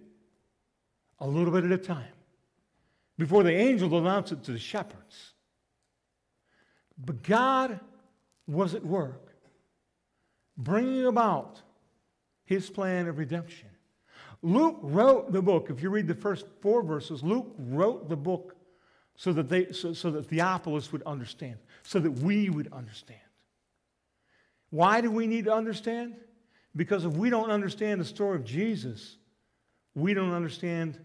a 1.19 1.27
little 1.27 1.53
bit 1.53 1.65
at 1.65 1.73
a 1.73 1.79
time 1.79 2.05
before 3.19 3.43
the 3.43 3.53
angel 3.53 3.97
announced 3.99 4.33
it 4.33 4.43
to 4.45 4.53
the 4.53 4.59
shepherds. 4.59 5.35
But 6.99 7.22
God 7.22 7.80
was 8.47 8.74
at 8.74 8.84
work 8.84 9.34
bringing 10.57 11.07
about 11.07 11.61
his 12.44 12.70
plan 12.70 13.09
of 13.09 13.18
redemption. 13.18 13.68
Luke 14.42 14.78
wrote 14.82 15.32
the 15.32 15.42
book. 15.42 15.68
If 15.70 15.82
you 15.82 15.90
read 15.90 16.07
the 16.07 16.14
first 16.14 16.47
four 16.61 16.82
verses, 16.82 17.22
Luke 17.22 17.53
wrote 17.59 18.09
the 18.09 18.16
book 18.16 18.57
so 19.16 19.32
that, 19.32 19.49
they, 19.49 19.72
so, 19.72 19.92
so 19.92 20.11
that 20.12 20.26
Theophilus 20.26 20.92
would 20.92 21.03
understand, 21.03 21.57
so 21.82 21.99
that 21.99 22.11
we 22.11 22.49
would 22.51 22.72
understand. 22.72 23.20
Why 24.70 25.01
do 25.01 25.11
we 25.11 25.26
need 25.26 25.47
to 25.47 25.55
understand? 25.55 26.14
Because 26.74 27.05
if 27.05 27.12
we 27.12 27.30
don't 27.30 27.51
understand 27.51 28.01
the 28.01 28.05
story 28.05 28.36
of 28.36 28.44
Jesus, 28.44 29.16
we 29.94 30.12
don't 30.12 30.32
understand 30.32 30.99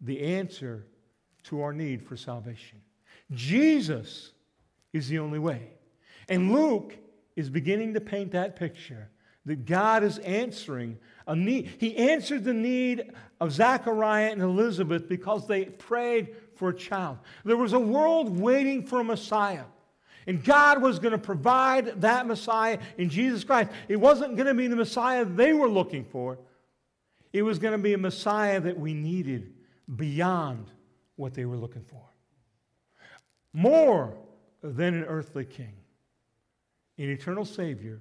the 0.00 0.20
answer 0.20 0.86
to 1.44 1.62
our 1.62 1.72
need 1.72 2.02
for 2.02 2.16
salvation. 2.16 2.80
Jesus 3.32 4.32
is 4.94 5.08
the 5.08 5.18
only 5.18 5.38
way. 5.38 5.72
And 6.30 6.52
Luke 6.52 6.96
is 7.36 7.50
beginning 7.50 7.92
to 7.94 8.00
paint 8.00 8.30
that 8.30 8.56
picture 8.56 9.10
that 9.44 9.66
God 9.66 10.02
is 10.02 10.18
answering 10.20 10.98
a 11.26 11.36
need. 11.36 11.70
He 11.78 11.96
answered 11.96 12.44
the 12.44 12.54
need 12.54 13.12
of 13.40 13.52
Zechariah 13.52 14.30
and 14.30 14.40
Elizabeth 14.40 15.06
because 15.06 15.46
they 15.46 15.66
prayed 15.66 16.34
for 16.56 16.70
a 16.70 16.74
child. 16.74 17.18
There 17.44 17.56
was 17.56 17.74
a 17.74 17.78
world 17.78 18.38
waiting 18.38 18.86
for 18.86 19.00
a 19.00 19.04
Messiah. 19.04 19.64
And 20.26 20.42
God 20.42 20.80
was 20.80 20.98
going 20.98 21.12
to 21.12 21.18
provide 21.18 22.00
that 22.00 22.26
Messiah 22.26 22.78
in 22.96 23.10
Jesus 23.10 23.44
Christ. 23.44 23.70
It 23.88 23.96
wasn't 23.96 24.36
going 24.36 24.46
to 24.46 24.54
be 24.54 24.68
the 24.68 24.76
Messiah 24.76 25.26
they 25.26 25.52
were 25.52 25.68
looking 25.68 26.04
for, 26.04 26.38
it 27.32 27.42
was 27.42 27.58
going 27.58 27.72
to 27.72 27.82
be 27.82 27.94
a 27.94 27.98
Messiah 27.98 28.60
that 28.60 28.78
we 28.78 28.94
needed 28.94 29.52
beyond 29.96 30.70
what 31.16 31.34
they 31.34 31.44
were 31.44 31.56
looking 31.56 31.84
for. 31.84 32.00
More 33.52 34.16
than 34.70 34.94
an 34.94 35.04
earthly 35.04 35.44
king, 35.44 35.74
an 36.98 37.10
eternal 37.10 37.44
Savior 37.44 38.00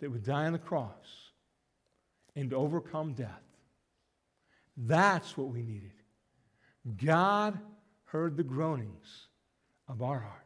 that 0.00 0.10
would 0.10 0.24
die 0.24 0.46
on 0.46 0.52
the 0.52 0.58
cross 0.58 1.30
and 2.36 2.54
overcome 2.54 3.12
death. 3.14 3.28
That's 4.76 5.36
what 5.36 5.48
we 5.48 5.62
needed. 5.62 5.92
God 7.04 7.58
heard 8.04 8.36
the 8.36 8.42
groanings 8.42 9.28
of 9.88 10.02
our 10.02 10.20
hearts. 10.20 10.42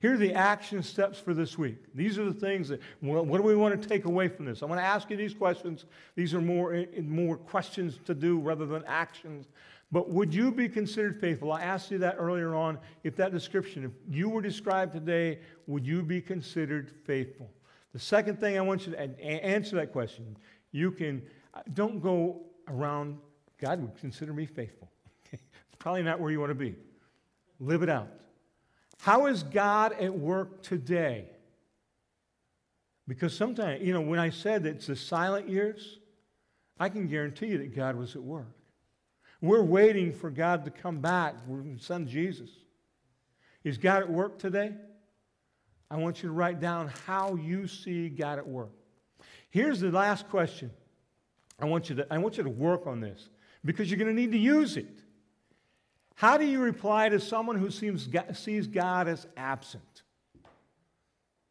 Here 0.00 0.14
are 0.14 0.18
the 0.18 0.34
action 0.34 0.82
steps 0.82 1.18
for 1.18 1.32
this 1.32 1.56
week. 1.56 1.78
These 1.94 2.18
are 2.18 2.24
the 2.24 2.34
things 2.34 2.68
that, 2.68 2.80
what 3.00 3.26
do 3.26 3.42
we 3.42 3.56
want 3.56 3.80
to 3.80 3.88
take 3.88 4.04
away 4.04 4.28
from 4.28 4.44
this? 4.44 4.60
I'm 4.62 4.68
going 4.68 4.78
to 4.78 4.84
ask 4.84 5.08
you 5.08 5.16
these 5.16 5.34
questions. 5.34 5.86
These 6.14 6.34
are 6.34 6.40
more, 6.40 6.74
eh, 6.74 6.86
more 7.02 7.36
questions 7.36 7.98
to 8.04 8.14
do 8.14 8.38
rather 8.38 8.66
than 8.66 8.84
actions. 8.86 9.46
But 9.92 10.10
would 10.10 10.34
you 10.34 10.50
be 10.50 10.68
considered 10.68 11.20
faithful? 11.20 11.52
I 11.52 11.62
asked 11.62 11.90
you 11.90 11.98
that 11.98 12.16
earlier 12.18 12.54
on. 12.54 12.78
If 13.04 13.16
that 13.16 13.32
description, 13.32 13.84
if 13.84 13.92
you 14.08 14.28
were 14.28 14.42
described 14.42 14.92
today, 14.92 15.38
would 15.66 15.86
you 15.86 16.02
be 16.02 16.20
considered 16.20 16.90
faithful? 17.04 17.50
The 17.92 18.00
second 18.00 18.40
thing 18.40 18.58
I 18.58 18.60
want 18.60 18.86
you 18.86 18.92
to 18.92 19.20
answer 19.22 19.76
that 19.76 19.92
question. 19.92 20.36
You 20.72 20.90
can, 20.90 21.22
uh, 21.54 21.60
don't 21.74 22.00
go 22.00 22.42
around, 22.68 23.18
God 23.60 23.80
would 23.80 23.96
consider 23.96 24.32
me 24.32 24.46
faithful. 24.46 24.90
probably 25.78 26.02
not 26.02 26.18
where 26.18 26.32
you 26.32 26.40
want 26.40 26.50
to 26.50 26.56
be. 26.56 26.74
Live 27.60 27.82
it 27.82 27.88
out. 27.88 28.08
How 29.00 29.26
is 29.26 29.42
God 29.42 29.92
at 29.92 30.12
work 30.12 30.62
today? 30.62 31.26
Because 33.06 33.36
sometimes, 33.36 33.82
you 33.82 33.92
know, 33.92 34.00
when 34.00 34.18
I 34.18 34.30
said 34.30 34.64
that 34.64 34.76
it's 34.76 34.86
the 34.86 34.96
silent 34.96 35.48
years, 35.48 35.98
I 36.80 36.88
can 36.88 37.06
guarantee 37.06 37.46
you 37.48 37.58
that 37.58 37.76
God 37.76 37.96
was 37.96 38.16
at 38.16 38.22
work. 38.22 38.56
We're 39.44 39.62
waiting 39.62 40.10
for 40.10 40.30
God 40.30 40.64
to 40.64 40.70
come 40.70 41.00
back, 41.00 41.34
Son 41.78 42.06
Jesus. 42.06 42.48
Is 43.62 43.76
God 43.76 44.02
at 44.02 44.10
work 44.10 44.38
today? 44.38 44.72
I 45.90 45.96
want 45.96 46.22
you 46.22 46.30
to 46.30 46.32
write 46.32 46.60
down 46.60 46.90
how 47.06 47.34
you 47.34 47.66
see 47.66 48.08
God 48.08 48.38
at 48.38 48.48
work. 48.48 48.70
Here's 49.50 49.80
the 49.80 49.90
last 49.90 50.30
question. 50.30 50.70
I 51.60 51.66
want 51.66 51.90
you 51.90 51.96
to, 51.96 52.06
I 52.10 52.16
want 52.16 52.38
you 52.38 52.42
to 52.42 52.48
work 52.48 52.86
on 52.86 53.00
this 53.00 53.28
because 53.62 53.90
you're 53.90 53.98
going 53.98 54.16
to 54.16 54.18
need 54.18 54.32
to 54.32 54.38
use 54.38 54.78
it. 54.78 55.00
How 56.14 56.38
do 56.38 56.46
you 56.46 56.60
reply 56.60 57.10
to 57.10 57.20
someone 57.20 57.56
who 57.56 57.70
seems, 57.70 58.08
sees 58.32 58.66
God 58.66 59.08
as 59.08 59.26
absent? 59.36 60.04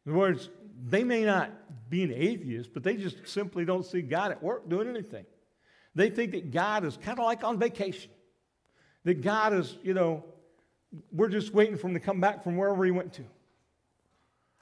In 0.04 0.10
other 0.10 0.18
words, 0.18 0.50
they 0.84 1.04
may 1.04 1.24
not 1.24 1.52
be 1.88 2.02
an 2.02 2.12
atheist, 2.12 2.74
but 2.74 2.82
they 2.82 2.96
just 2.96 3.28
simply 3.28 3.64
don't 3.64 3.86
see 3.86 4.02
God 4.02 4.32
at 4.32 4.42
work 4.42 4.68
doing 4.68 4.88
anything. 4.88 5.26
They 5.94 6.10
think 6.10 6.32
that 6.32 6.50
God 6.50 6.84
is 6.84 6.96
kind 6.96 7.18
of 7.18 7.24
like 7.24 7.44
on 7.44 7.58
vacation. 7.58 8.10
That 9.04 9.22
God 9.22 9.52
is, 9.52 9.76
you 9.82 9.94
know, 9.94 10.24
we're 11.12 11.28
just 11.28 11.52
waiting 11.52 11.76
for 11.76 11.88
him 11.88 11.94
to 11.94 12.00
come 12.00 12.20
back 12.20 12.42
from 12.42 12.56
wherever 12.56 12.84
he 12.84 12.90
went 12.90 13.12
to. 13.14 13.24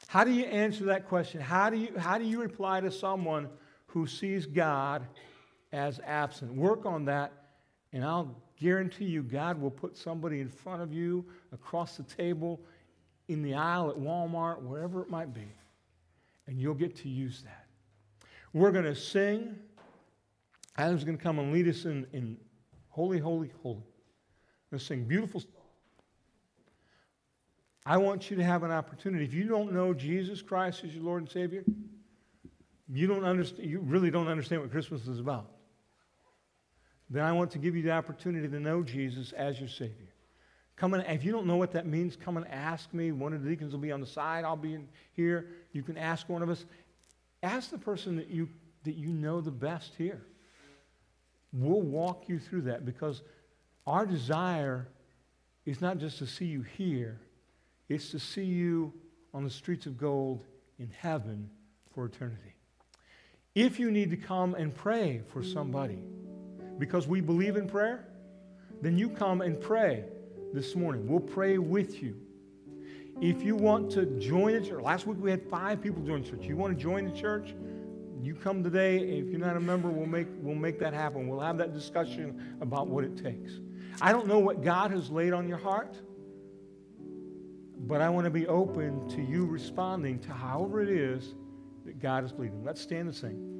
How 0.08 0.24
do 0.24 0.30
you 0.30 0.44
answer 0.44 0.84
that 0.86 1.08
question? 1.08 1.40
How 1.40 1.70
do 1.70 1.76
you, 1.76 1.96
how 1.96 2.18
do 2.18 2.24
you 2.24 2.40
reply 2.40 2.80
to 2.80 2.90
someone 2.90 3.48
who 3.86 4.06
sees 4.06 4.46
God 4.46 5.06
as 5.72 6.00
absent? 6.04 6.54
Work 6.54 6.86
on 6.86 7.04
that, 7.06 7.32
and 7.92 8.04
I'll 8.04 8.36
guarantee 8.60 9.04
you 9.04 9.22
God 9.22 9.60
will 9.60 9.70
put 9.70 9.96
somebody 9.96 10.40
in 10.40 10.48
front 10.48 10.82
of 10.82 10.92
you, 10.92 11.24
across 11.52 11.96
the 11.96 12.02
table, 12.02 12.60
in 13.28 13.42
the 13.42 13.54
aisle 13.54 13.90
at 13.90 13.96
Walmart, 13.96 14.62
wherever 14.62 15.02
it 15.02 15.08
might 15.08 15.32
be, 15.32 15.48
and 16.46 16.60
you'll 16.60 16.74
get 16.74 16.96
to 16.96 17.08
use 17.08 17.42
that. 17.42 17.66
We're 18.52 18.72
going 18.72 18.84
to 18.84 18.94
sing. 18.94 19.56
Adam's 20.76 21.04
going 21.04 21.16
to 21.16 21.22
come 21.22 21.38
and 21.38 21.52
lead 21.52 21.68
us 21.68 21.84
in, 21.84 22.06
in 22.12 22.36
Holy, 22.88 23.18
Holy, 23.18 23.52
Holy. 23.62 23.76
We're 23.76 24.78
going 24.78 24.78
to 24.78 24.84
sing 24.84 25.04
beautiful 25.04 25.42
I 27.84 27.96
want 27.96 28.30
you 28.30 28.36
to 28.36 28.44
have 28.44 28.62
an 28.62 28.70
opportunity. 28.70 29.24
If 29.24 29.34
you 29.34 29.48
don't 29.48 29.72
know 29.72 29.92
Jesus 29.92 30.40
Christ 30.40 30.84
as 30.84 30.94
your 30.94 31.02
Lord 31.02 31.22
and 31.22 31.30
Savior, 31.30 31.64
you 32.88 33.06
don't 33.06 33.24
understand, 33.24 33.68
you 33.68 33.80
really 33.80 34.10
don't 34.10 34.28
understand 34.28 34.62
what 34.62 34.70
Christmas 34.70 35.06
is 35.08 35.18
about. 35.18 35.50
Then 37.10 37.24
I 37.24 37.32
want 37.32 37.50
to 37.52 37.58
give 37.58 37.74
you 37.74 37.82
the 37.82 37.90
opportunity 37.90 38.48
to 38.48 38.60
know 38.60 38.82
Jesus 38.82 39.32
as 39.32 39.58
your 39.58 39.68
Savior. 39.68 40.08
Come 40.76 40.94
and 40.94 41.04
if 41.08 41.24
you 41.24 41.32
don't 41.32 41.46
know 41.46 41.56
what 41.56 41.72
that 41.72 41.86
means, 41.86 42.16
come 42.16 42.36
and 42.36 42.46
ask 42.48 42.92
me. 42.94 43.12
One 43.12 43.32
of 43.32 43.42
the 43.42 43.50
deacons 43.50 43.72
will 43.72 43.80
be 43.80 43.92
on 43.92 44.00
the 44.00 44.06
side. 44.06 44.44
I'll 44.44 44.56
be 44.56 44.74
in 44.74 44.88
here. 45.12 45.48
You 45.72 45.82
can 45.82 45.98
ask 45.98 46.28
one 46.28 46.42
of 46.42 46.48
us. 46.48 46.64
Ask 47.42 47.70
the 47.70 47.78
person 47.78 48.16
that 48.16 48.28
you 48.28 48.48
that 48.84 48.94
you 48.94 49.08
know 49.08 49.40
the 49.40 49.50
best 49.50 49.94
here. 49.96 50.22
We'll 51.52 51.82
walk 51.82 52.28
you 52.28 52.38
through 52.38 52.62
that 52.62 52.84
because 52.84 53.22
our 53.86 54.06
desire 54.06 54.88
is 55.66 55.80
not 55.80 55.98
just 55.98 56.18
to 56.18 56.26
see 56.26 56.46
you 56.46 56.62
here, 56.62 57.20
it's 57.88 58.10
to 58.10 58.18
see 58.18 58.44
you 58.44 58.92
on 59.34 59.44
the 59.44 59.50
streets 59.50 59.86
of 59.86 59.98
gold 59.98 60.44
in 60.78 60.90
heaven 60.98 61.50
for 61.94 62.06
eternity. 62.06 62.54
If 63.54 63.78
you 63.78 63.90
need 63.90 64.10
to 64.10 64.16
come 64.16 64.54
and 64.54 64.74
pray 64.74 65.22
for 65.28 65.42
somebody 65.42 65.98
because 66.78 67.06
we 67.06 67.20
believe 67.20 67.56
in 67.56 67.68
prayer, 67.68 68.08
then 68.80 68.96
you 68.96 69.10
come 69.10 69.42
and 69.42 69.60
pray 69.60 70.04
this 70.54 70.74
morning. 70.74 71.06
We'll 71.06 71.20
pray 71.20 71.58
with 71.58 72.02
you. 72.02 72.16
If 73.20 73.42
you 73.42 73.54
want 73.54 73.90
to 73.92 74.06
join 74.18 74.54
the 74.54 74.66
church, 74.66 74.82
last 74.82 75.06
week 75.06 75.18
we 75.20 75.30
had 75.30 75.48
five 75.48 75.82
people 75.82 76.02
join 76.02 76.22
the 76.22 76.30
church. 76.30 76.44
You 76.44 76.56
want 76.56 76.76
to 76.76 76.82
join 76.82 77.04
the 77.04 77.16
church? 77.16 77.54
You 78.22 78.36
come 78.36 78.62
today. 78.62 78.98
If 78.98 79.30
you're 79.30 79.40
not 79.40 79.56
a 79.56 79.60
member, 79.60 79.88
we'll 79.88 80.06
make, 80.06 80.28
we'll 80.40 80.54
make 80.54 80.78
that 80.78 80.94
happen. 80.94 81.26
We'll 81.26 81.40
have 81.40 81.58
that 81.58 81.74
discussion 81.74 82.56
about 82.60 82.86
what 82.86 83.02
it 83.02 83.16
takes. 83.16 83.58
I 84.00 84.12
don't 84.12 84.28
know 84.28 84.38
what 84.38 84.62
God 84.62 84.92
has 84.92 85.10
laid 85.10 85.32
on 85.32 85.48
your 85.48 85.58
heart, 85.58 85.96
but 87.80 88.00
I 88.00 88.08
want 88.08 88.26
to 88.26 88.30
be 88.30 88.46
open 88.46 89.08
to 89.08 89.20
you 89.20 89.44
responding 89.44 90.20
to 90.20 90.30
however 90.30 90.80
it 90.82 90.88
is 90.88 91.34
that 91.84 91.98
God 92.00 92.24
is 92.24 92.32
leading. 92.38 92.62
Let's 92.64 92.80
stand 92.80 93.08
and 93.08 93.14
sing. 93.14 93.51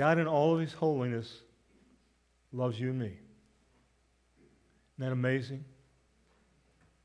God, 0.00 0.18
in 0.18 0.26
all 0.26 0.54
of 0.54 0.60
his 0.60 0.72
holiness, 0.72 1.42
loves 2.54 2.80
you 2.80 2.88
and 2.88 2.98
me. 2.98 3.08
Isn't 3.08 3.20
that 4.96 5.12
amazing? 5.12 5.62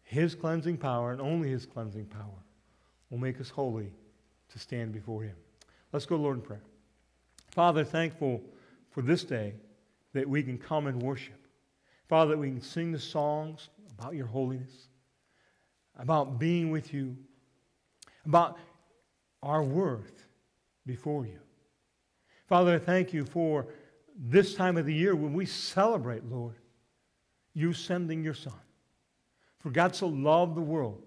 His 0.04 0.34
cleansing 0.34 0.78
power, 0.78 1.12
and 1.12 1.20
only 1.20 1.50
his 1.50 1.66
cleansing 1.66 2.06
power, 2.06 2.42
will 3.10 3.18
make 3.18 3.42
us 3.42 3.50
holy 3.50 3.92
to 4.48 4.60
stand 4.60 4.94
before 4.94 5.24
him. 5.24 5.36
Let's 5.92 6.06
go, 6.06 6.16
Lord, 6.16 6.38
in 6.38 6.42
prayer. 6.42 6.64
Father, 7.52 7.84
thankful 7.84 8.42
for 8.92 9.02
this 9.02 9.26
day 9.26 9.56
that 10.14 10.30
we 10.30 10.42
can 10.42 10.58
come 10.58 10.88
and 10.88 11.04
worship. 11.04 11.48
Father, 12.08 12.32
that 12.32 12.38
we 12.38 12.48
can 12.48 12.62
sing 12.62 12.94
the 12.94 13.00
songs 13.00 13.68
about 14.00 14.16
your 14.16 14.28
holiness, 14.28 14.88
about 16.00 16.40
being 16.40 16.72
with 16.72 16.94
you, 16.94 17.18
about 18.26 18.58
our 19.44 19.64
worth 19.64 20.28
before 20.86 21.26
you. 21.26 21.40
Father, 22.48 22.76
I 22.76 22.80
thank 22.80 23.14
you 23.14 23.26
for 23.26 23.68
this 24.18 24.54
time 24.54 24.78
of 24.78 24.86
the 24.86 24.94
year 24.94 25.16
when 25.16 25.34
we 25.34 25.46
celebrate, 25.46 26.24
Lord, 26.26 26.56
you 27.54 27.74
sending 27.74 28.24
your 28.24 28.34
Son. 28.34 28.54
For 29.60 29.72
God 29.72 29.96
so 29.96 30.08
loved 30.08 30.56
the 30.56 30.62
world 30.62 31.02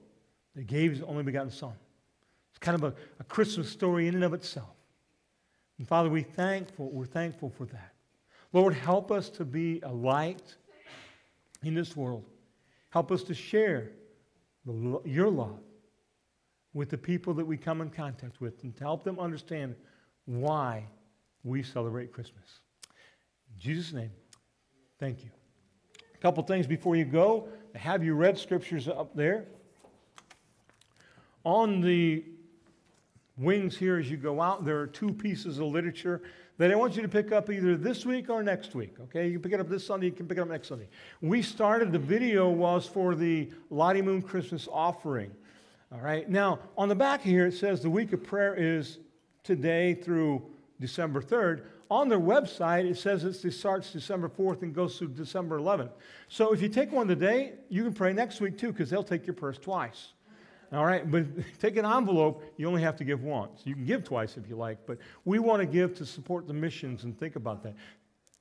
that 0.57 0.66
gave 0.66 0.91
his 0.91 1.03
only 1.03 1.22
begotten 1.22 1.51
Son. 1.51 1.74
It's 2.51 2.59
kind 2.59 2.74
of 2.74 2.84
a, 2.84 2.95
a 3.20 3.24
Christmas 3.24 3.70
story 3.70 4.09
in 4.09 4.14
and 4.14 4.24
of 4.24 4.34
itself. 4.34 4.74
And 5.78 5.86
Father, 5.86 6.11
we 6.11 6.22
thankful, 6.22 6.91
we're 6.91 7.07
thankful 7.07 7.51
for 7.51 7.66
that. 7.66 7.95
Lord, 8.53 8.74
help 8.74 9.12
us 9.12 9.28
to 9.30 9.45
be 9.45 9.80
a 9.84 9.93
light 9.93 10.57
in 11.62 11.74
this 11.74 11.97
world. 11.97 12.24
Help 12.91 13.12
us 13.12 13.22
to 13.24 13.34
share 13.34 13.91
the, 14.64 15.01
your 15.05 15.30
love 15.30 15.61
with 16.74 16.91
the 16.91 16.99
people 16.99 17.32
that 17.34 17.45
we 17.45 17.57
come 17.57 17.80
in 17.80 17.91
contact 17.91 18.41
with 18.41 18.62
and 18.64 18.76
to 18.76 18.84
help 18.84 19.05
them 19.05 19.18
understand 19.20 19.76
why 20.24 20.84
we 21.45 21.62
celebrate 21.62 22.12
Christmas. 22.12 22.61
In 23.53 23.61
Jesus' 23.61 23.93
name, 23.93 24.11
thank 24.99 25.24
you. 25.24 25.30
A 26.14 26.18
couple 26.18 26.43
things 26.43 26.66
before 26.66 26.97
you 26.97 27.05
go. 27.05 27.49
Have 27.74 28.03
you 28.03 28.14
read 28.14 28.36
scriptures 28.36 28.89
up 28.89 29.14
there? 29.14 29.47
On 31.45 31.80
the 31.80 32.24
wings 33.36 33.76
here 33.76 33.99
as 33.99 34.11
you 34.11 34.16
go 34.16 34.41
out, 34.41 34.64
there 34.64 34.78
are 34.80 34.86
two 34.86 35.12
pieces 35.12 35.59
of 35.59 35.66
literature 35.66 36.22
that 36.59 36.72
I 36.72 36.74
want 36.74 36.97
you 36.97 37.03
to 37.03 37.09
pick 37.09 37.30
up 37.30 37.51
either 37.51 37.76
this 37.76 38.05
week 38.05 38.28
or 38.28 38.43
next 38.43 38.74
week. 38.74 38.99
Okay, 39.01 39.28
you 39.28 39.34
can 39.34 39.43
pick 39.43 39.53
it 39.53 39.61
up 39.61 39.68
this 39.68 39.86
Sunday, 39.86 40.07
you 40.07 40.12
can 40.12 40.26
pick 40.26 40.39
it 40.39 40.41
up 40.41 40.49
next 40.49 40.68
Sunday. 40.68 40.89
We 41.20 41.41
started, 41.41 41.93
the 41.93 42.01
video 42.01 42.51
was 42.51 42.84
for 42.84 43.14
the 43.14 43.51
Lottie 43.70 44.03
Moon 44.03 44.20
Christmas 44.22 44.68
offering. 44.70 45.30
All 45.93 46.01
right, 46.01 46.28
now 46.28 46.59
on 46.76 46.89
the 46.89 46.97
back 46.97 47.22
here 47.22 47.47
it 47.47 47.55
says 47.55 47.80
the 47.80 47.89
week 47.89 48.12
of 48.12 48.24
prayer 48.24 48.55
is 48.57 48.99
today 49.45 49.95
through 49.95 50.43
December 50.81 51.20
3rd. 51.20 51.64
On 51.91 52.09
their 52.09 52.20
website, 52.20 52.89
it 52.89 52.99
says 52.99 53.24
it 53.24 53.53
starts 53.53 53.93
December 53.93 54.29
4th 54.29 54.62
and 54.62 54.74
goes 54.74 54.99
through 54.99 55.09
December 55.09 55.59
11th. 55.59 55.93
So 56.29 56.53
if 56.53 56.61
you 56.61 56.68
take 56.68 56.93
one 56.93 57.09
today, 57.09 57.55
you 57.68 57.83
can 57.83 57.95
pray 57.95 58.12
next 58.12 58.41
week 58.41 58.59
too, 58.59 58.72
because 58.72 58.91
they'll 58.91 59.03
take 59.03 59.26
your 59.26 59.35
purse 59.35 59.59
twice. 59.59 60.12
All 60.72 60.85
right, 60.85 61.11
but 61.11 61.24
take 61.59 61.76
an 61.76 61.87
envelope, 61.87 62.45
you 62.57 62.68
only 62.68 62.83
have 62.83 62.97
to 62.97 63.05
give 63.05 63.22
once. 63.22 63.62
You 63.64 63.74
can 63.74 63.87
give 63.87 64.05
twice 64.05 64.37
if 64.37 64.49
you 64.49 64.57
like, 64.57 64.79
but 64.87 64.99
we 65.24 65.39
want 65.39 65.61
to 65.61 65.66
give 65.66 65.97
to 65.97 66.07
support 66.07 66.47
the 66.47 66.55
missions 66.55 67.05
and 67.05 67.18
think 67.18 67.37
about 67.37 67.62
that. 67.62 67.74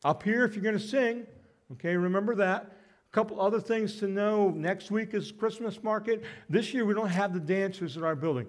Up 0.04 0.24
here, 0.24 0.44
if 0.44 0.54
you're 0.54 0.64
going 0.64 0.78
to 0.78 0.88
sing, 0.88 1.26
okay, 1.74 1.96
remember 1.96 2.36
that. 2.36 2.74
A 3.10 3.14
couple 3.14 3.40
other 3.40 3.62
things 3.62 3.96
to 4.00 4.08
know. 4.08 4.50
Next 4.50 4.92
week 4.92 5.14
is 5.14 5.32
Christmas 5.32 5.82
market. 5.82 6.24
This 6.50 6.74
year, 6.74 6.86
we 6.86 6.94
don't 6.94 7.10
have 7.10 7.34
the 7.34 7.40
dancers 7.40 7.96
at 7.98 8.04
our 8.04 8.16
building. 8.16 8.48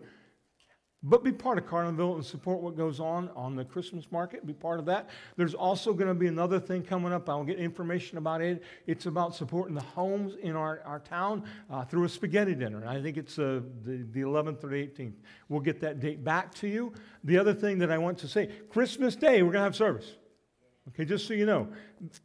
But 1.05 1.23
be 1.23 1.31
part 1.31 1.59
of 1.59 1.67
Carlinville 1.67 2.17
and 2.17 2.25
support 2.25 2.61
what 2.61 2.77
goes 2.77 2.99
on 2.99 3.31
on 3.37 3.55
the 3.55 3.65
Christmas 3.65 4.11
market. 4.11 4.45
Be 4.45 4.53
part 4.53 4.81
of 4.81 4.87
that. 4.87 5.09
There's 5.37 5.55
also 5.55 5.93
going 5.93 6.09
to 6.09 6.15
be 6.15 6.27
another 6.27 6.59
thing 6.59 6.83
coming 6.83 7.13
up. 7.13 7.29
I'll 7.29 7.45
get 7.45 7.61
information 7.61 8.19
about 8.19 8.41
it. 8.41 8.65
It's 8.89 9.07
about 9.07 9.37
supporting 9.37 9.77
the 9.77 9.81
homes 9.81 10.35
in 10.43 10.57
our, 10.57 10.83
our 10.85 10.99
town 10.99 11.45
uh, 11.71 11.85
through 11.85 12.03
a 12.03 12.09
spaghetti 12.09 12.57
dinner. 12.57 12.85
I 12.85 13.01
think 13.01 13.17
it's 13.17 13.39
uh, 13.39 13.61
the, 13.85 14.07
the 14.11 14.23
11th 14.23 14.65
or 14.65 14.69
the 14.69 14.87
18th. 14.89 15.15
We'll 15.49 15.61
get 15.61 15.81
that 15.83 16.01
date 16.01 16.25
back 16.25 16.53
to 16.57 16.67
you. 16.67 16.93
The 17.23 17.39
other 17.39 17.55
thing 17.55 17.79
that 17.79 17.93
I 17.93 17.99
want 17.99 18.19
to 18.19 18.29
say 18.29 18.51
Christmas 18.69 19.15
Day, 19.15 19.43
we're 19.43 19.53
going 19.53 19.61
to 19.61 19.65
have 19.65 19.77
service. 19.77 20.17
Okay, 20.89 21.05
just 21.05 21.29
so 21.29 21.35
you 21.35 21.47
know. 21.47 21.69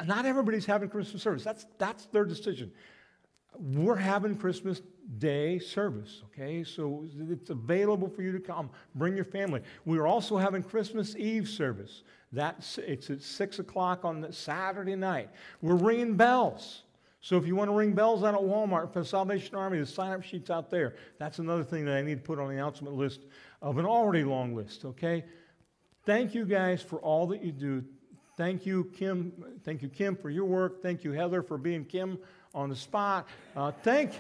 Not 0.03 0.25
everybody's 0.25 0.65
having 0.65 0.89
Christmas 0.89 1.21
service. 1.21 1.43
That's, 1.43 1.67
that's 1.77 2.07
their 2.07 2.25
decision 2.25 2.71
we're 3.59 3.95
having 3.95 4.35
Christmas 4.35 4.81
Day 5.17 5.59
service, 5.59 6.21
okay? 6.27 6.63
So 6.63 7.05
it's 7.29 7.49
available 7.49 8.07
for 8.07 8.21
you 8.21 8.31
to 8.31 8.39
come. 8.39 8.69
Bring 8.95 9.15
your 9.15 9.25
family. 9.25 9.61
We're 9.85 10.07
also 10.07 10.37
having 10.37 10.63
Christmas 10.63 11.15
Eve 11.15 11.49
service. 11.49 12.03
That's, 12.31 12.77
it's 12.77 13.09
at 13.09 13.21
6 13.21 13.59
o'clock 13.59 14.05
on 14.05 14.31
Saturday 14.31 14.95
night. 14.95 15.29
We're 15.61 15.75
ringing 15.75 16.15
bells. 16.15 16.83
So 17.21 17.37
if 17.37 17.45
you 17.45 17.55
want 17.55 17.69
to 17.69 17.75
ring 17.75 17.93
bells 17.93 18.23
out 18.23 18.33
at 18.33 18.41
Walmart 18.41 18.91
for 18.91 19.03
Salvation 19.03 19.55
Army, 19.55 19.79
the 19.79 19.85
sign-up 19.85 20.23
sheet's 20.23 20.49
out 20.49 20.69
there. 20.69 20.95
That's 21.19 21.39
another 21.39 21.63
thing 21.63 21.85
that 21.85 21.95
I 21.95 22.01
need 22.01 22.15
to 22.15 22.21
put 22.21 22.39
on 22.39 22.47
the 22.47 22.55
announcement 22.55 22.95
list 22.95 23.21
of 23.61 23.77
an 23.77 23.85
already 23.85 24.23
long 24.23 24.55
list, 24.55 24.83
okay? 24.83 25.23
Thank 26.05 26.33
you 26.35 26.43
guys 26.45 26.81
for 26.81 26.99
all 26.99 27.27
that 27.27 27.41
you 27.41 27.51
do. 27.51 27.83
Thank 28.35 28.65
you, 28.65 28.91
Kim. 28.95 29.31
Thank 29.63 29.81
you, 29.81 29.89
Kim, 29.89 30.15
for 30.15 30.29
your 30.29 30.45
work. 30.45 30.81
Thank 30.81 31.03
you, 31.03 31.11
Heather, 31.11 31.43
for 31.43 31.57
being 31.57 31.85
Kim 31.85 32.17
on 32.53 32.69
the 32.69 32.75
spot. 32.75 33.27
Uh, 33.55 33.71
thank 33.83 34.13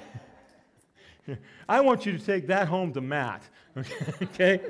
I 1.69 1.81
want 1.81 2.05
you 2.05 2.17
to 2.17 2.23
take 2.23 2.47
that 2.47 2.67
home 2.67 2.93
to 2.93 3.01
Matt, 3.01 3.43
okay? 4.21 4.61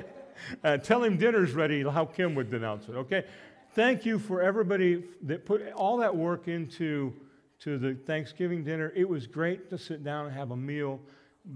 Uh, 0.62 0.76
tell 0.78 1.02
him 1.02 1.16
dinner's 1.16 1.52
ready, 1.52 1.82
how 1.82 2.04
Kim 2.04 2.34
would 2.34 2.50
denounce 2.50 2.88
it, 2.88 2.92
okay? 2.92 3.24
Thank 3.72 4.04
you 4.04 4.18
for 4.18 4.42
everybody 4.42 5.04
that 5.22 5.44
put 5.44 5.72
all 5.72 5.96
that 5.98 6.14
work 6.14 6.48
into 6.48 7.12
to 7.60 7.78
the 7.78 7.94
Thanksgiving 7.94 8.62
dinner. 8.62 8.92
It 8.94 9.08
was 9.08 9.26
great 9.26 9.70
to 9.70 9.78
sit 9.78 10.04
down 10.04 10.26
and 10.26 10.34
have 10.34 10.50
a 10.50 10.56
meal. 10.56 11.00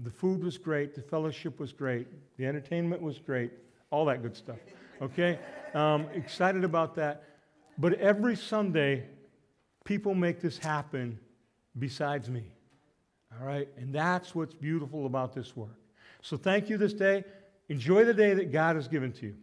The 0.03 0.09
food 0.09 0.43
was 0.43 0.57
great, 0.57 0.95
the 0.95 1.01
fellowship 1.01 1.59
was 1.59 1.71
great, 1.71 2.07
the 2.37 2.45
entertainment 2.45 3.01
was 3.01 3.19
great, 3.19 3.51
all 3.91 4.05
that 4.05 4.21
good 4.21 4.35
stuff, 4.35 4.59
okay? 5.01 5.39
Um, 5.73 6.07
excited 6.13 6.63
about 6.63 6.95
that. 6.95 7.23
But 7.77 7.93
every 7.93 8.35
Sunday, 8.35 9.05
people 9.83 10.13
make 10.13 10.41
this 10.41 10.57
happen 10.57 11.17
besides 11.77 12.29
me. 12.29 12.51
All 13.37 13.45
right? 13.45 13.67
And 13.77 13.93
that's 13.93 14.33
what's 14.33 14.53
beautiful 14.53 15.05
about 15.05 15.33
this 15.33 15.55
work. 15.55 15.77
So 16.21 16.37
thank 16.37 16.69
you 16.69 16.77
this 16.77 16.93
day. 16.93 17.23
Enjoy 17.69 18.03
the 18.03 18.13
day 18.13 18.33
that 18.33 18.51
God 18.51 18.75
has 18.75 18.87
given 18.87 19.11
to 19.13 19.27
you. 19.27 19.35